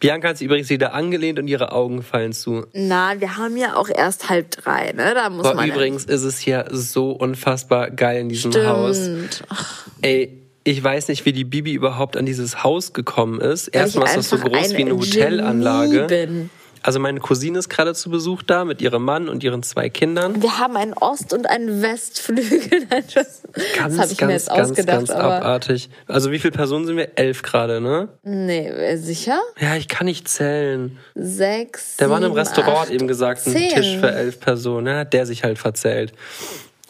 Bianca 0.00 0.28
hat 0.28 0.38
sich 0.38 0.46
übrigens 0.46 0.70
wieder 0.70 0.94
angelehnt 0.94 1.38
und 1.38 1.46
ihre 1.48 1.72
Augen 1.72 2.02
fallen 2.02 2.32
zu. 2.32 2.66
Na, 2.72 3.20
wir 3.20 3.36
haben 3.36 3.56
ja 3.56 3.76
auch 3.76 3.88
erst 3.88 4.28
halb 4.28 4.50
drei, 4.50 4.92
ne? 4.92 5.12
Da 5.14 5.30
muss 5.30 5.46
Aber 5.46 5.56
man. 5.56 5.68
ja- 5.68 5.74
übrigens 5.74 6.04
ist 6.04 6.22
es 6.22 6.38
hier 6.38 6.66
so 6.70 7.10
unfassbar 7.12 7.90
geil 7.90 8.20
in 8.22 8.28
diesem 8.28 8.50
Stimmt. 8.52 8.66
Haus. 8.66 9.08
Ey, 10.02 10.42
ich 10.64 10.82
weiß 10.82 11.08
nicht, 11.08 11.24
wie 11.24 11.32
die 11.32 11.44
Bibi 11.44 11.72
überhaupt 11.72 12.16
an 12.16 12.26
dieses 12.26 12.62
Haus 12.62 12.92
gekommen 12.92 13.40
ist. 13.40 13.68
Erstmal 13.68 14.06
ist 14.06 14.16
das 14.16 14.28
so 14.30 14.36
groß 14.38 14.72
wie 14.74 14.82
eine 14.82 14.90
ein 14.90 14.98
Hotelanlage. 14.98 16.04
Bin. 16.04 16.50
Also 16.82 17.00
meine 17.00 17.20
Cousine 17.20 17.58
ist 17.58 17.68
gerade 17.68 17.94
zu 17.94 18.10
Besuch 18.10 18.42
da 18.42 18.64
mit 18.64 18.80
ihrem 18.80 19.04
Mann 19.04 19.28
und 19.28 19.42
ihren 19.42 19.62
zwei 19.62 19.88
Kindern. 19.88 20.42
Wir 20.42 20.58
haben 20.58 20.76
einen 20.76 20.92
Ost- 20.94 21.32
und 21.32 21.48
einen 21.48 21.82
Westflügel. 21.82 22.86
Das 23.14 23.42
Ganz, 23.76 23.96
das 23.96 23.98
habe 23.98 24.12
ich 24.12 24.18
ganz, 24.18 24.28
mir 24.28 24.32
jetzt 24.34 24.48
ganz, 24.48 24.70
ausgedacht, 24.70 24.98
ganz 24.98 25.10
abartig. 25.10 25.88
Also 26.06 26.30
wie 26.30 26.38
viele 26.38 26.52
Personen 26.52 26.86
sind 26.86 26.96
wir? 26.96 27.16
Elf 27.18 27.42
gerade, 27.42 27.80
ne? 27.80 28.08
nee, 28.22 28.68
äh, 28.68 28.96
sicher? 28.96 29.40
Ja, 29.58 29.76
ich 29.76 29.88
kann 29.88 30.06
nicht 30.06 30.28
zählen. 30.28 30.98
Sechs. 31.14 31.96
Der 31.96 32.08
Mann 32.08 32.22
im 32.22 32.32
Restaurant 32.32 32.76
acht, 32.76 32.86
hat 32.86 32.90
eben 32.90 33.08
gesagt, 33.08 33.46
ein. 33.46 33.54
Tisch 33.54 33.96
für 33.98 34.10
elf 34.12 34.40
Personen. 34.40 34.86
Ja, 34.86 34.98
hat 34.98 35.12
der 35.12 35.26
sich 35.26 35.44
halt 35.44 35.58
verzählt. 35.58 36.12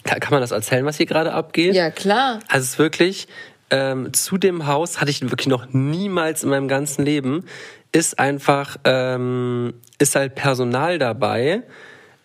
Kann, 0.05 0.21
kann 0.21 0.33
man 0.33 0.41
das 0.41 0.51
erzählen, 0.51 0.85
was 0.85 0.97
hier 0.97 1.07
gerade 1.07 1.33
abgeht? 1.33 1.75
Ja, 1.75 1.91
klar. 1.91 2.41
Also 2.49 2.65
es 2.65 2.71
ist 2.71 2.79
wirklich, 2.79 3.29
ähm, 3.71 4.13
zu 4.13 4.39
dem 4.39 4.67
Haus 4.67 5.01
hatte 5.01 5.11
ich 5.11 5.21
wirklich 5.23 5.49
noch 5.49 5.67
niemals 5.73 6.43
in 6.43 6.51
meinem 6.51 6.69
ganzen 6.69 7.05
Leben, 7.05 7.45
ist 7.93 8.19
einfach, 8.19 8.77
ähm, 8.85 9.75
ist 9.99 10.15
halt 10.15 10.35
Personal 10.35 10.99
dabei, 10.99 11.63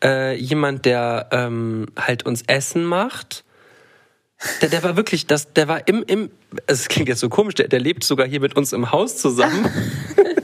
äh, 0.03 0.35
jemand, 0.35 0.85
der 0.85 1.29
ähm, 1.31 1.87
halt 1.97 2.25
uns 2.25 2.43
Essen 2.47 2.83
macht. 2.83 3.43
Der, 4.61 4.69
der 4.69 4.83
war 4.83 4.97
wirklich, 4.97 5.25
das, 5.25 5.53
der 5.53 5.67
war 5.67 5.87
im, 5.87 6.03
im, 6.05 6.29
es 6.67 6.89
klingt 6.89 7.07
jetzt 7.07 7.21
so 7.21 7.29
komisch, 7.29 7.55
der, 7.55 7.69
der 7.69 7.79
lebt 7.79 8.03
sogar 8.03 8.27
hier 8.27 8.41
mit 8.41 8.55
uns 8.55 8.73
im 8.73 8.91
Haus 8.91 9.17
zusammen. 9.17 9.69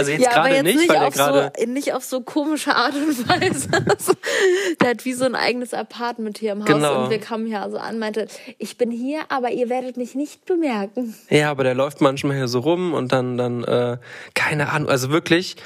also 0.00 0.10
jetzt 0.12 0.22
Ja, 0.24 0.30
aber 0.32 0.48
gerade 0.48 0.62
nicht, 0.64 0.76
nicht, 0.78 0.88
weil 0.88 0.96
auf 0.98 1.14
gerade. 1.14 1.52
so, 1.58 1.66
nicht 1.66 1.92
auf 1.94 2.04
so 2.04 2.20
komische 2.20 2.74
Art 2.74 2.94
und 2.94 3.28
Weise. 3.28 3.68
Der 4.80 4.90
hat 4.90 5.04
wie 5.04 5.12
so 5.12 5.24
ein 5.24 5.34
eigenes 5.34 5.72
Apartment 5.74 6.38
hier 6.38 6.52
im 6.52 6.60
Haus 6.62 6.68
Genau. 6.68 7.04
und 7.04 7.10
wir 7.10 7.18
kamen 7.18 7.46
hier 7.46 7.62
also 7.62 7.78
an, 7.78 7.98
meinte, 7.98 8.26
ich 8.58 8.76
bin 8.78 8.90
hier, 8.90 9.20
aber 9.28 9.50
ihr 9.50 9.68
werdet 9.68 9.96
mich 9.96 10.14
nicht 10.14 10.44
bemerken. 10.46 11.14
Ja, 11.28 11.50
aber 11.50 11.64
der 11.64 11.74
läuft 11.74 12.00
manchmal 12.00 12.36
hier 12.36 12.48
so 12.48 12.60
rum 12.60 12.92
und 12.94 13.12
dann, 13.12 13.36
dann, 13.38 13.64
äh, 13.64 13.98
keine 14.34 14.70
Ahnung, 14.70 14.88
also 14.88 15.10
wirklich, 15.10 15.56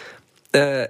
äh, 0.52 0.88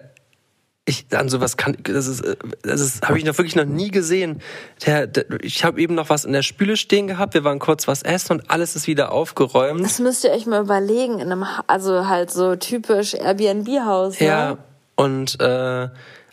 ich 0.87 1.07
an 1.13 1.29
sowas 1.29 1.57
kann, 1.57 1.77
das 1.83 2.07
ist, 2.07 2.21
äh, 2.21 2.37
das 2.63 2.81
ist, 2.81 3.07
habe 3.07 3.19
ich 3.19 3.25
noch 3.25 3.37
wirklich 3.39 3.57
noch 3.57 3.65
nie 3.65 3.91
gesehen. 3.91 4.43
Der, 4.85 5.07
der 5.07 5.25
ich 5.41 5.65
habe 5.65 5.81
eben 5.81 5.95
noch 5.95 6.11
was 6.11 6.25
in 6.25 6.33
der 6.33 6.43
Spüle 6.43 6.77
stehen 6.77 7.07
gehabt. 7.07 7.35
Wir 7.35 7.45
waren 7.45 7.59
kurz 7.59 7.89
was 7.89 8.03
essen 8.03 8.33
und 8.33 8.51
alles 8.51 8.77
ist 8.77 8.87
wieder 8.87 9.13
aufgeräumt. 9.13 9.83
Das 9.83 9.99
müsst 9.99 10.25
ihr 10.25 10.31
euch 10.31 10.47
mal 10.47 10.61
überlegen, 10.61 11.21
in 11.21 11.33
einem, 11.33 11.47
also 11.67 12.07
halt 12.07 12.31
so 12.31 12.57
typisch 12.57 13.15
Airbnb-Haus. 13.15 14.21
Ne? 14.21 14.27
Ja, 14.27 14.59
und 14.97 15.41
äh, 15.41 15.89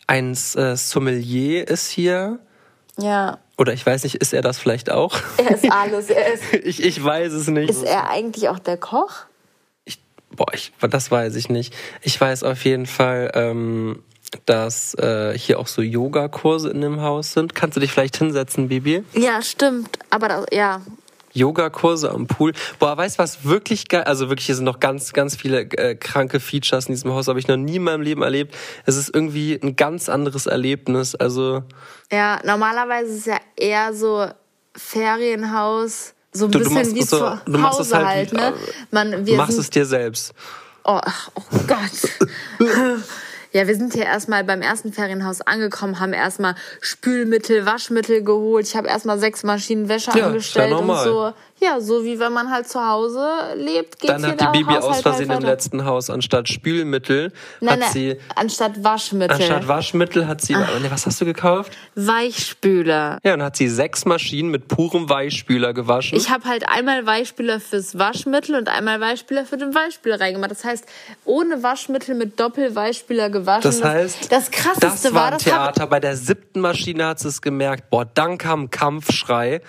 ein 0.07 0.31
äh, 0.31 0.75
Sommelier 0.75 1.67
ist 1.67 1.89
hier. 1.89 2.39
Ja. 2.97 3.39
Oder 3.57 3.73
ich 3.73 3.85
weiß 3.85 4.03
nicht, 4.03 4.15
ist 4.15 4.33
er 4.33 4.41
das 4.41 4.59
vielleicht 4.59 4.91
auch? 4.91 5.17
Er 5.37 5.51
ist 5.51 5.71
alles. 5.71 6.09
Er 6.09 6.33
ist, 6.33 6.43
ich, 6.63 6.83
ich 6.83 7.01
weiß 7.01 7.31
es 7.31 7.47
nicht. 7.47 7.69
ist 7.69 7.83
er 7.83 8.09
eigentlich 8.09 8.49
auch 8.49 8.59
der 8.59 8.75
Koch? 8.75 9.11
Ich, 9.85 9.99
boah, 10.31 10.53
ich, 10.53 10.73
das 10.81 11.09
weiß 11.09 11.35
ich 11.35 11.47
nicht. 11.47 11.73
Ich 12.01 12.19
weiß 12.19 12.43
auf 12.43 12.65
jeden 12.65 12.85
Fall, 12.85 13.31
ähm, 13.33 14.03
dass 14.45 14.93
äh, 14.95 15.37
hier 15.37 15.59
auch 15.59 15.67
so 15.67 15.81
Yogakurse 15.81 16.69
in 16.69 16.81
dem 16.81 17.01
Haus 17.01 17.33
sind. 17.33 17.53
Kannst 17.55 17.75
du 17.75 17.81
dich 17.81 17.91
vielleicht 17.91 18.17
hinsetzen, 18.17 18.69
Bibi? 18.69 19.03
Ja, 19.13 19.41
stimmt. 19.41 19.99
Aber 20.09 20.27
das, 20.29 20.45
ja, 20.51 20.81
Yogakurse 21.33 22.09
am 22.11 22.27
Pool. 22.27 22.51
Boah, 22.79 22.97
weißt 22.97 23.17
du 23.17 23.23
was 23.23 23.45
wirklich 23.45 23.87
geil? 23.87 24.03
Also 24.03 24.27
wirklich, 24.29 24.45
hier 24.47 24.55
sind 24.55 24.65
noch 24.65 24.79
ganz, 24.81 25.13
ganz 25.13 25.35
viele 25.37 25.61
äh, 25.61 25.95
kranke 25.95 26.39
Features 26.41 26.87
in 26.87 26.93
diesem 26.93 27.11
Haus. 27.13 27.27
Habe 27.29 27.39
ich 27.39 27.47
noch 27.47 27.55
nie 27.57 27.77
in 27.77 27.83
meinem 27.83 28.01
Leben 28.01 28.21
erlebt. 28.21 28.53
Es 28.85 28.97
ist 28.97 29.13
irgendwie 29.15 29.57
ein 29.61 29.75
ganz 29.77 30.09
anderes 30.09 30.45
Erlebnis. 30.45 31.15
Also 31.15 31.63
ja, 32.11 32.39
normalerweise 32.43 33.11
ist 33.11 33.19
es 33.19 33.25
ja 33.27 33.37
eher 33.55 33.93
so 33.93 34.27
Ferienhaus, 34.75 36.13
so 36.33 36.45
ein 36.45 36.51
Du- 36.51 36.59
du 36.59 36.63
bisschen 36.65 36.75
machst 36.81 36.95
wie 36.95 36.99
es 36.99 37.09
so- 37.09 37.17
zu 37.19 37.41
du 37.45 37.57
machst 37.57 37.79
Hause 37.79 37.95
halt 37.97 38.07
halt, 38.07 38.33
ne? 38.33 38.53
Man, 38.91 39.25
wir 39.25 39.37
machst 39.37 39.57
es 39.57 39.69
dir 39.69 39.85
selbst. 39.85 40.33
Oh, 40.83 40.99
oh 41.35 41.41
Gott. 41.67 42.67
Ja, 43.53 43.67
wir 43.67 43.75
sind 43.75 43.93
hier 43.93 44.05
erstmal 44.05 44.43
beim 44.45 44.61
ersten 44.61 44.93
Ferienhaus 44.93 45.41
angekommen, 45.41 45.99
haben 45.99 46.13
erstmal 46.13 46.55
Spülmittel, 46.79 47.65
Waschmittel 47.65 48.23
geholt. 48.23 48.65
Ich 48.65 48.75
habe 48.77 48.87
erstmal 48.87 49.19
sechs 49.19 49.43
Maschinen 49.43 49.89
Wäsche 49.89 50.11
Ja, 50.17 50.27
angestellt 50.27 50.73
und 50.73 50.97
so. 50.99 51.33
Ja, 51.63 51.79
so 51.79 52.03
wie 52.03 52.19
wenn 52.19 52.33
man 52.33 52.49
halt 52.49 52.67
zu 52.67 52.83
Hause 52.83 53.23
lebt, 53.55 53.99
geht's 53.99 54.13
Dann 54.13 54.25
hat 54.25 54.41
die 54.41 54.45
Bibi 54.47 54.73
Haushalt 54.73 54.83
aus 54.83 55.01
Versehen 55.01 55.29
halt 55.29 55.41
im 55.41 55.45
letzten 55.45 55.85
Haus 55.85 56.09
anstatt 56.09 56.49
Spülmittel 56.49 57.31
Nein, 57.59 57.73
hat 57.73 57.79
nein, 57.79 57.89
sie 57.91 58.17
anstatt 58.35 58.83
Waschmittel. 58.83 59.35
anstatt 59.37 59.67
Waschmittel 59.67 60.27
hat 60.27 60.41
sie. 60.41 60.55
Nee, 60.55 60.89
was 60.89 61.05
hast 61.05 61.21
du 61.21 61.25
gekauft? 61.25 61.77
Weichspüler. 61.93 63.19
Ja, 63.23 63.35
und 63.35 63.43
hat 63.43 63.57
sie 63.57 63.67
sechs 63.67 64.05
Maschinen 64.05 64.49
mit 64.49 64.69
purem 64.69 65.07
Weichspüler 65.07 65.73
gewaschen. 65.73 66.17
Ich 66.17 66.31
habe 66.31 66.45
halt 66.45 66.67
einmal 66.67 67.05
Weichspüler 67.05 67.59
fürs 67.59 67.97
Waschmittel 67.97 68.55
und 68.55 68.67
einmal 68.67 68.99
Weichspüler 68.99 69.45
für 69.45 69.57
den 69.57 69.75
Weichspüler 69.75 70.19
reingemacht. 70.19 70.49
Das 70.49 70.63
heißt, 70.63 70.85
ohne 71.25 71.61
Waschmittel 71.61 72.15
mit 72.15 72.39
Doppelweichspüler 72.39 73.29
gewaschen. 73.29 73.69
das 73.69 73.83
heißt, 73.83 74.31
das 74.31 74.49
krasseste 74.49 74.87
das 74.87 75.13
war 75.13 75.25
ein 75.25 75.33
das 75.33 75.43
Theater. 75.43 75.85
Bei 75.85 75.99
der 75.99 76.15
siebten 76.17 76.61
Maschine 76.61 77.05
hat 77.05 77.19
sie 77.19 77.27
es 77.27 77.39
gemerkt. 77.39 77.91
Boah, 77.91 78.05
dann 78.05 78.39
kam 78.39 78.71
Kampfschrei. 78.71 79.61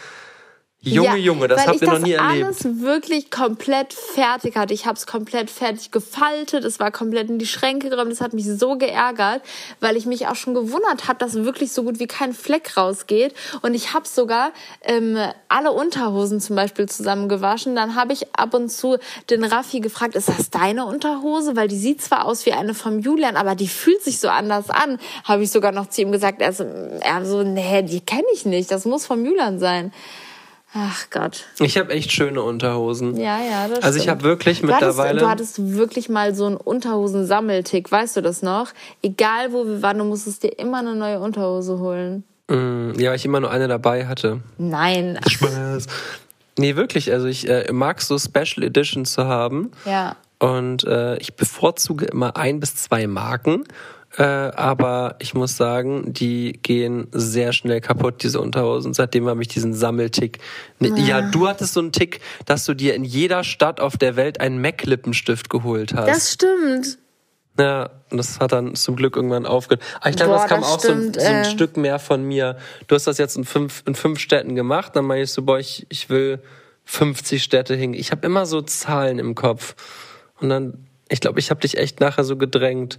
Junge, 0.84 1.10
Ja, 1.10 1.14
Junge, 1.16 1.46
das 1.46 1.60
weil 1.60 1.66
habt 1.68 1.76
ich 1.76 1.82
ihr 1.82 1.86
noch 1.86 1.94
das 1.94 2.02
nie 2.02 2.12
erlebt. 2.12 2.44
alles 2.44 2.80
wirklich 2.82 3.30
komplett 3.30 3.92
fertig 3.92 4.56
hatte. 4.56 4.74
Ich 4.74 4.84
habe 4.84 4.96
es 4.96 5.06
komplett 5.06 5.48
fertig 5.48 5.92
gefaltet, 5.92 6.64
es 6.64 6.80
war 6.80 6.90
komplett 6.90 7.30
in 7.30 7.38
die 7.38 7.46
Schränke 7.46 7.88
geräumt. 7.88 8.10
Das 8.10 8.20
hat 8.20 8.32
mich 8.32 8.46
so 8.46 8.76
geärgert, 8.76 9.42
weil 9.78 9.96
ich 9.96 10.06
mich 10.06 10.26
auch 10.26 10.34
schon 10.34 10.54
gewundert 10.54 11.06
habe, 11.06 11.20
dass 11.20 11.34
wirklich 11.34 11.70
so 11.72 11.84
gut 11.84 12.00
wie 12.00 12.08
kein 12.08 12.32
Fleck 12.32 12.76
rausgeht. 12.76 13.32
Und 13.62 13.74
ich 13.74 13.94
habe 13.94 14.08
sogar 14.08 14.50
ähm, 14.82 15.16
alle 15.48 15.70
Unterhosen 15.70 16.40
zum 16.40 16.56
Beispiel 16.56 16.88
zusammen 16.88 17.28
gewaschen. 17.28 17.76
Dann 17.76 17.94
habe 17.94 18.12
ich 18.12 18.34
ab 18.34 18.52
und 18.52 18.68
zu 18.68 18.98
den 19.30 19.44
Raffi 19.44 19.78
gefragt, 19.78 20.16
ist 20.16 20.28
das 20.28 20.50
deine 20.50 20.84
Unterhose? 20.86 21.54
Weil 21.54 21.68
die 21.68 21.78
sieht 21.78 22.02
zwar 22.02 22.24
aus 22.24 22.44
wie 22.44 22.54
eine 22.54 22.74
vom 22.74 22.98
Julian, 22.98 23.36
aber 23.36 23.54
die 23.54 23.68
fühlt 23.68 24.02
sich 24.02 24.18
so 24.18 24.28
anders 24.28 24.68
an. 24.68 24.98
Habe 25.22 25.44
ich 25.44 25.52
sogar 25.52 25.70
noch 25.70 25.88
zu 25.90 26.02
ihm 26.02 26.10
gesagt. 26.10 26.40
Er 26.42 26.52
so, 26.52 26.64
er 26.64 27.24
so 27.24 27.44
nee, 27.44 27.82
die 27.82 28.00
kenne 28.00 28.24
ich 28.34 28.44
nicht. 28.46 28.72
Das 28.72 28.84
muss 28.84 29.06
vom 29.06 29.24
Julian 29.24 29.60
sein. 29.60 29.92
Ach 30.74 31.04
Gott. 31.10 31.44
Ich 31.60 31.76
habe 31.76 31.92
echt 31.92 32.12
schöne 32.12 32.40
Unterhosen. 32.42 33.16
Ja, 33.16 33.38
ja, 33.42 33.68
das 33.68 33.82
Also 33.82 33.96
ich 33.98 34.04
stimmt. 34.04 34.18
habe 34.18 34.24
wirklich 34.28 34.60
Du 34.62 34.68
hattest, 34.68 34.80
mittlerweile. 34.96 35.20
du 35.20 35.28
hattest 35.28 35.76
wirklich 35.76 36.08
mal 36.08 36.34
so 36.34 36.46
einen 36.46 36.56
Unterhosen-Sammeltick, 36.56 37.92
weißt 37.92 38.16
du 38.16 38.20
das 38.22 38.42
noch? 38.42 38.68
Egal 39.02 39.52
wo 39.52 39.66
wir 39.66 39.82
waren, 39.82 39.98
du 39.98 40.04
musstest 40.04 40.42
dir 40.42 40.58
immer 40.58 40.78
eine 40.78 40.94
neue 40.94 41.20
Unterhose 41.20 41.78
holen. 41.78 42.24
Mm, 42.48 42.92
ja, 42.98 43.10
weil 43.10 43.16
ich 43.16 43.24
immer 43.24 43.40
nur 43.40 43.50
eine 43.50 43.68
dabei 43.68 44.06
hatte. 44.06 44.40
Nein. 44.58 45.18
Spaß. 45.28 45.86
Nee, 46.58 46.76
wirklich. 46.76 47.12
Also 47.12 47.26
ich 47.26 47.48
äh, 47.48 47.70
mag 47.72 48.00
so 48.00 48.18
Special 48.18 48.62
Editions 48.64 49.12
zu 49.12 49.26
haben. 49.26 49.70
Ja. 49.84 50.16
Und 50.38 50.84
äh, 50.84 51.16
ich 51.18 51.34
bevorzuge 51.36 52.06
immer 52.06 52.36
ein 52.36 52.60
bis 52.60 52.76
zwei 52.76 53.06
Marken. 53.06 53.64
Äh, 54.18 54.24
aber 54.24 55.16
ich 55.20 55.32
muss 55.32 55.56
sagen, 55.56 56.12
die 56.12 56.58
gehen 56.62 57.08
sehr 57.12 57.52
schnell 57.52 57.80
kaputt, 57.80 58.22
diese 58.22 58.40
Unterhosen. 58.40 58.92
Seitdem 58.92 59.26
habe 59.26 59.40
ich 59.40 59.48
diesen 59.48 59.72
Sammeltick. 59.72 60.38
Ne, 60.80 61.00
ja, 61.00 61.22
du 61.22 61.48
hattest 61.48 61.72
so 61.72 61.80
einen 61.80 61.92
Tick, 61.92 62.20
dass 62.44 62.66
du 62.66 62.74
dir 62.74 62.94
in 62.94 63.04
jeder 63.04 63.42
Stadt 63.42 63.80
auf 63.80 63.96
der 63.96 64.16
Welt 64.16 64.40
einen 64.40 64.60
MAC-Lippenstift 64.60 65.48
geholt 65.48 65.94
hast. 65.94 66.08
Das 66.08 66.32
stimmt. 66.32 66.98
Ja, 67.58 67.90
und 68.10 68.18
das 68.18 68.40
hat 68.40 68.52
dann 68.52 68.74
zum 68.74 68.96
Glück 68.96 69.16
irgendwann 69.16 69.46
aufgehört. 69.46 69.82
Aber 70.00 70.10
ich 70.10 70.16
glaube, 70.16 70.32
das 70.32 70.46
kam 70.46 70.60
das 70.60 70.70
auch 70.70 70.80
so 70.80 70.92
ein, 70.92 70.98
stimmt, 70.98 71.20
so 71.20 71.26
ein 71.26 71.42
äh. 71.42 71.44
Stück 71.44 71.76
mehr 71.76 71.98
von 71.98 72.22
mir. 72.22 72.56
Du 72.88 72.94
hast 72.94 73.06
das 73.06 73.18
jetzt 73.18 73.36
in 73.36 73.44
fünf, 73.44 73.82
in 73.86 73.94
fünf 73.94 74.18
Städten 74.18 74.54
gemacht, 74.54 74.96
dann 74.96 75.10
ich 75.12 75.30
so, 75.30 75.42
boah, 75.42 75.58
ich, 75.58 75.86
ich 75.88 76.08
will 76.10 76.42
50 76.84 77.42
Städte 77.42 77.74
hin. 77.74 77.94
Ich 77.94 78.10
habe 78.10 78.26
immer 78.26 78.46
so 78.46 78.62
Zahlen 78.62 79.18
im 79.18 79.34
Kopf. 79.34 79.74
Und 80.40 80.48
dann, 80.48 80.86
ich 81.08 81.20
glaube, 81.20 81.40
ich 81.40 81.50
habe 81.50 81.60
dich 81.60 81.76
echt 81.76 82.00
nachher 82.00 82.24
so 82.24 82.36
gedrängt. 82.36 82.98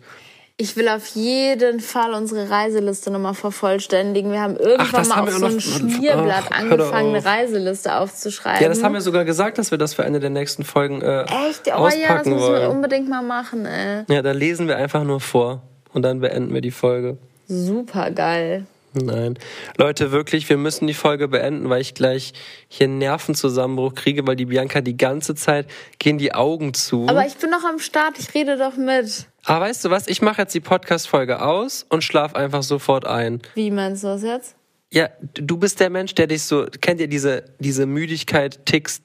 Ich 0.57 0.77
will 0.77 0.87
auf 0.87 1.07
jeden 1.07 1.79
Fall 1.79 2.13
unsere 2.13 2.47
Reiseliste 2.47 3.09
nochmal 3.09 3.33
vervollständigen. 3.33 4.31
Wir 4.31 4.39
haben 4.39 4.55
irgendwann 4.55 4.91
das 4.91 5.09
mal 5.09 5.15
haben 5.15 5.27
auf 5.27 5.33
so 5.33 5.45
ein 5.47 5.59
Schmierblatt 5.59 6.45
Ach, 6.51 6.59
angefangen, 6.59 7.15
eine. 7.15 7.25
Reiseliste 7.25 7.95
aufzuschreiben. 7.95 8.61
Ja, 8.61 8.69
das 8.69 8.83
haben 8.83 8.93
wir 8.93 9.01
sogar 9.01 9.25
gesagt, 9.25 9.57
dass 9.57 9.71
wir 9.71 9.79
das 9.79 9.95
für 9.95 10.03
eine 10.03 10.19
der 10.19 10.29
nächsten 10.29 10.63
Folgen 10.63 11.01
äh, 11.01 11.23
Echt? 11.23 11.61
Oh 11.65 11.69
ja, 11.69 11.85
das 11.85 11.95
auspacken 11.95 12.33
müssen 12.33 12.53
wir 12.53 12.69
unbedingt 12.69 13.09
mal 13.09 13.23
machen, 13.23 13.65
ey. 13.65 14.03
Ja, 14.07 14.21
da 14.21 14.31
lesen 14.31 14.67
wir 14.67 14.77
einfach 14.77 15.03
nur 15.03 15.19
vor. 15.19 15.63
Und 15.91 16.03
dann 16.03 16.19
beenden 16.19 16.53
wir 16.53 16.61
die 16.61 16.71
Folge. 16.71 17.17
Super 17.47 18.11
geil. 18.11 18.65
Nein. 18.93 19.39
Leute, 19.77 20.11
wirklich, 20.11 20.47
wir 20.49 20.57
müssen 20.57 20.85
die 20.85 20.93
Folge 20.93 21.27
beenden, 21.27 21.67
weil 21.69 21.81
ich 21.81 21.95
gleich 21.95 22.33
hier 22.67 22.85
einen 22.85 22.99
Nervenzusammenbruch 22.99 23.95
kriege, 23.95 24.27
weil 24.27 24.35
die 24.35 24.45
Bianca 24.45 24.81
die 24.81 24.97
ganze 24.97 25.33
Zeit 25.33 25.65
gehen 25.97 26.19
die 26.19 26.35
Augen 26.35 26.75
zu. 26.75 27.07
Aber 27.07 27.25
ich 27.25 27.35
bin 27.37 27.49
noch 27.49 27.63
am 27.63 27.79
Start, 27.79 28.19
ich 28.19 28.35
rede 28.35 28.55
doch 28.57 28.77
mit. 28.77 29.25
Aber 29.45 29.65
weißt 29.65 29.83
du 29.85 29.89
was? 29.89 30.07
Ich 30.07 30.21
mache 30.21 30.41
jetzt 30.41 30.53
die 30.53 30.59
Podcast-Folge 30.61 31.41
aus 31.41 31.85
und 31.89 32.03
schlaf 32.03 32.35
einfach 32.35 32.63
sofort 32.63 33.05
ein. 33.05 33.41
Wie 33.55 33.71
meinst 33.71 34.03
du 34.03 34.07
das 34.07 34.23
jetzt? 34.23 34.55
Ja, 34.91 35.09
du 35.33 35.57
bist 35.57 35.79
der 35.79 35.89
Mensch, 35.89 36.15
der 36.15 36.27
dich 36.27 36.43
so, 36.43 36.65
kennt 36.81 37.01
ihr 37.01 37.07
diese, 37.07 37.45
diese 37.59 37.85
Müdigkeit, 37.85 38.65
Ticks, 38.65 39.01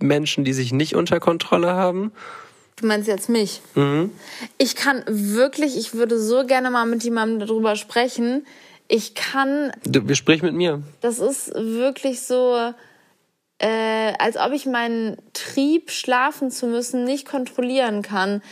Menschen, 0.00 0.44
die 0.44 0.52
sich 0.52 0.72
nicht 0.72 0.94
unter 0.94 1.18
Kontrolle 1.18 1.72
haben? 1.72 2.12
Du 2.76 2.86
meinst 2.86 3.08
jetzt 3.08 3.28
mich? 3.28 3.60
Mhm. 3.74 4.10
Ich 4.58 4.76
kann 4.76 5.02
wirklich, 5.06 5.76
ich 5.76 5.94
würde 5.94 6.18
so 6.20 6.46
gerne 6.46 6.70
mal 6.70 6.86
mit 6.86 7.02
jemandem 7.02 7.40
darüber 7.46 7.74
sprechen. 7.76 8.46
Ich 8.88 9.14
kann, 9.14 9.72
Du, 9.84 10.06
wir 10.08 10.14
sprechen 10.14 10.46
mit 10.46 10.54
mir. 10.54 10.82
das 11.00 11.18
ist 11.18 11.52
wirklich 11.54 12.22
so, 12.22 12.72
äh, 13.58 14.12
als 14.18 14.36
ob 14.36 14.52
ich 14.52 14.66
meinen 14.66 15.16
Trieb, 15.32 15.90
schlafen 15.90 16.50
zu 16.50 16.66
müssen, 16.66 17.04
nicht 17.04 17.26
kontrollieren 17.26 18.02
kann. 18.02 18.42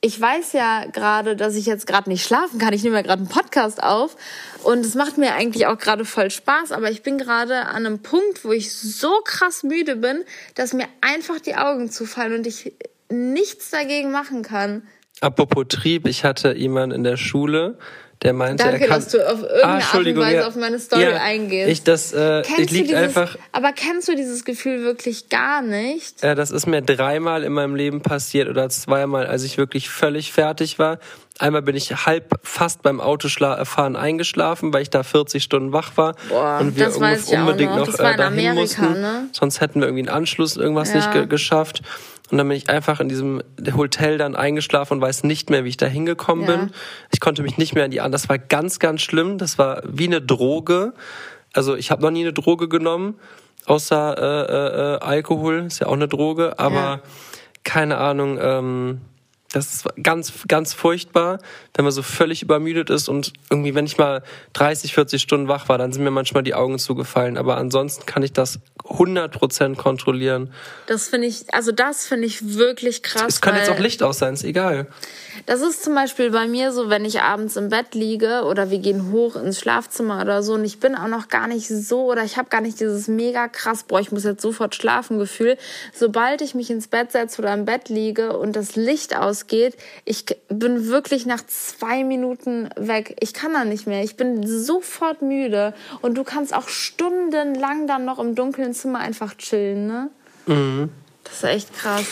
Ich 0.00 0.20
weiß 0.20 0.52
ja 0.52 0.84
gerade, 0.84 1.34
dass 1.34 1.56
ich 1.56 1.66
jetzt 1.66 1.88
gerade 1.88 2.08
nicht 2.08 2.24
schlafen 2.24 2.60
kann. 2.60 2.72
Ich 2.72 2.84
nehme 2.84 2.94
ja 2.94 3.02
gerade 3.02 3.20
einen 3.20 3.28
Podcast 3.28 3.82
auf 3.82 4.16
und 4.62 4.86
es 4.86 4.94
macht 4.94 5.18
mir 5.18 5.34
eigentlich 5.34 5.66
auch 5.66 5.76
gerade 5.76 6.04
voll 6.04 6.30
Spaß. 6.30 6.70
Aber 6.70 6.88
ich 6.88 7.02
bin 7.02 7.18
gerade 7.18 7.66
an 7.66 7.84
einem 7.84 7.98
Punkt, 7.98 8.44
wo 8.44 8.52
ich 8.52 8.72
so 8.72 9.10
krass 9.24 9.64
müde 9.64 9.96
bin, 9.96 10.22
dass 10.54 10.72
mir 10.72 10.86
einfach 11.00 11.40
die 11.40 11.56
Augen 11.56 11.90
zufallen 11.90 12.34
und 12.34 12.46
ich 12.46 12.74
nichts 13.08 13.70
dagegen 13.70 14.12
machen 14.12 14.42
kann. 14.42 14.86
Apropos 15.20 15.64
Trieb, 15.68 16.06
ich 16.06 16.24
hatte 16.24 16.54
jemanden 16.54 16.94
in 16.94 17.02
der 17.02 17.16
Schule, 17.16 17.76
der 18.22 18.32
meinte, 18.32 18.64
Danke, 18.64 18.80
er 18.82 18.88
kann... 18.88 19.00
dass 19.00 19.08
du 19.12 19.18
auf 19.24 19.42
irgendeine 19.42 19.84
Art 19.84 19.94
und 19.94 20.16
Weise 20.16 20.36
ja. 20.36 20.46
auf 20.48 20.56
meine 20.56 20.78
Story 20.80 21.02
ja, 21.02 21.16
eingehst. 21.18 21.70
Ich, 21.70 21.82
das, 21.84 22.12
äh, 22.12 22.40
ich 22.40 22.46
Kennst 22.48 22.70
liegt 22.72 22.88
dieses, 22.88 22.96
einfach... 23.16 23.36
aber 23.52 23.72
kennst 23.72 24.08
du 24.08 24.16
dieses 24.16 24.44
Gefühl 24.44 24.82
wirklich 24.82 25.28
gar 25.28 25.62
nicht? 25.62 26.22
Äh, 26.24 26.34
das 26.34 26.50
ist 26.50 26.66
mir 26.66 26.82
dreimal 26.82 27.44
in 27.44 27.52
meinem 27.52 27.76
Leben 27.76 28.00
passiert 28.02 28.48
oder 28.48 28.68
zweimal, 28.70 29.26
als 29.26 29.44
ich 29.44 29.56
wirklich 29.56 29.88
völlig 29.88 30.32
fertig 30.32 30.78
war. 30.78 30.98
Einmal 31.38 31.62
bin 31.62 31.76
ich 31.76 32.06
halb 32.06 32.40
fast 32.42 32.82
beim 32.82 33.00
Autofahren 33.00 33.94
eingeschlafen, 33.94 34.72
weil 34.72 34.82
ich 34.82 34.90
da 34.90 35.04
40 35.04 35.44
Stunden 35.44 35.72
wach 35.72 35.96
war 35.96 36.16
Boah, 36.28 36.58
und 36.60 36.76
wir 36.76 36.86
das 36.86 36.98
weiß 36.98 37.28
ich 37.28 37.36
auch 37.38 37.42
unbedingt 37.42 37.70
noch. 37.70 37.86
noch, 37.86 37.86
Das 37.86 38.00
äh, 38.00 38.10
in 38.10 38.16
dahin 38.16 38.48
Amerika, 38.48 38.82
mussten. 38.82 39.00
ne? 39.00 39.28
Sonst 39.30 39.60
hätten 39.60 39.80
wir 39.80 39.86
irgendwie 39.86 40.08
einen 40.08 40.16
Anschluss 40.16 40.56
irgendwas 40.56 40.90
Ja. 40.90 40.96
nicht 40.96 41.12
ge 41.12 41.26
geschafft. 41.26 41.82
Und 42.30 42.38
dann 42.38 42.46
bin 42.48 42.56
ich 42.56 42.68
einfach 42.68 43.00
in 43.00 43.08
diesem 43.08 43.42
Hotel 43.76 44.18
dann 44.18 44.36
eingeschlafen 44.36 44.94
und 44.94 45.00
weiß 45.00 45.24
nicht 45.24 45.48
mehr, 45.50 45.64
wie 45.64 45.70
ich 45.70 45.76
da 45.78 45.86
hingekommen 45.86 46.46
Ja. 46.46 46.56
bin. 46.56 46.70
Ich 47.10 47.20
konnte 47.20 47.42
mich 47.42 47.56
nicht 47.56 47.74
mehr 47.74 47.84
an 47.84 47.90
die 47.90 48.00
an. 48.00 48.12
Das 48.12 48.28
war 48.28 48.38
ganz, 48.38 48.78
ganz 48.78 49.00
schlimm. 49.00 49.38
Das 49.38 49.58
war 49.58 49.82
wie 49.86 50.06
eine 50.06 50.20
Droge. 50.20 50.92
Also 51.54 51.74
ich 51.74 51.90
habe 51.90 52.02
noch 52.02 52.10
nie 52.10 52.20
eine 52.20 52.34
Droge 52.34 52.68
genommen, 52.68 53.14
außer 53.64 54.16
äh, 54.18 54.52
äh, 54.52 54.94
äh, 54.96 54.98
Alkohol. 55.00 55.64
Ist 55.66 55.78
ja 55.80 55.86
auch 55.86 55.92
eine 55.94 56.08
Droge. 56.08 56.58
Aber 56.58 56.74
Ja. 56.74 57.00
keine 57.64 57.96
Ahnung. 57.98 58.38
Ähm, 58.40 59.00
Das 59.52 59.72
ist 59.72 59.86
ganz, 60.02 60.32
ganz 60.46 60.74
furchtbar, 60.74 61.38
wenn 61.74 61.84
man 61.84 61.92
so 61.92 62.02
völlig 62.02 62.42
übermüdet 62.42 62.90
ist 62.90 63.08
und 63.08 63.32
irgendwie, 63.48 63.74
wenn 63.74 63.86
ich 63.86 63.96
mal 63.96 64.22
30, 64.52 64.92
40 64.92 65.22
Stunden 65.22 65.48
wach 65.48 65.70
war, 65.70 65.78
dann 65.78 65.90
sind 65.90 66.04
mir 66.04 66.10
manchmal 66.10 66.42
die 66.42 66.54
Augen 66.54 66.78
zugefallen. 66.78 67.38
Aber 67.38 67.56
ansonsten 67.56 68.04
kann 68.04 68.22
ich 68.22 68.34
das 68.34 68.60
100% 68.84 69.76
kontrollieren. 69.76 70.52
Das 70.86 71.08
finde 71.08 71.28
ich, 71.28 71.52
also 71.54 71.72
das 71.72 72.06
finde 72.06 72.26
ich 72.26 72.56
wirklich 72.56 73.02
krass. 73.02 73.24
Es 73.26 73.40
kann 73.40 73.56
jetzt 73.56 73.70
auch 73.70 73.78
Licht 73.78 74.02
aus 74.02 74.18
sein, 74.18 74.34
ist 74.34 74.44
egal. 74.44 74.86
Das 75.46 75.62
ist 75.62 75.82
zum 75.82 75.94
Beispiel 75.94 76.30
bei 76.30 76.46
mir 76.46 76.72
so, 76.72 76.90
wenn 76.90 77.04
ich 77.04 77.20
abends 77.20 77.56
im 77.56 77.68
Bett 77.68 77.94
liege 77.94 78.42
oder 78.44 78.70
wir 78.70 78.78
gehen 78.78 79.12
hoch 79.12 79.36
ins 79.36 79.60
Schlafzimmer 79.60 80.20
oder 80.20 80.42
so 80.42 80.54
und 80.54 80.64
ich 80.64 80.80
bin 80.80 80.94
auch 80.94 81.08
noch 81.08 81.28
gar 81.28 81.46
nicht 81.46 81.68
so 81.68 82.10
oder 82.10 82.24
ich 82.24 82.36
habe 82.36 82.48
gar 82.48 82.60
nicht 82.60 82.80
dieses 82.80 83.08
mega 83.08 83.48
krass, 83.48 83.84
boah, 83.84 84.00
ich 84.00 84.10
muss 84.10 84.24
jetzt 84.24 84.42
sofort 84.42 84.74
schlafen 84.74 85.18
Gefühl. 85.18 85.56
Sobald 85.94 86.42
ich 86.42 86.54
mich 86.54 86.70
ins 86.70 86.88
Bett 86.88 87.12
setze 87.12 87.40
oder 87.40 87.54
im 87.54 87.64
Bett 87.64 87.88
liege 87.88 88.36
und 88.36 88.56
das 88.56 88.76
Licht 88.76 89.16
ausgeht, 89.38 89.76
ich 90.04 90.24
bin 90.48 90.88
wirklich 90.88 91.26
nach 91.26 91.44
zwei 91.46 92.04
Minuten 92.04 92.68
weg. 92.76 93.16
Ich 93.20 93.32
kann 93.34 93.52
da 93.52 93.64
nicht 93.64 93.86
mehr. 93.86 94.02
Ich 94.02 94.16
bin 94.16 94.46
sofort 94.46 95.22
müde 95.22 95.74
und 96.02 96.16
du 96.16 96.24
kannst 96.24 96.54
auch 96.54 96.68
stundenlang 96.68 97.86
dann 97.86 98.04
noch 98.04 98.18
im 98.18 98.34
dunklen 98.34 98.74
Zimmer 98.74 98.98
einfach 99.00 99.36
chillen, 99.36 99.86
ne? 99.86 100.10
Mhm. 100.46 100.90
Das 101.24 101.34
ist 101.34 101.44
echt 101.44 101.74
krass. 101.74 102.06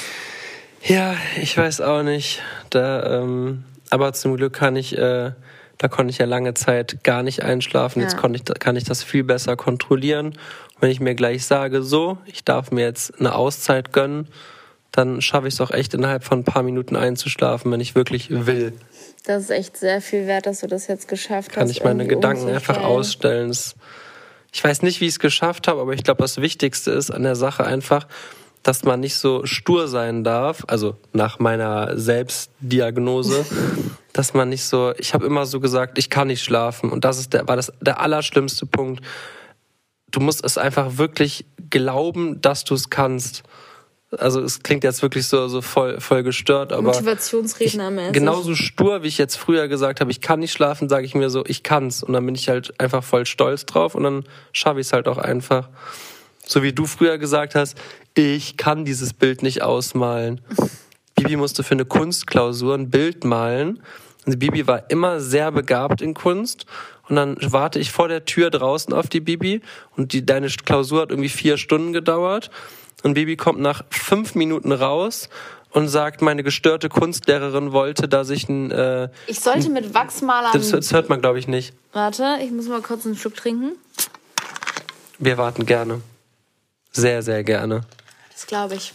Ja, 0.83 1.15
ich 1.41 1.57
weiß 1.57 1.81
auch 1.81 2.03
nicht. 2.03 2.43
Da, 2.71 3.21
ähm, 3.23 3.65
aber 3.91 4.13
zum 4.13 4.37
Glück 4.37 4.53
kann 4.53 4.77
ich, 4.77 4.97
äh, 4.97 5.33
da 5.79 5.89
konnte 5.89 6.11
ich 6.11 6.19
ja 6.19 6.27
lange 6.27 6.55
Zeit 6.55 7.03
gar 7.03 7.23
nicht 7.23 7.43
einschlafen. 7.43 8.03
Jetzt 8.03 8.15
Ja. 8.15 8.19
konnte 8.21 8.39
ich, 8.39 8.59
kann 8.61 8.77
ich 8.77 8.85
das 8.85 9.03
viel 9.03 9.25
besser 9.25 9.57
kontrollieren. 9.57 10.27
Und 10.29 10.83
wenn 10.83 10.91
ich 10.91 11.01
mir 11.01 11.15
gleich 11.15 11.45
sage, 11.47 11.83
so, 11.83 12.19
ich 12.27 12.45
darf 12.45 12.71
mir 12.71 12.83
jetzt 12.85 13.19
eine 13.19 13.35
Auszeit 13.35 13.93
gönnen, 13.93 14.29
dann 14.97 15.21
schaffe 15.21 15.49
ich 15.49 15.55
es 15.55 15.61
auch 15.61 15.71
echt 15.71 15.95
innerhalb 15.95 16.25
von 16.25 16.41
ein 16.41 16.45
paar 16.45 16.63
Minuten 16.63 16.97
einzuschlafen, 16.97 17.71
wenn 17.71 17.81
ich 17.81 17.95
wirklich 17.95 18.31
will. 18.31 18.73
Das 19.25 19.45
ist 19.45 19.51
echt 19.51 19.77
sehr 19.77 20.01
viel 20.01 20.27
wert, 20.27 20.47
dass 20.47 20.61
du 20.61 20.67
das 20.67 20.87
jetzt 20.87 21.09
geschafft 21.09 21.53
Kann 21.53 21.65
hast. 21.65 21.71
ich 21.71 21.85
meine 21.85 22.07
Gedanken 22.07 22.49
einfach 22.49 22.83
ausstellen. 22.83 23.55
Ich 24.53 24.65
weiß 24.65 24.83
nicht, 24.83 25.01
wie 25.01 25.07
ich 25.07 25.13
es 25.13 25.19
geschafft 25.19 25.69
habe, 25.69 25.81
aber 25.81 25.93
ich 25.93 26.03
glaube, 26.03 26.23
das 26.23 26.41
Wichtigste 26.41 26.93
ist 26.93 27.11
an 27.11 27.25
der 27.25 27.37
Sache 27.37 27.65
einfach, 27.65 28.07
dass 28.63 28.85
man 28.85 29.01
nicht 29.01 29.17
so 29.17 29.45
stur 29.45 29.87
sein 29.87 30.25
darf, 30.25 30.65
also 30.67 30.97
nach 31.13 31.39
meiner 31.39 31.99
Selbstdiagnose, 31.99 33.45
dass 34.13 34.33
man 34.33 34.49
nicht 34.49 34.65
so, 34.65 34.93
ich 34.97 35.13
habe 35.13 35.27
immer 35.27 35.45
so 35.45 35.61
gesagt, 35.61 35.99
ich 35.99 36.09
kann 36.09 36.29
nicht 36.29 36.43
schlafen 36.43 36.91
und 36.91 37.05
das 37.05 37.19
ist 37.19 37.33
der, 37.33 37.47
war 37.47 37.57
das 37.57 37.73
der 37.81 38.01
allerschlimmste 38.01 38.65
Punkt. 38.67 39.05
Du 40.11 40.21
musst 40.21 40.45
es 40.45 40.57
einfach 40.57 40.97
wirklich 40.97 41.45
glauben, 41.69 42.41
dass 42.41 42.65
du 42.65 42.75
es 42.75 42.91
kannst. 42.91 43.43
Also 44.13 44.41
es 44.41 44.63
klingt 44.63 44.85
jetzt 44.85 45.03
wirklich 45.03 45.27
so, 45.27 45.49
so 45.49 45.61
voll, 45.61 46.01
voll 46.01 46.23
gestört, 46.23 46.73
aber 46.73 46.83
Motivationsrednermäßig. 46.83 48.13
genauso 48.13 48.55
stur, 48.55 49.03
wie 49.03 49.09
ich 49.09 49.19
jetzt 49.19 49.37
früher 49.37 49.67
gesagt 49.67 50.01
habe, 50.01 50.13
ich 50.13 50.21
kann 50.21 50.39
nicht 50.41 50.53
schlafen, 50.53 50.89
sage 50.89 51.05
ich 51.05 51.15
mir 51.15 51.29
so, 51.29 51.45
ich 51.45 51.65
kann's. 51.65 52.05
Und 52.05 52.13
dann 52.13 52.25
bin 52.25 52.37
ich 52.37 52.49
halt 52.49 52.79
einfach 52.81 53.03
voll 53.03 53.27
stolz 53.27 53.67
drauf 53.67 53.97
und 53.97 54.05
dann 54.05 54.25
schaffe 54.53 54.81
ich 54.81 54.87
es 54.87 54.93
halt 54.93 55.09
auch 55.09 55.19
einfach. 55.19 55.69
So 56.47 56.63
wie 56.63 56.73
du 56.73 56.87
früher 56.87 57.19
gesagt 57.19 57.57
hast, 57.57 57.77
ich 58.15 58.57
kann 58.57 58.85
dieses 58.85 59.13
Bild 59.13 59.43
nicht 59.43 59.63
ausmalen. 59.63 60.41
Bibi 61.17 61.37
musste 61.37 61.65
für 61.65 61.75
eine 61.75 61.85
Kunstklausur 61.85 62.75
ein 62.75 62.91
Bild 62.91 63.25
malen. 63.25 63.83
Und 64.25 64.39
Bibi 64.39 64.67
war 64.67 64.91
immer 64.91 65.21
sehr 65.21 65.51
begabt 65.51 66.01
in 66.01 66.15
Kunst. 66.15 66.67
Und 67.09 67.17
dann 67.17 67.37
warte 67.41 67.79
ich 67.79 67.91
vor 67.91 68.09
der 68.09 68.25
Tür 68.25 68.51
draußen 68.51 68.93
auf 68.93 69.09
die 69.09 69.21
Bibi 69.21 69.61
und 69.97 70.13
die, 70.13 70.27
deine 70.27 70.49
Klausur 70.49 71.03
hat 71.03 71.11
irgendwie 71.11 71.29
vier 71.29 71.57
Stunden 71.57 71.93
gedauert. 71.93 72.51
Und 73.03 73.15
Bibi 73.15 73.37
kommt 73.37 73.61
nach 73.61 73.85
fünf 73.91 74.35
Minuten 74.35 74.73
raus 74.73 75.29
und 75.71 75.89
sagt, 75.89 76.23
meine 76.23 76.43
gestörte 76.43 76.89
Kunstlehrerin 76.89 77.73
wollte, 77.73 78.09
dass 78.09 78.31
ich 78.31 78.49
ein... 78.49 78.71
Äh, 78.71 79.11
Ich 79.27 79.41
sollte 79.41 79.69
mit 79.69 79.93
Wachsmalern. 79.95 80.53
das, 80.53 80.71
das 80.71 80.93
hört 80.93 81.09
man, 81.09 81.21
glaube 81.21 81.39
ich, 81.39 81.47
nicht. 81.49 81.75
Warte, 81.93 82.39
ich 82.43 82.51
muss 82.51 82.67
mal 82.69 82.81
kurz 82.81 83.05
einen 83.05 83.17
Schluck 83.17 83.35
trinken. 83.35 83.73
Wir 85.19 85.37
warten 85.39 85.67
gerne. 85.67 86.01
Sehr, 86.93 87.23
sehr 87.23 87.45
gerne. 87.45 87.83
Das 88.33 88.47
glaube 88.47 88.75
ich. 88.75 88.93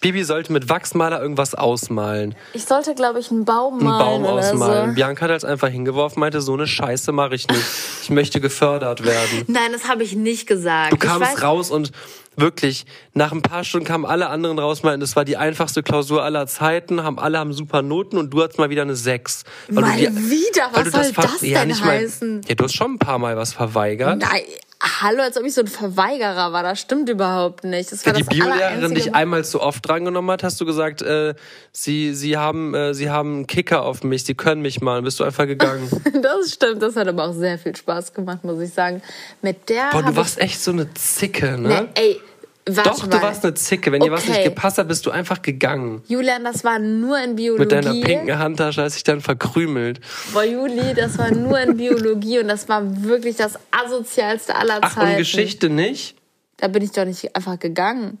Bibi 0.00 0.24
sollte 0.24 0.52
mit 0.52 0.68
Wachsmaler 0.68 1.20
irgendwas 1.20 1.54
ausmalen. 1.54 2.34
Ich 2.52 2.64
sollte, 2.64 2.94
glaube 2.94 3.20
ich, 3.20 3.30
einen 3.30 3.44
Baum 3.44 3.74
einen 3.74 3.84
malen 3.84 4.22
Baum 4.22 4.32
oder 4.34 4.48
ausmalen. 4.50 4.90
so. 4.90 4.94
Bianca 4.94 5.22
hat 5.22 5.30
das 5.30 5.44
einfach 5.44 5.68
hingeworfen, 5.68 6.20
meinte, 6.20 6.40
so 6.40 6.54
eine 6.54 6.66
Scheiße 6.66 7.12
mache 7.12 7.34
ich 7.34 7.48
nicht. 7.48 7.62
Ich 8.02 8.10
möchte 8.10 8.40
gefördert 8.40 9.04
werden. 9.04 9.44
Nein, 9.46 9.72
das 9.72 9.88
habe 9.88 10.02
ich 10.02 10.14
nicht 10.14 10.46
gesagt. 10.46 10.92
Du 10.92 10.96
kamst 10.96 11.34
weiß, 11.34 11.42
raus 11.42 11.70
und 11.70 11.92
wirklich, 12.36 12.84
nach 13.12 13.30
ein 13.32 13.42
paar 13.42 13.62
Stunden 13.64 13.86
kamen 13.86 14.04
alle 14.04 14.28
anderen 14.28 14.58
raus, 14.58 14.82
meinten, 14.82 15.00
das 15.00 15.14
war 15.14 15.24
die 15.24 15.36
einfachste 15.36 15.82
Klausur 15.84 16.24
aller 16.24 16.46
Zeiten, 16.48 17.02
haben 17.04 17.18
alle 17.18 17.38
haben 17.38 17.52
super 17.52 17.80
Noten 17.82 18.18
und 18.18 18.30
du 18.30 18.42
hattest 18.42 18.58
mal 18.58 18.70
wieder 18.70 18.82
eine 18.82 18.96
6. 18.96 19.44
Weil 19.68 19.82
Mal 19.84 19.96
du 19.98 20.10
die- 20.10 20.30
wieder? 20.30 20.68
weil 20.72 20.84
Was 20.86 20.92
du 20.92 21.02
soll 21.02 21.12
ver- 21.14 21.22
das 21.22 21.38
denn 21.40 21.68
nicht 21.68 21.84
mal- 21.84 21.90
heißen? 21.98 22.40
ja, 22.48 22.54
du 22.56 22.64
hast 22.64 22.74
schon 22.74 22.94
ein 22.94 22.98
paar 22.98 23.18
Mal 23.18 23.36
was 23.36 23.52
verweigert. 23.52 24.18
Nein, 24.20 24.42
hallo, 24.84 25.22
als 25.22 25.36
ob 25.36 25.44
ich 25.44 25.54
so 25.54 25.62
ein 25.62 25.66
Verweigerer 25.66 26.52
war. 26.52 26.62
Das 26.62 26.80
stimmt 26.80 27.08
überhaupt 27.08 27.64
nicht. 27.64 27.90
Das 27.90 28.04
war 28.06 28.12
die 28.12 28.20
das 28.22 28.28
Biolehrerin 28.28 28.94
dich 28.94 29.14
einmal 29.14 29.44
zu 29.44 29.60
oft 29.60 29.86
drangenommen 29.86 30.30
hat, 30.30 30.42
hast 30.42 30.60
du 30.60 30.64
gesagt, 30.64 31.02
äh, 31.02 31.34
sie, 31.72 32.14
sie, 32.14 32.36
haben, 32.36 32.74
äh, 32.74 32.94
sie 32.94 33.10
haben 33.10 33.34
einen 33.34 33.46
Kicker 33.46 33.82
auf 33.82 34.04
mich, 34.04 34.24
sie 34.24 34.34
können 34.34 34.62
mich 34.62 34.80
mal. 34.80 35.02
Bist 35.02 35.20
du 35.20 35.24
einfach 35.24 35.46
gegangen. 35.46 35.88
Das 36.24 36.52
stimmt, 36.52 36.80
das 36.82 36.96
hat 36.96 37.06
aber 37.06 37.24
auch 37.24 37.32
sehr 37.32 37.58
viel 37.58 37.74
Spaß 37.76 38.14
gemacht, 38.14 38.44
muss 38.44 38.60
ich 38.60 38.72
sagen. 38.72 39.02
Mit 39.42 39.68
der 39.68 39.90
Boah, 39.90 40.02
du 40.02 40.16
warst 40.16 40.40
echt 40.40 40.60
so 40.60 40.70
eine 40.70 40.92
Zicke, 40.94 41.58
ne? 41.58 41.68
ne, 41.68 41.88
ey, 41.94 42.20
warte 42.66 42.90
Doch, 42.90 43.02
mal. 43.06 43.10
du 43.18 43.22
warst 43.22 43.44
eine 43.44 43.54
Zicke. 43.54 43.92
Wenn 43.92 44.00
dir 44.02 44.10
was 44.10 44.26
nicht 44.26 44.38
Okay. 44.38 44.48
gepasst 44.48 44.78
hat, 44.78 44.88
bist 44.88 45.04
du 45.06 45.10
einfach 45.10 45.42
gegangen. 45.42 46.02
Julian, 46.06 46.44
das 46.44 46.64
war 46.64 46.78
nur 46.78 47.18
in 47.22 47.36
Biologie. 47.36 47.60
Mit 47.62 47.72
deiner 47.72 47.92
pinken 48.00 48.38
Handtasche 48.38 48.82
hast 48.82 48.94
dich 48.96 49.04
dann 49.04 49.20
verkrümelt. 49.20 50.00
Boah, 50.32 50.44
Juli, 50.44 50.94
das 50.94 51.18
war 51.18 51.30
nur 51.30 51.58
in 51.60 51.76
Biologie 51.76 52.38
und 52.40 52.48
das 52.48 52.68
war 52.68 52.82
wirklich 53.04 53.36
das 53.36 53.58
asozialste 53.70 54.54
aller 54.56 54.78
Ach, 54.80 54.94
Zeiten. 54.94 55.10
und 55.12 55.16
Geschichte 55.18 55.68
nicht? 55.68 56.16
Da 56.56 56.68
bin 56.68 56.82
ich 56.82 56.92
doch 56.92 57.04
nicht 57.04 57.34
einfach 57.36 57.58
gegangen. 57.58 58.18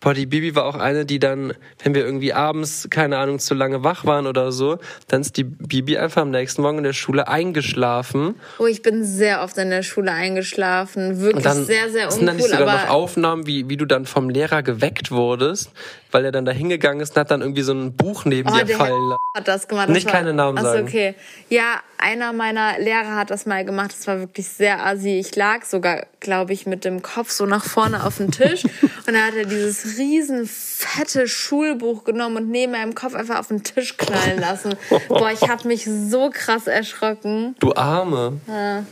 Boah, 0.00 0.12
die 0.12 0.26
Bibi 0.26 0.54
war 0.54 0.66
auch 0.66 0.74
eine, 0.74 1.06
die 1.06 1.18
dann, 1.18 1.54
wenn 1.82 1.94
wir 1.94 2.04
irgendwie 2.04 2.32
abends, 2.32 2.88
keine 2.90 3.18
Ahnung, 3.18 3.38
zu 3.38 3.54
lange 3.54 3.84
wach 3.84 4.04
waren 4.04 4.26
oder 4.26 4.52
so, 4.52 4.78
dann 5.08 5.22
ist 5.22 5.36
die 5.36 5.44
Bibi 5.44 5.96
einfach 5.96 6.22
am 6.22 6.30
nächsten 6.30 6.62
Morgen 6.62 6.78
in 6.78 6.84
der 6.84 6.92
Schule 6.92 7.28
eingeschlafen. 7.28 8.34
Oh, 8.58 8.66
ich 8.66 8.82
bin 8.82 9.04
sehr 9.04 9.42
oft 9.42 9.56
in 9.56 9.70
der 9.70 9.82
Schule 9.82 10.12
eingeschlafen. 10.12 11.20
Wirklich 11.20 11.44
sehr, 11.44 11.90
sehr 11.90 12.10
sind 12.10 12.26
dann 12.26 12.36
nicht 12.36 12.44
uncool. 12.44 12.58
sogar 12.58 12.74
Aber 12.74 12.86
noch 12.86 12.90
Aufnahmen, 12.90 13.46
wie, 13.46 13.68
wie 13.68 13.76
du 13.76 13.86
dann 13.86 14.04
vom 14.04 14.28
Lehrer 14.28 14.62
geweckt 14.62 15.10
wurdest, 15.10 15.70
weil 16.14 16.24
er 16.24 16.30
dann 16.32 16.44
da 16.44 16.52
hingegangen 16.52 17.00
ist 17.00 17.16
und 17.16 17.20
hat 17.20 17.32
dann 17.32 17.40
irgendwie 17.40 17.62
so 17.62 17.72
ein 17.74 17.96
Buch 17.96 18.24
neben 18.24 18.48
Oh, 18.48 18.56
dir 18.56 18.76
fallen 18.76 19.08
lassen. 19.08 19.22
hat 19.36 19.48
das 19.48 19.66
gemacht. 19.66 19.88
Das 19.88 19.94
Nicht 19.96 20.06
keine 20.08 20.32
Namen 20.32 20.56
Achso, 20.56 20.70
sagen. 20.70 20.86
okay. 20.86 21.14
Ja, 21.48 21.80
einer 21.98 22.32
meiner 22.32 22.78
Lehrer 22.78 23.16
hat 23.16 23.30
das 23.32 23.46
mal 23.46 23.64
gemacht. 23.64 23.90
Das 23.90 24.06
war 24.06 24.20
wirklich 24.20 24.46
sehr 24.48 24.86
assi. 24.86 25.18
Ich 25.18 25.34
lag 25.34 25.64
sogar, 25.64 26.06
glaube 26.20 26.52
ich, 26.52 26.66
mit 26.66 26.84
dem 26.84 27.02
Kopf 27.02 27.32
so 27.32 27.46
nach 27.46 27.64
vorne 27.64 28.04
auf 28.06 28.18
dem 28.18 28.30
Tisch. 28.30 28.62
und 29.06 29.12
da 29.12 29.26
hat 29.26 29.34
er 29.34 29.44
dieses 29.44 29.98
riesen 29.98 30.46
fette 30.46 31.26
Schulbuch 31.26 32.04
genommen 32.04 32.36
und 32.36 32.48
neben 32.50 32.70
meinem 32.72 32.94
Kopf 32.94 33.16
einfach 33.16 33.40
auf 33.40 33.48
den 33.48 33.64
Tisch 33.64 33.96
knallen 33.96 34.38
lassen. 34.38 34.76
Boah, 35.08 35.32
ich 35.32 35.48
habe 35.48 35.66
mich 35.66 35.84
so 35.84 36.30
krass 36.32 36.68
erschrocken. 36.68 37.56
Du 37.58 37.74
Arme. 37.74 38.40
Ja. 38.46 38.84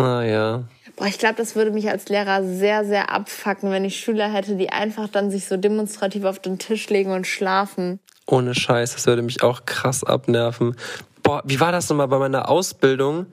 Ah 0.00 0.22
ja. 0.22 0.62
Boah, 1.02 1.08
ich 1.08 1.18
glaube, 1.18 1.34
das 1.34 1.56
würde 1.56 1.72
mich 1.72 1.90
als 1.90 2.08
Lehrer 2.08 2.44
sehr, 2.44 2.84
sehr 2.84 3.10
abfacken, 3.10 3.72
wenn 3.72 3.84
ich 3.84 3.98
Schüler 3.98 4.32
hätte, 4.32 4.54
die 4.54 4.70
einfach 4.70 5.08
dann 5.08 5.32
sich 5.32 5.48
so 5.48 5.56
demonstrativ 5.56 6.22
auf 6.22 6.38
den 6.38 6.60
Tisch 6.60 6.88
legen 6.90 7.10
und 7.10 7.26
schlafen. 7.26 7.98
Ohne 8.24 8.54
Scheiß, 8.54 8.92
das 8.92 9.04
würde 9.08 9.22
mich 9.22 9.42
auch 9.42 9.66
krass 9.66 10.04
abnerven. 10.04 10.76
Boah, 11.24 11.42
wie 11.44 11.58
war 11.58 11.72
das 11.72 11.88
nochmal 11.88 12.06
bei 12.06 12.20
meiner 12.20 12.48
Ausbildung? 12.48 13.26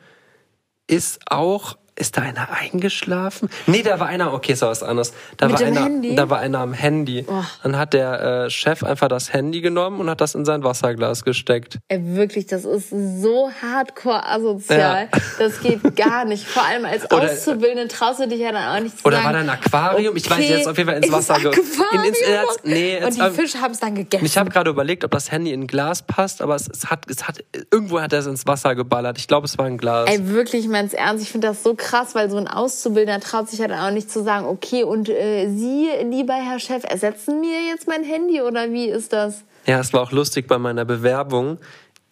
Ist 0.87 1.19
auch, 1.29 1.77
ist 1.99 2.17
da 2.17 2.21
einer 2.21 2.47
eingeschlafen? 2.51 3.49
Nee, 3.67 3.83
da 3.83 3.99
war 3.99 4.07
einer, 4.07 4.33
okay, 4.33 4.53
ist 4.53 4.61
was 4.61 4.81
anderes. 4.83 5.13
Da 5.37 5.47
Mit 5.47 5.59
war 5.59 5.67
einer, 5.67 5.83
Handy? 5.83 6.15
da 6.15 6.29
war 6.29 6.39
einer 6.39 6.59
am 6.59 6.73
Handy. 6.73 7.25
Oh. 7.27 7.43
Dann 7.63 7.77
hat 7.77 7.93
der 7.93 8.45
äh, 8.45 8.49
Chef 8.49 8.83
einfach 8.83 9.07
das 9.09 9.31
Handy 9.33 9.61
genommen 9.61 9.99
und 9.99 10.09
hat 10.09 10.21
das 10.21 10.33
in 10.35 10.45
sein 10.45 10.63
Wasserglas 10.63 11.23
gesteckt. 11.23 11.77
Ey, 11.89 11.99
wirklich, 12.15 12.47
das 12.47 12.65
ist 12.65 12.89
so 12.89 13.51
hardcore 13.61 14.25
asozial. 14.25 15.09
Ja. 15.11 15.19
Das 15.37 15.59
geht 15.61 15.95
gar 15.95 16.25
nicht. 16.25 16.45
Vor 16.47 16.63
allem 16.65 16.85
als 16.85 17.05
Oder- 17.11 17.23
Auszubildende 17.31 17.87
traust 17.87 18.19
du 18.19 18.27
dich 18.27 18.39
ja 18.39 18.51
dann 18.51 18.77
auch 18.77 18.81
nicht 18.81 18.97
zu 18.99 19.05
Oder 19.05 19.17
sagen, 19.17 19.25
war 19.27 19.33
da 19.33 19.39
ein 19.39 19.49
Aquarium? 19.49 20.15
Ich 20.15 20.29
weiß 20.29 20.47
jetzt 20.49 20.67
auf 20.67 20.77
jeden 20.77 20.89
Fall 20.89 21.03
ins 21.03 21.11
Wasser 21.11 21.35
ge- 21.39 21.47
Aquarium. 21.49 22.03
in- 22.03 22.09
ins- 22.09 22.21
äh, 22.21 22.37
nee, 22.63 22.97
Und 22.97 23.07
ins- 23.07 23.15
die 23.17 23.21
ähm, 23.21 23.33
Fische 23.33 23.61
haben 23.61 23.71
es 23.71 23.79
dann 23.79 23.95
gegessen. 23.95 24.25
Ich 24.25 24.37
habe 24.37 24.49
gerade 24.49 24.69
überlegt, 24.69 25.03
ob 25.03 25.11
das 25.11 25.31
Handy 25.31 25.51
in 25.51 25.61
ein 25.63 25.67
Glas 25.67 26.01
passt, 26.01 26.41
aber 26.41 26.55
es, 26.55 26.67
es 26.69 26.85
hat, 26.89 27.09
es 27.09 27.27
hat, 27.27 27.43
irgendwo 27.71 27.99
hat 28.01 28.13
er 28.13 28.19
es 28.19 28.25
ins 28.25 28.47
Wasser 28.47 28.75
geballert. 28.75 29.17
Ich 29.17 29.27
glaube, 29.27 29.45
es 29.45 29.57
war 29.57 29.65
ein 29.65 29.77
Glas. 29.77 30.09
Ey, 30.09 30.29
wirklich, 30.29 30.63
ich 30.63 30.69
mein's 30.69 30.93
ernst. 30.93 31.23
Ich 31.23 31.31
finde 31.31 31.47
das 31.47 31.61
so 31.63 31.75
krass, 31.75 31.88
weil 32.15 32.29
so 32.29 32.37
ein 32.37 32.47
Auszubildender 32.47 33.19
traut 33.19 33.49
sich 33.49 33.59
ja 33.59 33.67
dann 33.67 33.79
auch 33.79 33.91
nicht 33.91 34.11
zu 34.11 34.23
sagen, 34.23 34.45
okay, 34.45 34.83
und 34.83 35.09
äh, 35.09 35.49
Sie, 35.49 35.89
lieber 36.03 36.33
Herr 36.33 36.59
Chef, 36.59 36.83
ersetzen 36.83 37.39
mir 37.39 37.67
jetzt 37.67 37.87
mein 37.87 38.03
Handy 38.03 38.41
oder 38.41 38.71
wie 38.71 38.85
ist 38.85 39.13
das? 39.13 39.43
Ja, 39.65 39.79
es 39.79 39.93
war 39.93 40.01
auch 40.01 40.11
lustig 40.11 40.47
bei 40.47 40.57
meiner 40.57 40.85
Bewerbung. 40.85 41.57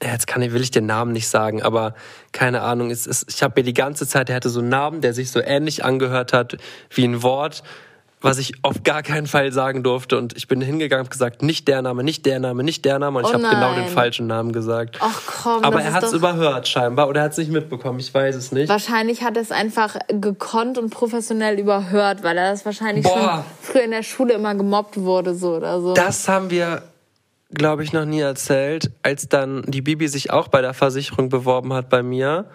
Jetzt 0.01 0.27
kann 0.27 0.41
ich, 0.41 0.53
will 0.53 0.61
ich 0.61 0.69
den 0.71 0.85
Namen 0.85 1.11
nicht 1.11 1.27
sagen, 1.27 1.63
aber 1.63 1.95
keine 2.31 2.61
Ahnung. 2.61 2.91
Es 2.91 3.07
ist, 3.07 3.25
ich 3.29 3.41
habe 3.41 3.53
mir 3.57 3.63
die 3.63 3.73
ganze 3.73 4.07
Zeit, 4.07 4.29
er 4.29 4.35
hatte 4.35 4.49
so 4.49 4.59
einen 4.59 4.69
Namen, 4.69 5.01
der 5.01 5.13
sich 5.13 5.31
so 5.31 5.39
ähnlich 5.39 5.83
angehört 5.83 6.33
hat 6.33 6.57
wie 6.91 7.05
ein 7.05 7.23
Wort. 7.23 7.63
Was 8.19 8.39
ich 8.39 8.53
auf 8.63 8.81
gar 8.83 9.03
keinen 9.03 9.27
Fall 9.27 9.51
sagen 9.51 9.83
durfte. 9.83 10.17
Und 10.17 10.35
ich 10.35 10.47
bin 10.47 10.59
hingegangen 10.59 11.05
und 11.05 11.11
gesagt, 11.11 11.43
nicht 11.43 11.67
der 11.67 11.81
Name, 11.83 12.03
nicht 12.03 12.25
der 12.25 12.39
Name, 12.39 12.63
nicht 12.63 12.83
der 12.83 12.97
Name. 12.97 13.19
Und 13.19 13.25
ich 13.25 13.31
Oh 13.31 13.33
habe 13.35 13.55
genau 13.55 13.75
den 13.75 13.87
falschen 13.89 14.25
Namen 14.25 14.51
gesagt. 14.53 14.97
Ach 15.01 15.21
komm, 15.43 15.63
Aber 15.63 15.81
er 15.81 15.93
hat 15.93 16.03
es 16.03 16.13
überhört 16.13 16.67
scheinbar 16.67 17.09
oder 17.09 17.21
er 17.21 17.25
hat 17.25 17.33
es 17.33 17.37
nicht 17.37 17.51
mitbekommen. 17.51 17.99
Ich 17.99 18.11
weiß 18.11 18.35
es 18.35 18.51
nicht. 18.51 18.69
Wahrscheinlich 18.69 19.21
hat 19.21 19.35
er 19.35 19.43
es 19.43 19.51
einfach 19.51 19.97
gekonnt 20.07 20.77
und 20.79 20.89
professionell 20.89 21.59
überhört, 21.59 22.23
weil 22.23 22.37
er 22.37 22.51
das 22.51 22.65
wahrscheinlich 22.65 23.05
Boah. 23.05 23.45
schon 23.61 23.71
früher 23.73 23.83
in 23.83 23.91
der 23.91 24.03
Schule 24.03 24.33
immer 24.33 24.55
gemobbt 24.55 24.97
wurde, 24.97 25.35
so 25.35 25.55
oder 25.55 25.79
so. 25.79 25.93
Das 25.93 26.27
haben 26.27 26.49
wir, 26.49 26.81
glaube 27.53 27.83
ich, 27.83 27.93
noch 27.93 28.05
nie 28.05 28.21
erzählt, 28.21 28.89
als 29.03 29.29
dann 29.29 29.63
die 29.67 29.81
Bibi 29.81 30.07
sich 30.07 30.31
auch 30.31 30.47
bei 30.47 30.61
der 30.61 30.73
Versicherung 30.73 31.29
beworben 31.29 31.71
hat 31.73 31.89
bei 31.89 32.01
mir. 32.01 32.45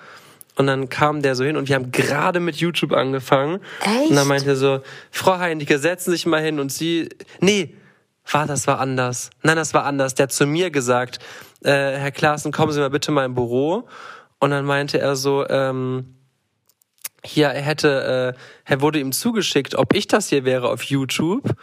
Und 0.57 0.67
dann 0.67 0.89
kam 0.89 1.23
der 1.23 1.35
so 1.35 1.45
hin 1.45 1.57
und 1.57 1.69
wir 1.69 1.77
haben 1.77 1.93
gerade 1.93 2.39
mit 2.39 2.57
YouTube 2.57 2.93
angefangen. 2.93 3.61
Echt? 3.81 4.11
Und 4.11 4.17
dann 4.17 4.29
meinte 4.29 4.49
er 4.49 4.57
so, 4.57 4.81
Frau 5.11 5.39
Heinecke, 5.39 5.79
setzen 5.79 6.11
Sie 6.11 6.17
sich 6.17 6.27
mal 6.27 6.43
hin. 6.43 6.61
Und 6.61 6.71
sie, 6.71 7.09
nee, 7.41 7.75
war, 8.31 8.47
das 8.47 8.67
war 8.67 8.79
anders. 8.79 9.31
Nein, 9.43 9.57
das 9.57 9.73
war 9.73 9.85
anders. 9.85 10.15
Der 10.15 10.25
hat 10.25 10.33
zu 10.33 10.47
mir 10.47 10.71
gesagt, 10.71 11.21
äh, 11.63 11.71
Herr 11.71 12.11
Klaassen, 12.11 12.53
kommen 12.53 12.73
Sie 12.73 12.81
mal 12.81 12.91
bitte 12.91 13.13
mal 13.13 13.25
im 13.25 13.35
Büro. 13.35 13.89
Und 14.39 14.51
dann 14.51 14.67
meinte 14.67 15.01
er 15.01 15.17
so, 15.17 15.49
ähm, 15.49 16.17
hier, 17.25 17.49
er 17.49 17.63
hätte, 17.63 18.35
äh, 18.37 18.71
er 18.71 18.81
wurde 18.81 18.99
ihm 18.99 19.13
zugeschickt, 19.13 19.75
ob 19.77 19.95
ich 19.95 20.07
das 20.07 20.29
hier 20.29 20.45
wäre 20.45 20.69
auf 20.69 20.83
YouTube. 20.83 21.55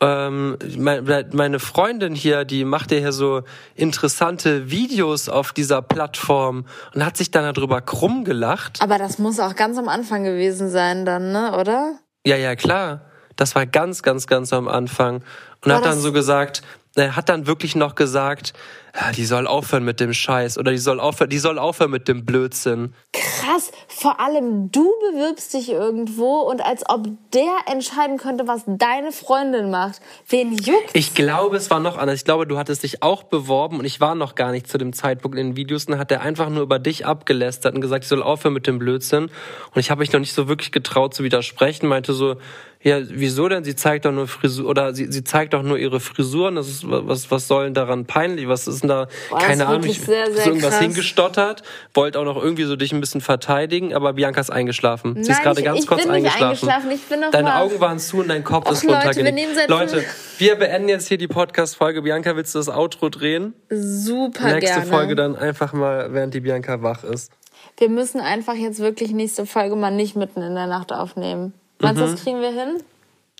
Ähm, 0.00 0.58
mein- 0.76 1.26
meine 1.32 1.58
Freundin 1.58 2.14
hier, 2.14 2.44
die 2.44 2.64
macht 2.66 2.92
ja 2.92 2.98
hier 2.98 3.12
so 3.12 3.42
interessante 3.74 4.70
Videos 4.70 5.30
auf 5.30 5.52
dieser 5.52 5.80
Plattform 5.80 6.66
und 6.94 7.04
hat 7.04 7.16
sich 7.16 7.30
dann 7.30 7.54
darüber 7.54 7.80
krumm 7.80 8.24
gelacht. 8.24 8.82
Aber 8.82 8.98
das 8.98 9.18
muss 9.18 9.40
auch 9.40 9.56
ganz 9.56 9.78
am 9.78 9.88
Anfang 9.88 10.22
gewesen 10.24 10.68
sein 10.68 11.06
dann, 11.06 11.32
ne, 11.32 11.56
oder? 11.58 11.98
Ja, 12.26 12.36
ja, 12.36 12.56
klar. 12.56 13.02
Das 13.36 13.54
war 13.54 13.64
ganz, 13.64 14.02
ganz, 14.02 14.26
ganz 14.26 14.52
am 14.52 14.68
Anfang. 14.68 15.16
Und 15.64 15.70
War 15.70 15.76
hat 15.76 15.86
dann 15.86 15.98
so 15.98 16.12
gesagt, 16.12 16.62
er 16.94 17.16
hat 17.16 17.28
dann 17.30 17.46
wirklich 17.46 17.74
noch 17.74 17.94
gesagt, 17.94 18.52
ja, 18.98 19.12
die 19.12 19.26
soll 19.26 19.46
aufhören 19.46 19.84
mit 19.84 20.00
dem 20.00 20.14
Scheiß 20.14 20.56
oder 20.56 20.70
die 20.70 20.78
soll 20.78 21.00
aufhören, 21.00 21.28
die 21.28 21.38
soll 21.38 21.58
aufhören 21.58 21.90
mit 21.90 22.08
dem 22.08 22.24
Blödsinn. 22.24 22.94
Krass, 23.12 23.70
vor 23.88 24.20
allem 24.20 24.72
du 24.72 24.90
bewirbst 25.10 25.52
dich 25.52 25.70
irgendwo 25.70 26.40
und 26.40 26.64
als 26.64 26.88
ob 26.88 27.06
der 27.34 27.56
entscheiden 27.70 28.16
könnte, 28.16 28.48
was 28.48 28.62
deine 28.66 29.12
Freundin 29.12 29.70
macht. 29.70 30.00
Wen 30.28 30.56
juckt? 30.56 30.90
Ich 30.94 31.14
glaube, 31.14 31.56
es 31.56 31.70
war 31.70 31.80
noch 31.80 31.98
anders. 31.98 32.16
Ich 32.16 32.24
glaube, 32.24 32.46
du 32.46 32.56
hattest 32.56 32.84
dich 32.84 33.02
auch 33.02 33.24
beworben 33.24 33.80
und 33.80 33.84
ich 33.84 34.00
war 34.00 34.14
noch 34.14 34.34
gar 34.34 34.50
nicht 34.50 34.66
zu 34.66 34.78
dem 34.78 34.94
Zeitpunkt 34.94 35.36
in 35.36 35.48
den 35.48 35.56
Videos 35.56 35.84
und 35.84 35.92
dann 35.92 36.00
hat 36.00 36.10
er 36.10 36.22
einfach 36.22 36.48
nur 36.48 36.62
über 36.62 36.78
dich 36.78 37.04
abgelästert 37.04 37.74
und 37.74 37.82
gesagt, 37.82 38.04
ich 38.04 38.08
soll 38.08 38.22
aufhören 38.22 38.54
mit 38.54 38.66
dem 38.66 38.78
Blödsinn. 38.78 39.24
Und 39.24 39.80
ich 39.80 39.90
habe 39.90 39.98
mich 39.98 40.12
noch 40.12 40.20
nicht 40.20 40.32
so 40.32 40.48
wirklich 40.48 40.72
getraut 40.72 41.12
zu 41.12 41.22
widersprechen, 41.22 41.86
meinte 41.86 42.14
so, 42.14 42.36
ja, 42.82 43.00
wieso 43.02 43.48
denn? 43.48 43.64
Sie 43.64 43.74
zeigt 43.74 44.04
doch 44.04 44.12
nur 44.12 44.28
Frisur 44.28 44.68
oder 44.68 44.94
sie, 44.94 45.10
sie 45.10 45.24
zeigt 45.24 45.54
doch 45.54 45.64
nur 45.64 45.76
ihre 45.76 45.98
Frisuren. 45.98 46.54
Das 46.54 46.68
ist 46.68 46.84
was 46.86 47.30
was 47.32 47.48
soll 47.48 47.64
denn 47.64 47.74
daran 47.74 48.06
peinlich? 48.06 48.46
Was 48.46 48.68
ist 48.68 48.84
denn 48.88 48.96
da? 48.96 49.08
Boah, 49.30 49.38
Keine 49.38 49.66
Ahnung. 49.66 49.84
Ich 49.84 50.00
sehr, 50.00 50.30
sehr 50.32 50.46
irgendwas 50.46 50.70
krass. 50.70 50.80
hingestottert, 50.80 51.62
wollte 51.94 52.18
auch 52.18 52.24
noch 52.24 52.36
irgendwie 52.42 52.64
so 52.64 52.76
dich 52.76 52.92
ein 52.92 53.00
bisschen 53.00 53.20
verteidigen, 53.20 53.94
aber 53.94 54.12
Bianca 54.14 54.40
ist 54.40 54.50
eingeschlafen. 54.50 55.14
sie 55.14 55.20
ist 55.22 55.28
Nein, 55.28 55.42
gerade 55.42 55.62
ganz 55.62 55.80
ich 55.80 55.86
kurz 55.86 56.02
bin 56.02 56.12
nicht 56.12 56.16
eingeschlafen. 56.26 56.44
eingeschlafen, 56.68 56.90
ich 56.92 57.02
bin 57.02 57.20
noch 57.20 57.30
Deine 57.30 57.48
wach. 57.48 57.60
Augen 57.60 57.80
waren 57.80 57.98
zu 57.98 58.18
und 58.18 58.28
dein 58.28 58.44
Kopf 58.44 58.66
Och, 58.66 58.72
ist 58.72 58.84
Leute, 58.84 58.94
wir 59.16 59.24
runtergelegt. 59.26 59.68
Leute, 59.68 59.96
fünf- 60.00 60.38
wir 60.38 60.54
beenden 60.56 60.88
jetzt 60.88 61.08
hier 61.08 61.18
die 61.18 61.28
Podcast-Folge. 61.28 62.02
Bianca, 62.02 62.36
willst 62.36 62.54
du 62.54 62.58
das 62.58 62.68
Outro 62.68 63.08
drehen? 63.08 63.54
Super 63.70 64.54
Nächste 64.54 64.80
gerne. 64.80 64.86
Folge 64.86 65.14
dann 65.14 65.36
einfach 65.36 65.72
mal, 65.72 66.12
während 66.12 66.34
die 66.34 66.40
Bianca 66.40 66.82
wach 66.82 67.04
ist. 67.04 67.32
Wir 67.78 67.88
müssen 67.90 68.20
einfach 68.20 68.54
jetzt 68.54 68.78
wirklich 68.80 69.10
nächste 69.12 69.44
Folge 69.46 69.76
mal 69.76 69.90
nicht 69.90 70.16
mitten 70.16 70.40
in 70.42 70.54
der 70.54 70.66
Nacht 70.66 70.92
aufnehmen. 70.92 71.52
Meinst 71.80 72.00
du, 72.00 72.06
Mhm. 72.06 72.10
das 72.12 72.22
kriegen 72.22 72.40
wir 72.40 72.50
hin? 72.52 72.82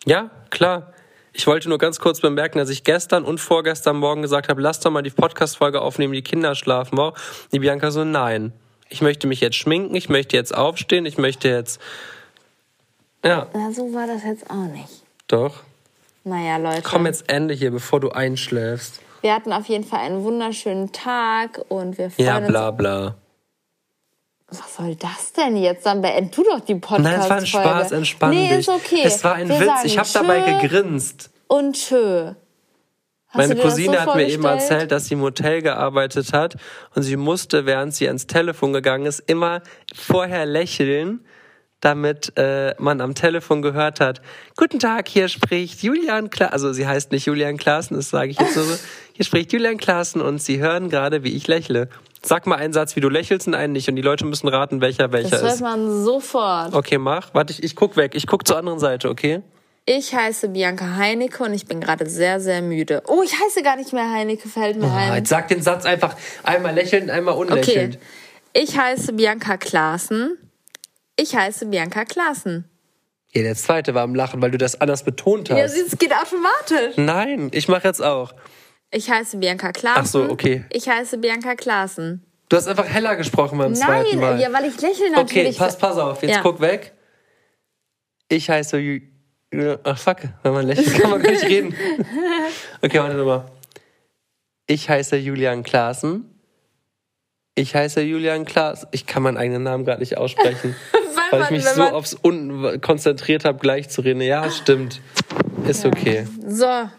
Ja, 0.05 0.29
klar. 0.51 0.93
Ich 1.37 1.45
wollte 1.45 1.69
nur 1.69 1.77
ganz 1.77 1.99
kurz 1.99 2.19
bemerken, 2.19 2.57
dass 2.57 2.69
ich 2.69 2.83
gestern 2.83 3.23
und 3.23 3.37
vorgestern 3.39 3.97
Morgen 3.97 4.23
gesagt 4.23 4.49
habe, 4.49 4.59
lass 4.59 4.79
doch 4.79 4.89
mal 4.89 5.03
die 5.03 5.11
Podcast-Folge 5.11 5.81
aufnehmen, 5.81 6.13
die 6.13 6.23
Kinder 6.23 6.55
schlafen 6.55 6.97
auch. 6.97 7.13
Die 7.51 7.59
Bianca 7.59 7.91
so, 7.91 8.03
nein. 8.03 8.53
Ich 8.89 9.01
möchte 9.03 9.27
mich 9.27 9.39
jetzt 9.39 9.55
schminken, 9.55 9.93
ich 9.95 10.09
möchte 10.09 10.35
jetzt 10.35 10.55
aufstehen, 10.55 11.05
ich 11.05 11.19
möchte 11.19 11.47
jetzt... 11.47 11.79
Ja, 13.23 13.45
Na, 13.53 13.71
so 13.71 13.93
war 13.93 14.07
das 14.07 14.23
jetzt 14.23 14.49
auch 14.49 14.65
nicht. 14.65 14.89
doch. 15.27 15.57
Naja, 16.23 16.57
Leute. 16.57 16.81
Komm 16.81 17.05
jetzt 17.05 17.29
Ende 17.31 17.53
hier, 17.53 17.69
bevor 17.69 17.99
du 17.99 18.09
einschläfst. 18.09 18.99
Wir 19.21 19.33
hatten 19.35 19.53
auf 19.53 19.65
jeden 19.67 19.83
Fall 19.83 19.99
einen 19.99 20.23
wunderschönen 20.23 20.91
Tag 20.91 21.61
und 21.69 21.99
wir 21.99 22.09
freuen 22.09 22.27
Ja, 22.27 22.37
uns. 22.39 22.47
bla 22.47 22.71
bla. 22.71 23.15
Was 24.49 24.77
soll 24.77 24.95
das 24.95 25.33
denn 25.33 25.57
jetzt? 25.57 25.85
Dann 25.85 26.01
beend 26.01 26.35
du 26.35 26.43
doch 26.43 26.61
die 26.61 26.75
podcast 26.75 27.03
Nein, 27.03 27.19
es 27.19 27.29
war 27.29 27.37
ein 27.37 27.45
Spaß, 27.45 27.91
entspann 27.91 28.29
nee, 28.29 28.47
dich. 28.47 28.59
ist 28.59 28.69
okay. 28.69 29.01
Es 29.03 29.23
war 29.23 29.35
ein 29.35 29.49
Wir 29.49 29.59
Witz, 29.59 29.83
ich 29.83 29.97
habe 29.97 30.07
dabei 30.13 30.59
gegrinst. 30.61 31.31
Und 31.47 31.75
tschö. 31.75 32.33
Hast 33.29 33.35
Meine 33.35 33.57
Cousine 33.57 33.93
so 33.93 33.99
hat 33.99 34.15
mir 34.15 34.29
eben 34.29 34.45
erzählt, 34.45 34.91
dass 34.91 35.07
sie 35.07 35.15
im 35.15 35.21
Hotel 35.21 35.61
gearbeitet 35.61 36.31
hat 36.31 36.55
und 36.95 37.03
sie 37.03 37.17
musste, 37.17 37.65
während 37.65 37.93
sie 37.93 38.07
ans 38.07 38.25
Telefon 38.25 38.71
gegangen 38.71 39.05
ist, 39.05 39.19
immer 39.19 39.61
vorher 39.93 40.45
lächeln, 40.45 41.25
damit 41.81 42.31
äh, 42.37 42.73
man 42.79 43.01
am 43.01 43.15
Telefon 43.15 43.61
gehört 43.61 43.99
hat, 43.99 44.21
Guten 44.55 44.79
Tag, 44.79 45.09
hier 45.09 45.27
spricht 45.27 45.83
Julian 45.83 46.29
Klaassen, 46.29 46.53
also 46.53 46.71
sie 46.71 46.87
heißt 46.87 47.11
nicht 47.11 47.25
Julian 47.25 47.57
Klaassen, 47.57 47.97
das 47.97 48.09
sage 48.09 48.31
ich 48.31 48.39
jetzt 48.39 48.53
so, 48.53 48.61
hier 49.11 49.25
spricht 49.25 49.51
Julian 49.51 49.77
Klaassen 49.77 50.21
und 50.21 50.41
sie 50.41 50.59
hören 50.59 50.89
gerade, 50.89 51.23
wie 51.23 51.35
ich 51.35 51.47
lächle. 51.47 51.89
Sag 52.23 52.47
mal 52.47 52.55
einen 52.55 52.73
Satz, 52.73 52.95
wie 52.95 52.99
du 52.99 53.09
lächelst 53.09 53.47
und 53.47 53.53
einen 53.53 53.73
nicht 53.73 53.87
und 53.89 53.95
die 53.95 54.01
Leute 54.01 54.25
müssen 54.25 54.47
raten, 54.47 54.81
welcher 54.81 55.11
welcher 55.11 55.29
Das 55.29 55.41
hört 55.41 55.53
ist. 55.55 55.61
man 55.61 56.03
sofort. 56.03 56.73
Okay, 56.73 56.97
mach. 56.97 57.33
Warte, 57.33 57.53
ich, 57.53 57.63
ich 57.63 57.75
guck 57.75 57.95
weg. 57.97 58.15
Ich 58.15 58.27
guck 58.27 58.47
zur 58.47 58.57
anderen 58.57 58.79
Seite, 58.79 59.09
okay? 59.09 59.41
Ich 59.85 60.13
heiße 60.13 60.49
Bianca 60.49 60.95
Heinecke 60.97 61.43
und 61.43 61.53
ich 61.53 61.65
bin 61.65 61.79
gerade 61.79 62.09
sehr, 62.09 62.39
sehr 62.41 62.61
müde. 62.61 63.03
Oh, 63.07 63.21
ich 63.23 63.33
heiße 63.33 63.61
gar 63.63 63.77
nicht 63.77 63.93
mehr 63.93 64.11
Heinecke, 64.11 64.49
fällt 64.49 64.77
mir 64.77 64.87
Ah, 64.87 64.97
ein. 64.97 65.15
jetzt 65.15 65.29
sag 65.29 65.47
den 65.47 65.61
Satz 65.61 65.85
einfach 65.85 66.15
einmal 66.43 66.73
lächelnd, 66.75 67.09
einmal 67.09 67.35
Okay. 67.35 67.51
unlächelnd. 67.51 67.99
Ich 68.53 68.77
heiße 68.77 69.13
Bianca 69.13 69.55
Klaassen. 69.57 70.37
Ich 71.15 71.35
heiße 71.35 71.67
Bianca 71.67 72.03
Klaassen. 72.03 72.65
Ja, 73.31 73.43
der 73.43 73.55
zweite 73.55 73.93
war 73.93 74.03
am 74.03 74.15
Lachen, 74.15 74.41
weil 74.41 74.51
du 74.51 74.57
das 74.57 74.79
anders 74.81 75.03
betont 75.03 75.49
hast. 75.49 75.57
Ja, 75.57 75.65
es 75.65 75.97
geht 75.97 76.11
automatisch. 76.13 76.97
Nein, 76.97 77.49
ich 77.53 77.67
mache 77.67 77.87
jetzt 77.87 78.01
auch. 78.03 78.33
Ich 78.91 79.09
heiße 79.09 79.37
Bianca 79.37 79.71
Klaassen. 79.71 80.01
Ach 80.01 80.05
so, 80.05 80.29
okay. 80.29 80.65
Ich 80.71 80.87
heiße 80.87 81.17
Bianca 81.17 81.55
Klaassen. 81.55 82.23
Du 82.49 82.55
hast 82.55 82.67
einfach 82.67 82.85
heller 82.87 83.15
gesprochen 83.17 83.57
beim 83.57 83.75
zweiten 83.75 84.19
Mal. 84.19 84.31
Nein, 84.35 84.39
ja, 84.39 84.53
weil 84.53 84.65
ich 84.69 84.79
lächle 84.81 85.05
okay, 85.07 85.15
natürlich. 85.15 85.57
pass, 85.57 85.77
pass 85.77 85.97
auf, 85.97 86.21
jetzt 86.23 86.35
Ja. 86.35 86.41
guck 86.41 86.61
weg. 86.61 86.93
Ich 88.29 88.49
heiße 88.49 88.81
Ach 89.83 89.97
fuck, 89.97 90.17
wenn 90.43 90.53
man 90.53 90.67
lächelt, 90.67 90.93
kann 90.99 91.09
man 91.11 91.21
nicht 91.21 91.43
reden. 91.43 91.73
Okay, 92.81 92.99
warte 92.99 93.15
nochmal. 93.15 93.45
Ich 94.67 94.89
heiße 94.89 95.15
Julian 95.17 95.63
Klaassen. 95.63 96.33
Ich 97.55 97.73
heiße 97.75 98.01
Julian 98.01 98.45
Klaas. 98.45 98.85
Ich 98.91 99.05
kann 99.07 99.23
meinen 99.23 99.37
eigenen 99.37 99.63
Namen 99.63 99.83
gerade 99.85 99.99
nicht 100.01 100.17
aussprechen, 100.17 100.75
weil 101.31 101.39
ich 101.41 101.45
man- 101.45 101.53
mich 101.53 101.65
wenn 101.65 101.73
so 101.75 101.83
aufs 101.83 102.13
Unten 102.13 102.79
konzentriert 102.81 103.45
habe, 103.45 103.59
gleich 103.59 103.89
zu 103.89 104.01
reden. 104.01 104.21
Ja, 104.21 104.49
stimmt. 104.51 105.01
Ist 105.67 105.85
okay. 105.85 106.27
So, 106.45 106.89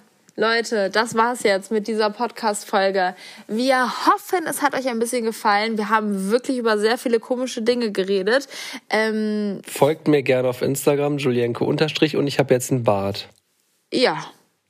Leute, 0.43 0.89
das 0.89 1.17
war's 1.17 1.43
jetzt 1.43 1.73
mit 1.73 1.89
dieser 1.89 2.11
Podcast-Folge. 2.11 3.17
Wir 3.49 3.83
hoffen, 4.07 4.47
es 4.49 4.63
hat 4.63 4.73
euch 4.75 4.87
ein 4.87 5.01
bisschen 5.01 5.25
gefallen. 5.25 5.77
Wir 5.77 5.89
haben 5.89 6.31
wirklich 6.31 6.59
über 6.59 6.79
sehr 6.79 6.97
viele 6.97 7.19
komische 7.19 7.61
Dinge 7.61 7.91
geredet. 7.91 8.47
Ähm, 8.89 9.61
Folgt 9.67 10.07
mir 10.07 10.23
gerne 10.23 10.47
auf 10.49 10.63
Instagram, 10.63 11.19
Julienko 11.19 11.65
unterstrich 11.65 12.17
und 12.17 12.29
ich 12.29 12.39
habe 12.39 12.55
jetzt 12.55 12.71
einen 12.71 12.85
Bart. 12.85 13.27
ja, 13.93 14.17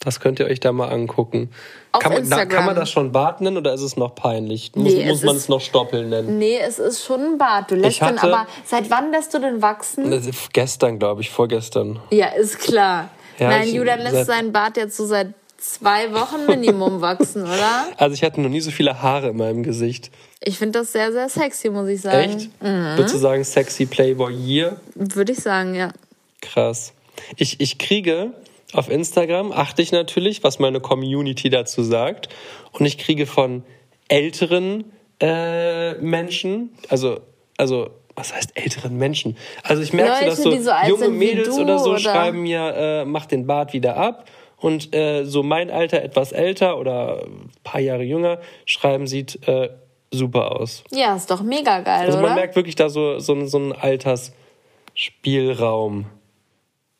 Das 0.00 0.20
könnt 0.20 0.40
ihr 0.40 0.46
euch 0.46 0.58
da 0.60 0.72
mal 0.72 0.88
angucken. 0.88 1.50
Auf 1.92 2.02
kann, 2.02 2.12
man, 2.12 2.22
Instagram. 2.22 2.48
kann 2.48 2.64
man 2.64 2.74
das 2.76 2.90
schon 2.90 3.12
Bart 3.12 3.42
nennen 3.42 3.58
oder 3.58 3.74
ist 3.74 3.82
es 3.82 3.98
noch 3.98 4.14
peinlich? 4.14 4.72
Muss, 4.74 4.90
Nee, 4.94 5.02
es 5.02 5.08
muss 5.10 5.22
man 5.24 5.36
ist- 5.36 5.42
es 5.42 5.48
noch 5.50 5.60
Stoppel 5.60 6.06
nennen? 6.06 6.38
nee, 6.38 6.56
es 6.58 6.78
ist 6.78 7.04
schon 7.04 7.20
ein 7.32 7.36
Bart. 7.36 7.70
Du 7.70 7.74
lässt 7.74 8.00
hatte- 8.00 8.14
den 8.14 8.32
aber. 8.32 8.46
Seit 8.64 8.88
wann 8.90 9.10
lässt 9.12 9.34
du 9.34 9.38
den 9.38 9.60
wachsen? 9.60 10.10
Gestern, 10.54 10.98
glaube 10.98 11.20
ich, 11.20 11.28
vorgestern. 11.28 11.98
Ja, 12.10 12.28
ist 12.28 12.58
klar. 12.58 13.10
Ja, 13.38 13.48
Nein, 13.50 13.68
Julian 13.74 14.00
lässt 14.00 14.24
seinen 14.26 14.50
Bart 14.50 14.78
jetzt 14.78 14.96
so 14.96 15.04
seit 15.04 15.34
zwei 15.58 16.12
Wochen 16.14 16.46
Minimum 16.46 17.00
wachsen, 17.02 17.42
oder? 17.42 17.88
Also 17.96 18.14
ich 18.14 18.22
hatte 18.22 18.40
noch 18.40 18.48
nie 18.48 18.60
so 18.60 18.70
viele 18.70 19.02
Haare 19.02 19.28
in 19.30 19.36
meinem 19.36 19.62
Gesicht. 19.62 20.10
Ich 20.40 20.58
finde 20.58 20.78
das 20.78 20.92
sehr, 20.92 21.12
sehr 21.12 21.28
sexy, 21.28 21.68
muss 21.68 21.88
ich 21.88 22.00
sagen. 22.00 22.36
Echt? 22.36 22.50
Würdest 22.60 23.14
du 23.14 23.18
sagen, 23.18 23.44
sexy 23.44 23.86
Playboy 23.86 24.32
Year? 24.32 24.80
Würde 24.94 25.32
ich 25.32 25.40
sagen, 25.40 25.74
ja. 25.74 25.92
Krass. 26.40 26.94
Ich, 27.36 27.60
ich 27.60 27.78
kriege 27.78 28.32
auf 28.72 28.88
Instagram, 28.88 29.52
achte 29.52 29.82
ich 29.82 29.92
natürlich, 29.92 30.44
was 30.44 30.58
meine 30.58 30.80
Community 30.80 31.50
dazu 31.50 31.82
sagt. 31.82 32.28
Und 32.72 32.86
ich 32.86 32.98
kriege 32.98 33.26
von 33.26 33.64
älteren 34.08 34.84
äh, 35.20 35.94
Menschen, 35.94 36.70
also, 36.88 37.20
also, 37.56 37.90
was 38.14 38.34
heißt 38.34 38.52
älteren 38.54 38.96
Menschen? 38.96 39.36
Also 39.62 39.82
ich 39.82 39.92
merke, 39.92 40.12
so, 40.12 40.20
Leute, 40.24 40.26
dass 40.26 40.42
so, 40.42 40.50
die 40.50 40.58
so 40.58 40.72
junge 40.88 41.08
Mädels 41.16 41.56
oder 41.56 41.78
so 41.78 41.90
oder? 41.90 41.98
schreiben 41.98 42.42
mir, 42.42 42.74
äh, 42.76 43.04
mach 43.04 43.26
den 43.26 43.46
Bart 43.46 43.72
wieder 43.72 43.96
ab. 43.96 44.24
Und 44.60 44.94
äh, 44.94 45.24
so 45.24 45.42
mein 45.42 45.70
Alter, 45.70 46.02
etwas 46.02 46.32
älter 46.32 46.78
oder 46.78 47.22
ein 47.24 47.50
paar 47.64 47.80
Jahre 47.80 48.02
jünger, 48.02 48.38
schreiben, 48.64 49.06
sieht 49.06 49.46
äh, 49.48 49.70
super 50.10 50.58
aus. 50.60 50.82
Ja, 50.90 51.14
ist 51.14 51.30
doch 51.30 51.42
mega 51.42 51.80
geil, 51.80 52.06
Also 52.06 52.18
oder? 52.18 52.26
man 52.28 52.36
merkt 52.36 52.56
wirklich 52.56 52.74
da 52.74 52.88
so, 52.88 53.18
so, 53.20 53.44
so 53.46 53.58
einen 53.58 53.72
Altersspielraum. 53.72 56.06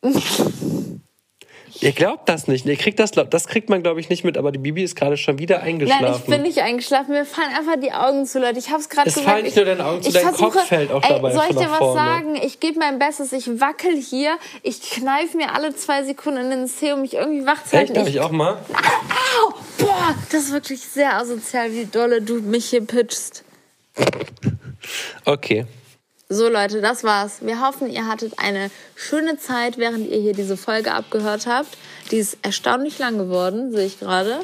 Ihr 1.81 1.93
glaubt 1.93 2.29
das 2.29 2.49
nicht. 2.49 2.67
Ihr 2.67 2.77
kriegt 2.77 2.99
das, 2.99 3.13
das 3.13 3.47
kriegt 3.47 3.69
man, 3.71 3.83
glaube 3.83 4.01
ich, 4.01 4.09
nicht 4.09 4.25
mit, 4.25 4.37
aber 4.37 4.51
die 4.51 4.59
Bibi 4.59 4.83
ist 4.83 4.97
gerade 4.97 5.17
schon 5.17 5.39
wieder 5.39 5.63
eingeschlafen. 5.63 6.05
Nein, 6.05 6.15
ich 6.19 6.25
bin 6.25 6.43
nicht 6.43 6.59
eingeschlafen. 6.59 7.13
Mir 7.13 7.25
fallen 7.25 7.53
einfach 7.57 7.77
die 7.81 7.93
Augen 7.93 8.27
zu, 8.27 8.41
Leute. 8.41 8.59
Ich 8.59 8.69
habe 8.71 8.81
es 8.81 8.89
gerade 8.89 9.09
Es 9.09 9.15
gesagt. 9.15 9.31
fallen 9.31 9.45
nicht 9.45 9.55
nur 9.57 9.65
deine 9.65 9.85
Augen 9.87 10.03
zu, 10.03 10.09
ich 10.09 10.15
dein 10.15 10.23
versuche- 10.25 10.51
Kopf 10.59 10.67
fällt 10.67 10.91
auch 10.91 11.03
ey, 11.05 11.09
dabei 11.11 11.33
Soll 11.33 11.45
ich 11.51 11.57
dir 11.57 11.71
was 11.71 11.79
vorne. 11.79 11.95
sagen? 12.01 12.35
Ich 12.37 12.59
gebe 12.61 12.79
mein 12.81 12.99
Bestes. 12.99 13.33
Ich 13.33 13.61
wackel 13.61 13.97
hier. 13.97 14.37
Ich 14.63 14.81
kneife 14.91 15.37
mir 15.37 15.55
alle 15.55 15.75
zwei 15.77 16.03
Sekunden 16.03 16.41
in 16.41 16.51
den 16.51 16.67
Zeh, 16.67 16.93
um 16.93 17.03
mich 17.03 17.15
irgendwie 17.15 17.47
wach 17.47 17.63
zu 17.65 17.77
halten. 17.77 17.93
Echt? 17.93 17.97
Darf 17.97 18.09
ich 18.09 18.21
auch 18.21 18.31
mal? 18.33 18.55
Au! 18.55 19.55
Boah, 19.79 20.15
das 20.33 20.45
ist 20.45 20.53
wirklich 20.53 20.81
sehr 20.81 21.15
asozial, 21.17 21.73
wie 21.73 21.85
dolle 21.87 22.21
du 22.23 22.41
mich 22.41 22.67
hier 22.71 22.85
pitchst. 22.85 23.45
Okay. 25.25 25.67
So 26.31 26.51
Leute, 26.51 26.83
das 26.83 27.05
war's. 27.05 27.39
Wir 27.41 27.67
hoffen, 27.67 27.89
ihr 27.91 28.07
hattet 28.07 28.35
eine 28.39 28.71
schöne 28.95 29.39
Zeit, 29.39 29.79
während 29.79 30.07
ihr 30.07 30.21
hier 30.21 30.35
diese 30.35 30.59
Folge 30.59 30.93
abgehört 30.93 31.47
habt. 31.47 31.79
Die 32.11 32.19
ist 32.19 32.37
erstaunlich 32.43 32.99
lang 32.99 33.17
geworden, 33.17 33.73
sehe 33.73 33.87
ich 33.87 33.99
gerade. 33.99 34.41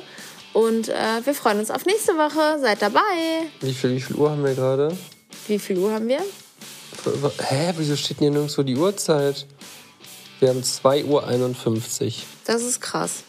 Und 0.55 0.89
äh, 0.89 1.21
wir 1.25 1.35
freuen 1.35 1.59
uns 1.59 1.71
auf 1.71 1.85
nächste 1.85 2.13
Woche. 2.13 2.59
Seid 2.59 2.81
dabei. 2.81 3.03
Wie 3.61 3.75
viel, 3.75 3.91
wie 3.97 4.01
viel 4.01 4.17
Uhr 4.17 4.31
haben 4.31 4.43
wir 4.43 4.55
gerade? 4.55 4.97
Wie 5.47 5.59
viel 5.59 5.77
Uhr 5.77 5.93
haben 5.93 6.09
wir? 6.09 6.21
Hä, 6.21 7.75
wieso 7.77 7.97
steht 7.97 8.19
denn 8.21 8.29
hier 8.29 8.31
nirgendwo 8.31 8.63
die 8.63 8.77
Uhrzeit? 8.77 9.47
Wir 10.41 10.49
haben 10.49 10.63
2.51 10.63 12.07
Uhr. 12.07 12.13
Das 12.47 12.63
ist 12.63 12.81
krass. 12.81 13.25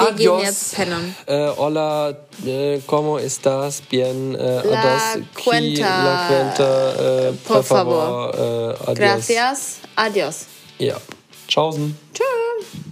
Wir 0.00 0.12
gehen 0.14 0.38
jetzt 0.40 0.74
pennen. 0.74 1.14
Äh, 1.26 1.48
hola, 1.56 2.14
äh, 2.44 2.80
como 2.86 3.18
estás? 3.18 3.82
Bien, 3.82 4.34
äh, 4.34 4.62
La 4.66 4.80
ados, 4.80 5.02
cuenta. 5.44 6.04
la 6.04 6.28
cuenta, 6.28 7.28
äh, 7.28 7.32
Por 7.32 7.56
por 7.56 7.64
favor, 7.64 8.34
äh, 8.34 8.90
adios. 8.90 8.98
Gracias. 8.98 9.58
Adios. 9.96 10.46
Ja. 10.78 10.96
Tschaußen. 11.48 11.96
Tschüss. 12.14 12.89